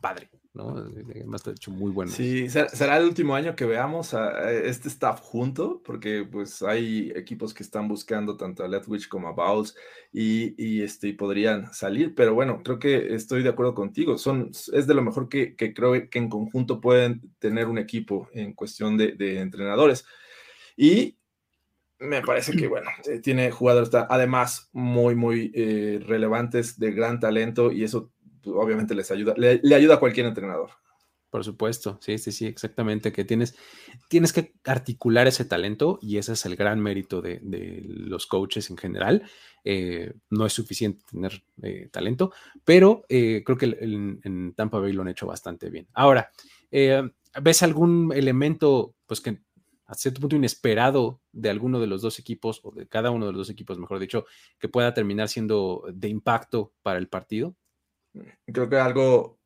padre. 0.00 0.30
¿No? 0.54 0.76
Además, 0.76 1.46
ha 1.46 1.50
hecho 1.50 1.70
muy 1.70 1.90
bueno. 1.90 2.10
Sí, 2.10 2.48
será 2.48 2.96
el 2.96 3.04
último 3.04 3.34
año 3.34 3.54
que 3.54 3.66
veamos 3.66 4.14
a 4.14 4.50
este 4.52 4.88
staff 4.88 5.20
junto, 5.20 5.82
porque 5.84 6.26
pues 6.30 6.62
hay 6.62 7.12
equipos 7.14 7.52
que 7.52 7.62
están 7.62 7.88
buscando 7.88 8.36
tanto 8.36 8.64
a 8.64 8.68
Lethwich 8.68 9.08
como 9.08 9.28
a 9.28 9.32
Bowles 9.32 9.74
y, 10.12 10.54
y, 10.56 10.82
este, 10.82 11.12
podrían 11.14 11.72
salir, 11.72 12.14
pero 12.14 12.34
bueno, 12.34 12.62
creo 12.62 12.78
que 12.78 13.14
estoy 13.14 13.42
de 13.42 13.50
acuerdo 13.50 13.74
contigo. 13.74 14.16
Son, 14.16 14.50
es 14.50 14.86
de 14.86 14.94
lo 14.94 15.02
mejor 15.02 15.28
que, 15.28 15.56
que 15.56 15.74
creo 15.74 15.92
que 16.08 16.18
en 16.18 16.28
conjunto 16.28 16.80
pueden 16.80 17.34
tener 17.38 17.66
un 17.66 17.78
equipo 17.78 18.28
en 18.32 18.54
cuestión 18.54 18.96
de, 18.96 19.12
de 19.12 19.40
entrenadores. 19.40 20.06
Y 20.76 21.18
me 21.98 22.22
parece 22.22 22.52
que, 22.56 22.66
bueno, 22.68 22.90
eh, 23.08 23.20
tiene 23.20 23.50
jugadores 23.50 23.90
además 23.94 24.68
muy, 24.72 25.14
muy 25.14 25.52
eh, 25.54 26.00
relevantes, 26.06 26.78
de 26.78 26.92
gran 26.92 27.20
talento, 27.20 27.72
y 27.72 27.84
eso 27.84 28.12
pues, 28.44 28.56
obviamente 28.56 28.94
les 28.94 29.10
ayuda, 29.10 29.34
le, 29.36 29.74
ayuda 29.74 29.94
a 29.94 30.00
cualquier 30.00 30.26
entrenador. 30.26 30.70
Por 31.30 31.42
supuesto, 31.42 31.98
sí, 32.00 32.16
sí, 32.18 32.30
sí, 32.30 32.46
exactamente, 32.46 33.12
que 33.12 33.24
tienes, 33.24 33.56
tienes 34.08 34.32
que 34.32 34.54
articular 34.64 35.26
ese 35.26 35.44
talento 35.44 35.98
y 36.00 36.18
ese 36.18 36.34
es 36.34 36.46
el 36.46 36.54
gran 36.54 36.78
mérito 36.78 37.20
de, 37.20 37.40
los 37.88 38.26
coaches 38.26 38.70
en 38.70 38.76
general. 38.76 39.22
Eh, 39.64 40.12
no 40.30 40.46
es 40.46 40.52
suficiente 40.52 41.02
tener 41.10 41.42
eh, 41.62 41.88
talento, 41.90 42.32
pero 42.64 43.04
eh, 43.08 43.42
creo 43.44 43.58
que 43.58 43.76
en, 43.80 44.54
Tampa 44.54 44.78
Bay 44.78 44.92
lo 44.92 45.02
han 45.02 45.08
hecho 45.08 45.26
bastante 45.26 45.70
bien. 45.70 45.88
Ahora, 45.92 46.30
¿ves 46.70 47.62
algún 47.64 48.12
elemento, 48.14 48.94
pues 49.06 49.20
que 49.20 49.40
a 49.86 49.94
cierto 49.94 50.20
punto 50.20 50.36
inesperado 50.36 51.20
de 51.32 51.50
alguno 51.50 51.80
de 51.80 51.86
los 51.86 52.02
dos 52.02 52.18
equipos, 52.18 52.60
o 52.62 52.72
de 52.72 52.86
cada 52.86 53.10
uno 53.10 53.26
de 53.26 53.32
los 53.32 53.40
dos 53.40 53.50
equipos, 53.50 53.78
mejor 53.78 53.98
dicho, 53.98 54.26
que 54.58 54.68
pueda 54.68 54.94
terminar 54.94 55.28
siendo 55.28 55.84
de 55.92 56.08
impacto 56.08 56.72
para 56.82 56.98
el 56.98 57.08
partido? 57.08 57.56
Creo 58.46 58.68
que 58.68 58.76
algo 58.76 59.38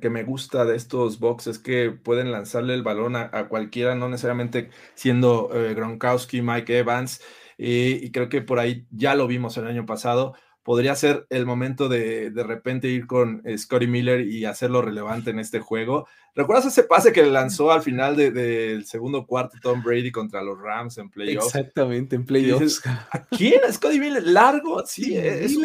que 0.00 0.10
me 0.10 0.22
gusta 0.22 0.64
de 0.64 0.76
estos 0.76 1.18
boxes 1.18 1.56
es 1.56 1.62
que 1.62 1.90
pueden 1.90 2.30
lanzarle 2.30 2.74
el 2.74 2.82
balón 2.82 3.16
a, 3.16 3.48
cualquiera, 3.48 3.94
no 3.94 4.08
necesariamente 4.08 4.70
siendo 4.94 5.50
eh, 5.54 5.74
Gronkowski, 5.74 6.42
Mike 6.42 6.78
Evans, 6.78 7.22
y, 7.56 8.12
creo 8.12 8.28
que 8.28 8.42
por 8.42 8.60
ahí 8.60 8.86
ya 8.90 9.16
lo 9.16 9.26
vimos 9.26 9.56
el 9.56 9.66
año 9.66 9.84
pasado. 9.84 10.34
Podría 10.62 10.94
ser 10.94 11.26
el 11.30 11.46
momento 11.46 11.88
de 11.88 12.30
de 12.30 12.42
repente 12.44 12.88
ir 12.88 13.06
con 13.06 13.42
eh, 13.44 13.56
Scotty 13.56 13.86
Miller 13.86 14.20
y 14.20 14.44
hacerlo 14.44 14.82
relevante 14.82 15.30
en 15.30 15.38
este 15.40 15.58
juego. 15.58 16.06
¿Recuerdas 16.34 16.66
ese 16.66 16.84
pase 16.84 17.10
que 17.10 17.24
lanzó 17.24 17.72
al 17.72 17.82
final 17.82 18.14
del 18.16 18.84
segundo 18.84 19.26
cuarto 19.26 19.56
Tom 19.60 19.82
Brady 19.82 20.12
contra 20.12 20.42
los 20.42 20.60
Rams 20.60 20.98
en 20.98 21.10
playoffs? 21.10 21.46
Exactamente, 21.46 22.14
en 22.14 22.26
playoffs. 22.26 22.82
¿A 22.86 23.24
quién? 23.24 23.60
¿Scotty 23.72 23.98
Miller? 23.98 24.22
¿Largo? 24.24 24.84
Sí, 24.86 25.16
es 25.16 25.56
un 25.56 25.64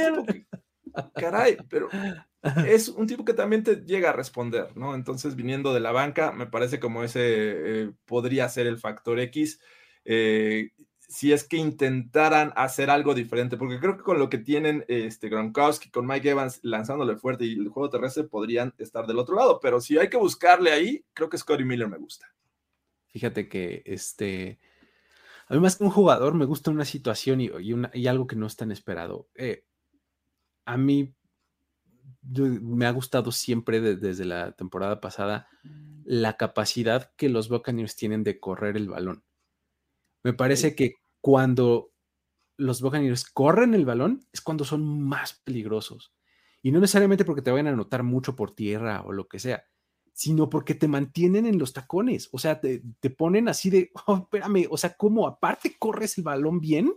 caray, 1.16 1.58
pero 1.70 1.89
es 2.66 2.89
un 2.89 3.08
tipo 3.08 3.26
que 3.26 3.34
también 3.34 3.64
te 3.64 3.78
llega 3.78 4.10
a 4.10 4.14
responder, 4.14 4.76
¿no? 4.76 4.96
Entonces, 4.96 5.36
viniendo 5.36 5.74
de 5.74 5.80
la 5.80 5.91
banca, 5.91 6.32
me 6.32 6.48
parece 6.48 6.80
como 6.80 7.04
ese 7.04 7.22
eh, 7.22 7.91
podría 8.06 8.50
ser 8.50 8.68
el 8.68 8.78
factor 8.78 9.20
X. 9.20 9.60
Eh, 10.06 10.72
si 11.08 11.32
es 11.32 11.44
que 11.44 11.58
intentaran 11.58 12.54
hacer 12.56 12.89
algo 12.89 13.14
diferente, 13.14 13.56
porque 13.56 13.80
creo 13.80 13.98
que 13.98 14.04
con 14.04 14.18
lo 14.18 14.30
que 14.30 14.39
tienen 14.39 14.84
este, 14.88 15.30
Gronkowski, 15.30 15.91
con 15.91 16.08
Mike 16.08 16.32
Evans 16.32 16.60
lanzándole 16.64 17.18
fuerte 17.18 17.46
y 17.46 17.54
el 17.54 17.70
juego 17.70 17.89
terrestre 17.89 18.24
podrían 18.24 18.74
estar 18.80 19.06
del 19.06 19.20
otro 19.20 19.36
lado, 19.36 19.60
pero 19.62 19.80
si 19.80 19.98
hay 19.98 20.10
que 20.10 20.18
buscarle 20.18 20.72
ahí, 20.72 21.06
creo 21.14 21.30
que 21.30 21.38
Scotty 21.38 21.66
Miller 21.66 21.88
me 21.88 21.98
gusta. 21.98 22.34
Fíjate 23.10 23.48
que 23.48 23.84
este, 23.86 24.60
a 25.48 25.54
mí 25.54 25.60
más 25.60 25.76
que 25.76 25.84
un 25.84 25.91
jugador 25.91 26.34
me 26.34 26.46
gusta 26.46 26.72
una 26.72 26.86
situación 26.86 27.41
y, 27.41 27.52
y, 27.94 28.08
algo 28.08 28.26
que 28.26 28.36
no 28.36 28.48
es 28.48 28.56
tan 28.56 28.72
esperado. 28.72 29.30
Eh, 29.36 29.66
a 30.66 30.78
mí 30.78 31.14
me 32.22 32.86
ha 32.86 32.91
gustado 32.91 33.32
siempre 33.32 33.82
desde 33.82 34.26
la 34.26 34.53
temporada 34.53 35.01
pasada 35.01 35.47
la 36.05 36.38
capacidad 36.38 37.11
que 37.16 37.30
los 37.30 37.49
Buccaneers 37.49 37.95
tienen 37.95 38.24
de 38.24 38.39
correr 38.39 38.78
el 38.78 38.89
balón. 38.89 39.24
Me 40.24 40.34
parece 40.34 40.76
que 40.76 40.95
cuando 41.22 41.91
los 42.57 42.82
Buccaneers 42.82 43.26
corren 43.26 43.74
el 43.74 43.86
balón 43.86 44.26
es 44.32 44.41
cuando 44.41 44.64
son 44.64 45.01
más 45.01 45.41
peligrosos. 45.43 46.14
Y 46.61 46.72
no 46.72 46.80
necesariamente 46.80 47.26
porque 47.26 47.41
te 47.41 47.51
vayan 47.51 47.68
a 47.68 47.72
anotar 47.72 48.03
mucho 48.03 48.36
por 48.36 48.55
tierra 48.55 49.01
o 49.01 49.11
lo 49.11 49.28
que 49.28 49.39
sea, 49.39 49.66
sino 50.14 50.49
porque 50.49 50.76
te 50.76 50.88
mantienen 50.88 51.45
en 51.45 51.59
los 51.59 51.74
tacones. 51.74 52.30
O 52.32 52.39
sea, 52.39 52.61
te, 52.61 52.82
ponen 53.18 53.49
así 53.49 53.70
de, 53.70 53.91
oh, 54.05 54.18
espérame, 54.24 54.68
o 54.70 54.78
sea, 54.78 54.93
¿cómo 54.95 55.28
aparte 55.28 55.76
corres 55.78 56.18
el 56.18 56.24
balón 56.24 56.61
bien? 56.61 56.93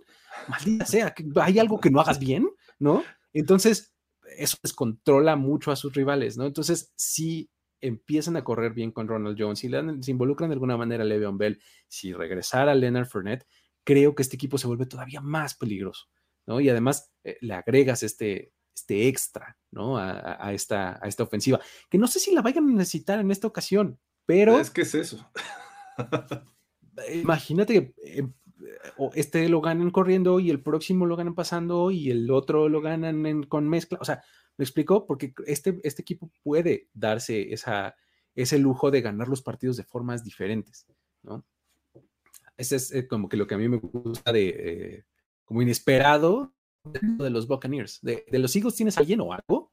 Maldita 0.49 0.85
sea, 0.87 1.15
hay 1.43 1.59
algo 1.59 1.81
que 1.81 1.91
no 1.91 2.01
hagas 2.01 2.21
bien, 2.21 2.49
¿no? 2.79 3.03
Entonces, 3.41 3.95
eso 4.39 4.57
descontrola 4.63 5.37
mucho 5.37 5.71
a 5.71 5.77
sus 5.77 5.95
rivales, 5.95 6.37
¿no? 6.37 6.47
Entonces, 6.47 6.93
sí 6.97 7.51
empiezan 7.81 8.37
a 8.37 8.45
correr 8.45 8.73
bien 8.73 8.91
con 8.91 9.07
Ronald 9.07 9.37
Jones, 9.39 9.59
si 9.59 9.69
se 9.69 10.11
involucran 10.11 10.49
de 10.51 10.55
alguna 10.55 10.77
manera 10.77 11.05
a 11.05 11.07
Le'Veon 11.07 11.39
Bell, 11.39 11.61
si 11.89 12.13
regresara 12.13 12.73
a 12.73 12.75
Leonard 12.75 13.07
Fournette, 13.07 13.47
creo 13.85 14.15
que 14.15 14.23
este 14.23 14.37
equipo 14.37 14.59
se 14.59 14.67
vuelve 14.67 14.87
todavía 14.87 15.21
más 15.21 15.55
peligroso, 15.55 16.07
¿no? 16.47 16.61
Y 16.61 16.69
además 16.69 17.13
eh, 17.23 17.37
le 17.41 17.55
agregas 17.55 18.03
este, 18.03 18.53
este 18.75 19.09
extra, 19.09 19.59
¿no? 19.71 19.99
A, 19.99 20.53
esta, 20.53 20.99
a 21.03 21.07
esta 21.07 21.23
ofensiva, 21.23 21.61
que 21.91 21.99
no 21.99 22.07
sé 22.07 22.19
si 22.19 22.35
la 22.35 22.43
vayan 22.43 22.69
a 22.69 22.73
necesitar 22.73 23.21
en 23.21 23.31
esta 23.31 23.47
ocasión, 23.47 24.01
pero... 24.25 24.59
Es 24.59 24.71
que 24.71 24.83
es 24.83 24.95
eso. 24.95 25.31
imagínate 27.13 27.95
que 27.95 28.29
eh, 28.67 29.11
este 29.15 29.49
lo 29.49 29.61
ganan 29.61 29.91
corriendo 29.91 30.41
y 30.41 30.51
el 30.51 30.63
próximo 30.63 31.07
lo 31.07 31.17
ganan 31.17 31.35
pasando 31.35 31.91
y 31.91 32.11
el 32.11 32.31
otro 32.31 32.69
lo 32.69 32.81
ganan 32.81 33.45
con 33.45 33.69
mezcla, 33.69 33.99
o 34.01 34.05
sea, 34.05 34.23
¿Me 34.57 34.65
explicó? 34.65 35.07
Porque 35.07 35.35
este, 35.47 35.79
este 35.83 36.03
equipo 36.03 36.31
puede 36.43 36.89
darse 36.95 37.53
esa, 37.53 37.95
ese 38.35 38.59
lujo 38.59 38.91
de 38.91 39.03
ganar 39.03 39.29
los 39.29 39.43
partidos 39.43 39.77
de 39.77 39.85
formas 39.85 40.25
diferentes, 40.25 40.87
¿no? 41.23 41.45
Ese 42.57 42.77
es 42.77 42.91
eh, 42.93 43.07
como 43.07 43.29
que 43.29 43.37
lo 43.37 43.47
que 43.47 43.55
a 43.55 43.59
mí 43.59 43.69
me 43.69 43.77
gusta 43.77 44.33
de, 44.33 44.49
eh, 44.49 45.05
como 45.45 45.61
inesperado 45.61 46.55
de 46.85 47.29
los 47.29 47.47
Buccaneers. 47.47 48.01
De, 48.01 48.25
los 48.31 48.57
Eagles 48.57 48.77
tienes 48.77 48.97
alguien 48.97 49.21
o 49.21 49.33
algo? 49.33 49.71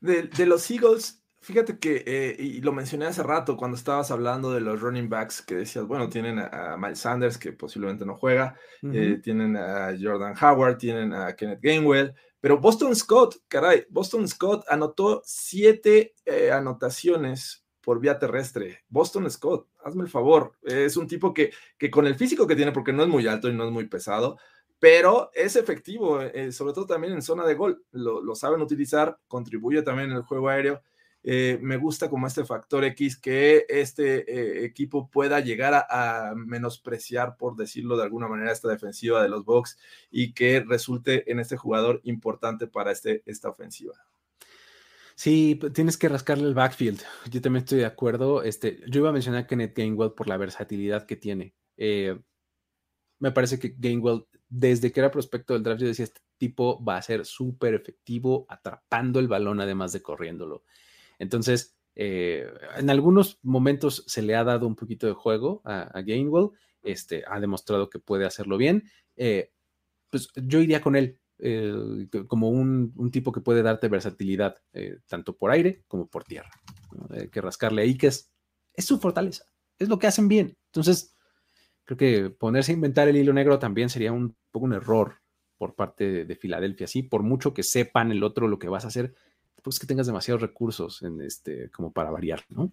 De, 0.00 0.22
de 0.22 0.46
los 0.46 0.70
Eagles, 0.70 1.23
Fíjate 1.44 1.78
que, 1.78 2.02
eh, 2.06 2.36
y 2.38 2.62
lo 2.62 2.72
mencioné 2.72 3.04
hace 3.04 3.22
rato 3.22 3.58
cuando 3.58 3.76
estabas 3.76 4.10
hablando 4.10 4.50
de 4.50 4.62
los 4.62 4.80
running 4.80 5.10
backs, 5.10 5.42
que 5.42 5.56
decías, 5.56 5.84
bueno, 5.84 6.08
tienen 6.08 6.38
a, 6.38 6.78
Miles 6.78 7.00
Sanders, 7.00 7.36
que 7.36 7.52
posiblemente 7.52 8.06
no 8.06 8.16
juega, 8.16 8.58
eh, 8.82 9.20
tienen 9.22 9.54
a 9.54 9.94
Jordan 10.00 10.34
Howard, 10.40 10.78
tienen 10.78 11.12
a 11.12 11.36
Kenneth 11.36 11.60
Gainwell, 11.60 12.14
pero 12.40 12.58
Boston 12.58 12.96
Scott, 12.96 13.42
caray, 13.46 13.84
Boston 13.90 14.26
Scott 14.26 14.64
anotó 14.70 15.20
siete 15.26 16.14
eh, 16.24 16.50
anotaciones 16.50 17.62
por 17.82 18.00
vía 18.00 18.18
terrestre. 18.18 18.78
Boston 18.88 19.30
Scott, 19.30 19.68
hazme 19.84 20.04
el 20.04 20.08
favor, 20.08 20.54
es 20.62 20.96
un 20.96 21.06
tipo 21.06 21.34
que, 21.34 21.52
que 21.76 21.90
con 21.90 22.06
el 22.06 22.14
físico 22.14 22.46
que 22.46 22.56
tiene, 22.56 22.72
porque 22.72 22.94
no 22.94 23.02
es 23.02 23.08
muy 23.10 23.26
alto 23.26 23.50
y 23.50 23.52
no 23.52 23.66
es 23.66 23.70
muy 23.70 23.86
pesado, 23.86 24.38
pero 24.78 25.30
es 25.34 25.56
efectivo, 25.56 26.20
sobre 26.52 26.72
todo 26.72 26.86
también 26.86 27.12
en 27.12 27.20
zona 27.20 27.44
de 27.44 27.54
gol, 27.54 27.84
lo, 27.90 28.22
lo 28.22 28.34
saben 28.34 28.62
utilizar, 28.62 29.18
contribuye 29.28 29.82
también 29.82 30.10
en 30.10 30.16
el 30.16 30.22
juego 30.22 30.48
aéreo 30.48 30.80
eh, 31.26 31.58
me 31.62 31.78
gusta 31.78 32.10
como 32.10 32.26
este 32.26 32.44
factor 32.44 32.84
X 32.84 33.16
que 33.16 33.64
este 33.70 34.30
eh, 34.30 34.66
equipo 34.66 35.08
pueda 35.08 35.40
llegar 35.40 35.86
a, 35.88 36.34
menospreciar, 36.36 37.38
por 37.38 37.56
decirlo 37.56 37.96
de 37.96 38.02
alguna 38.02 38.28
manera, 38.28 38.52
esta 38.52 38.68
defensiva 38.68 39.22
de 39.22 39.30
los 39.30 39.46
Bucks 39.46 39.78
y 40.10 40.34
que 40.34 40.60
resulte 40.60 41.30
en 41.32 41.40
este 41.40 41.56
jugador 41.56 42.02
importante 42.04 42.66
para 42.66 42.92
este, 42.92 43.22
esta 43.24 43.48
ofensiva. 43.48 43.94
Sí, 45.14 45.58
tienes 45.72 45.96
que 45.96 46.10
rascarle 46.10 46.44
el 46.44 46.54
backfield. 46.54 47.00
Yo 47.30 47.40
también 47.40 47.64
estoy 47.64 47.78
de 47.78 47.86
acuerdo. 47.86 48.42
Este, 48.42 48.80
yo 48.88 49.00
iba 49.00 49.08
a 49.08 49.12
mencionar 49.12 49.44
a 49.44 49.46
Kenneth 49.46 49.76
Gainwell 49.76 50.12
por 50.12 50.28
la 50.28 50.36
versatilidad 50.36 51.06
que 51.06 51.16
tiene. 51.16 51.54
Eh, 51.78 52.18
me 53.18 53.30
parece 53.30 53.58
que 53.58 53.74
Gainwell, 53.78 54.26
desde 54.50 54.92
que 54.92 55.00
era 55.00 55.10
prospecto 55.10 55.54
del 55.54 55.62
draft, 55.62 55.80
yo 55.80 55.86
decía, 55.86 56.04
este 56.04 56.20
tipo 56.36 56.84
va 56.84 56.98
a 56.98 57.02
ser 57.02 57.24
súper 57.24 57.72
efectivo 57.72 58.44
atrapando 58.50 59.20
el 59.20 59.28
balón, 59.28 59.60
además 59.60 59.92
de 59.92 60.02
corriéndolo. 60.02 60.64
Entonces, 61.18 61.74
eh, 61.96 62.46
en 62.76 62.90
algunos 62.90 63.38
momentos 63.42 64.04
se 64.06 64.22
le 64.22 64.34
ha 64.34 64.44
dado 64.44 64.66
un 64.66 64.74
poquito 64.74 65.06
de 65.06 65.12
juego 65.12 65.62
a, 65.64 66.00
Gainwell, 66.02 66.50
este, 66.82 67.24
ha 67.26 67.40
demostrado 67.40 67.88
que 67.88 67.98
puede 67.98 68.26
hacerlo 68.26 68.56
bien. 68.56 68.84
Eh, 69.16 69.52
pues 70.10 70.28
yo 70.34 70.60
iría 70.60 70.80
con 70.80 70.96
él 70.96 71.18
eh, 71.38 72.06
como 72.28 72.50
un, 72.50 73.10
tipo 73.10 73.32
que 73.32 73.40
puede 73.40 73.62
darte 73.62 73.88
versatilidad, 73.88 74.56
tanto 75.06 75.36
por 75.36 75.50
aire 75.50 75.84
como 75.88 76.08
por 76.08 76.24
tierra. 76.24 76.50
que 77.30 77.40
rascarle 77.40 77.82
ahí, 77.82 77.96
que 77.96 78.08
es, 78.08 78.30
su 78.78 78.98
fortaleza, 78.98 79.44
es 79.78 79.88
lo 79.88 79.98
que 79.98 80.06
hacen 80.06 80.28
bien. 80.28 80.56
Entonces, 80.66 81.14
creo 81.84 81.96
que 81.96 82.30
ponerse 82.30 82.72
a 82.72 82.74
inventar 82.74 83.08
el 83.08 83.16
hilo 83.16 83.32
negro 83.32 83.58
también 83.58 83.88
sería 83.88 84.12
un 84.12 84.36
poco 84.50 84.66
un 84.66 84.74
error 84.74 85.20
por 85.58 85.74
parte 85.74 86.10
de, 86.10 86.24
de 86.24 86.36
Filadelfia, 86.36 86.86
sí, 86.86 87.02
por 87.02 87.22
mucho 87.22 87.54
que 87.54 87.62
sepan 87.62 88.10
el 88.10 88.24
otro 88.24 88.48
lo 88.48 88.58
que 88.58 88.68
vas 88.68 88.84
a 88.84 88.88
hacer, 88.88 89.14
pues 89.64 89.80
que 89.80 89.86
tengas 89.86 90.06
demasiados 90.06 90.42
recursos 90.42 91.02
en 91.02 91.22
este, 91.22 91.70
como 91.70 91.90
para 91.90 92.10
variar, 92.10 92.44
¿no? 92.50 92.70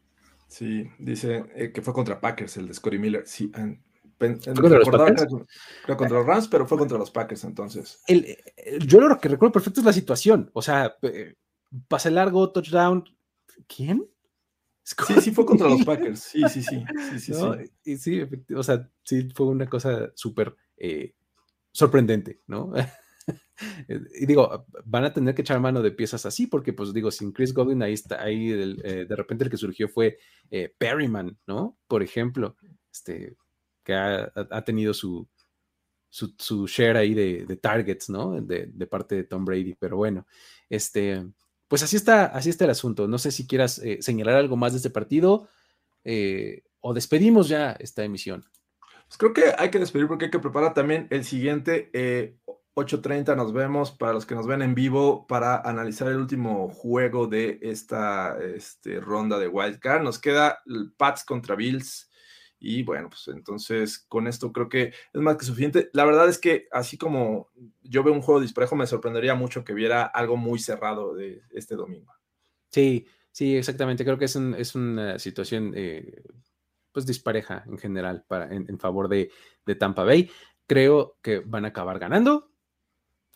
Sí, 0.48 0.86
dice 1.00 1.46
eh, 1.56 1.72
que 1.72 1.82
fue 1.82 1.94
contra 1.94 2.20
Packers 2.20 2.58
el 2.58 2.68
de 2.68 2.74
Scotty 2.74 3.00
Miller. 3.00 3.24
Sí, 3.26 3.50
¿Fue 4.20 4.38
contra 4.38 4.78
los 4.80 4.90
Packers? 4.90 5.34
contra 5.88 6.18
los 6.18 6.26
Rams, 6.26 6.48
pero 6.50 6.68
fue 6.68 6.78
contra 6.78 6.98
los 6.98 7.10
Packers 7.10 7.46
entonces. 7.46 8.04
El, 8.06 8.38
yo 8.86 9.00
lo 9.00 9.18
que 9.18 9.30
recuerdo 9.30 9.54
perfecto 9.54 9.80
es 9.80 9.86
la 9.86 9.94
situación. 9.94 10.52
O 10.54 10.62
sea, 10.62 10.96
pase 11.88 12.12
largo, 12.12 12.52
touchdown. 12.52 13.06
¿Quién? 13.74 14.06
Sí, 14.84 15.22
sí 15.22 15.32
fue 15.32 15.46
contra 15.46 15.70
los 15.70 15.86
Packers. 15.86 16.20
Sí, 16.20 16.44
sí, 16.50 16.62
sí. 16.62 16.84
Sí, 17.12 17.20
sí, 17.20 17.34
sí. 17.34 17.72
Y 17.86 17.98
sí, 17.98 18.22
o 18.54 18.64
sea, 18.64 18.88
sí 19.04 19.30
fue 19.34 19.48
una 19.48 19.68
cosa 19.68 20.12
súper 20.14 20.56
eh, 20.78 21.16
sorprendente, 21.72 22.42
¿no? 22.48 22.74
y 24.20 24.26
digo, 24.26 24.66
van 24.86 25.04
a 25.04 25.14
tener 25.14 25.36
que 25.36 25.42
echar 25.42 25.60
mano 25.60 25.82
de 25.82 25.92
piezas 25.92 26.26
así, 26.26 26.48
porque 26.48 26.74
pues 26.74 26.94
digo, 26.94 27.12
sin 27.12 27.32
Chris 27.32 27.54
Godwin 27.54 27.84
ahí 27.84 27.94
está, 27.94 28.22
ahí 28.22 28.52
eh, 28.52 29.06
de 29.06 29.16
repente 29.16 29.44
el 29.44 29.50
que 29.50 29.58
surgió 29.58 29.88
fue 29.88 30.18
eh, 30.50 30.74
Perryman, 30.78 31.38
¿no? 31.48 31.78
Por 31.88 32.04
ejemplo, 32.04 32.56
este, 32.92 33.36
que 33.84 33.94
ha, 33.94 34.64
tenido 34.66 34.94
su, 34.94 35.28
su, 36.10 36.68
share 36.68 36.98
ahí 36.98 37.14
de, 37.14 37.58
targets, 37.58 38.10
¿no? 38.10 38.42
De, 38.42 38.88
parte 38.88 39.16
de 39.16 39.24
Tom 39.24 39.46
Brady, 39.46 39.76
pero 39.76 39.98
bueno, 39.98 40.26
este, 40.70 41.26
pues 41.68 41.84
así 41.84 41.96
está, 41.96 42.26
así 42.26 42.50
está 42.50 42.66
el 42.66 42.72
asunto. 42.72 43.08
No 43.08 43.18
sé 43.18 43.32
si 43.32 43.48
quieras 43.48 43.80
eh, 43.80 44.00
señalar 44.02 44.36
algo 44.36 44.58
más 44.58 44.74
de 44.74 44.78
este 44.78 44.90
partido 44.90 45.50
o 46.84 46.94
despedimos 46.96 47.48
ya 47.48 47.74
esta 47.74 48.04
emisión. 48.04 48.44
Pues 49.08 49.18
creo 49.18 49.34
que 49.34 49.54
hay 49.56 49.70
que 49.70 49.78
despedir 49.78 50.08
porque 50.08 50.26
hay 50.26 50.32
que 50.32 50.40
preparar 50.40 50.74
también 50.74 51.08
el 51.12 51.26
siguiente 51.26 51.92
8.30 52.76 53.36
nos 53.36 53.52
vemos 53.52 53.92
para 53.92 54.14
los 54.14 54.26
que 54.26 54.36
nos 54.36 54.48
ven 54.48 54.62
en 54.62 54.74
vivo 54.74 55.28
para 55.28 55.58
analizar 55.58 56.08
el 56.08 56.18
último 56.18 56.70
juego 56.70 57.28
de 57.28 57.60
esta 57.62 58.38
este, 58.42 59.02
ronda 59.02 59.38
de 59.38 59.50
Wildcard. 59.50 60.04
Nos 60.04 60.20
queda 60.20 60.60
el 60.66 60.94
Pats 60.94 61.26
contra 61.26 61.56
Bills. 61.56 62.10
Y 62.60 62.84
bueno, 62.84 63.10
pues 63.10 63.28
entonces 63.28 64.00
con 64.08 64.28
esto 64.28 64.54
creo 64.54 64.70
que 64.70 64.94
es 65.14 65.22
más 65.22 65.36
que 65.36 65.46
suficiente. 65.46 65.90
La 65.94 66.06
verdad 66.06 66.30
es 66.30 66.38
que 66.38 66.68
así 66.72 66.98
como 66.98 67.50
yo 67.82 68.04
veo 68.04 68.14
un 68.14 68.22
juego 68.22 68.40
disparejo, 68.40 68.76
me 68.76 68.88
sorprendería 68.88 69.36
mucho 69.36 69.66
que 69.66 69.74
viera 69.74 70.04
algo 70.04 70.38
muy 70.38 70.60
cerrado 70.60 71.14
de 71.14 71.42
este 71.50 71.76
domingo. 71.76 72.14
Sí, 72.70 73.06
sí, 73.32 73.58
exactamente. 73.58 74.06
Creo 74.06 74.18
que 74.18 74.26
es, 74.26 74.36
es 74.36 74.76
una 74.76 75.20
situación 75.20 75.74
eh, 75.76 76.22
pues 76.94 77.06
dispareja 77.06 77.66
en 77.68 77.80
general 77.80 78.24
para, 78.28 78.54
en, 78.54 78.80
favor 78.80 79.10
de, 79.10 79.30
de 79.66 79.76
Tampa 79.76 80.06
Bay. 80.06 80.30
Creo 80.68 81.18
que 81.22 81.40
van 81.40 81.66
a 81.66 81.70
acabar 81.70 82.00
ganando 82.00 82.51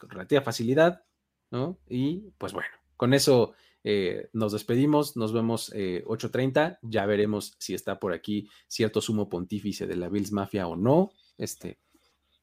relativa 0.09 0.41
facilidad, 0.41 1.03
¿no? 1.51 1.79
Y 1.87 2.31
pues 2.37 2.53
bueno, 2.53 2.69
con 2.97 3.13
eso 3.13 3.53
eh, 3.83 4.29
nos 4.33 4.51
despedimos, 4.51 5.15
nos 5.15 5.31
vemos 5.31 5.71
8.30, 5.71 6.71
eh, 6.71 6.77
ya 6.81 7.05
veremos 7.05 7.55
si 7.59 7.73
está 7.73 7.99
por 7.99 8.13
aquí 8.13 8.49
cierto 8.67 9.01
sumo 9.01 9.29
pontífice 9.29 9.85
de 9.85 9.95
la 9.95 10.09
Bills 10.09 10.31
Mafia 10.31 10.67
o 10.67 10.75
no, 10.75 11.11
este, 11.37 11.79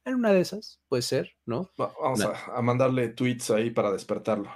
en 0.04 0.14
una 0.16 0.32
de 0.32 0.40
esas, 0.40 0.80
puede 0.88 1.02
ser, 1.02 1.32
¿no? 1.46 1.70
Vamos 1.76 2.20
a, 2.20 2.60
mandarle 2.62 3.08
tweets 3.08 3.50
ahí 3.50 3.70
para 3.70 3.92
despertarlo. 3.92 4.50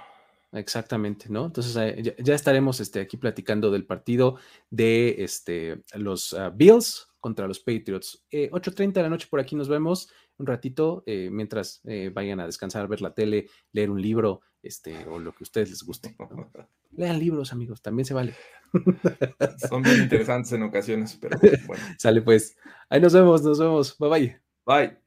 Exactamente, 0.51 1.27
¿no? 1.29 1.45
Entonces 1.45 1.75
eh, 1.77 2.15
ya, 2.19 2.33
estaremos 2.33 2.79
este, 2.79 2.99
aquí 2.99 3.17
platicando 3.17 3.71
del 3.71 3.85
partido 3.85 4.37
de 4.69 5.15
este, 5.19 5.83
los 5.93 6.33
ah, 6.33 6.49
Bills 6.49 7.07
contra 7.19 7.47
los 7.47 7.59
Patriots. 7.59 8.25
8.30 8.31 8.93
de 8.93 9.03
la 9.03 9.09
noche 9.09 9.27
por 9.29 9.39
aquí 9.39 9.55
nos 9.55 9.69
vemos 9.69 10.09
un 10.37 10.45
ratito 10.45 11.03
mientras 11.05 11.81
vayan 12.13 12.39
a 12.39 12.45
descansar, 12.45 12.87
ver 12.87 13.01
la 13.01 13.13
tele, 13.13 13.47
leer 13.71 13.89
un 13.89 14.01
libro 14.01 14.41
este, 14.63 15.05
o 15.07 15.19
lo 15.19 15.31
que 15.31 15.39
a 15.41 15.43
ustedes 15.43 15.69
les 15.69 15.83
guste. 15.83 16.15
Lean 16.91 17.19
libros, 17.19 17.53
amigos, 17.53 17.81
también 17.81 18.05
se 18.05 18.13
vale. 18.13 18.35
Son 19.69 19.81
bien 19.81 20.03
interesantes 20.03 20.51
en 20.53 20.63
ocasiones, 20.63 21.17
pero 21.19 21.37
bueno. 21.67 21.83
Sale 21.97 22.21
pues. 22.21 22.57
Ahí 22.89 22.99
nos 22.99 23.13
vemos, 23.13 23.43
nos 23.43 23.59
vemos. 23.59 23.97
Bye 23.97 24.09
bye. 24.09 24.41
Bye. 24.65 24.97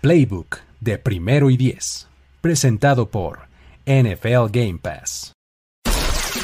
Playbook 0.00 0.58
de 0.80 0.98
primero 0.98 1.50
y 1.50 1.56
diez. 1.56 2.08
Presentado 2.40 3.10
por 3.10 3.40
NFL 3.86 4.50
Game 4.50 4.78
Pass. 4.82 5.33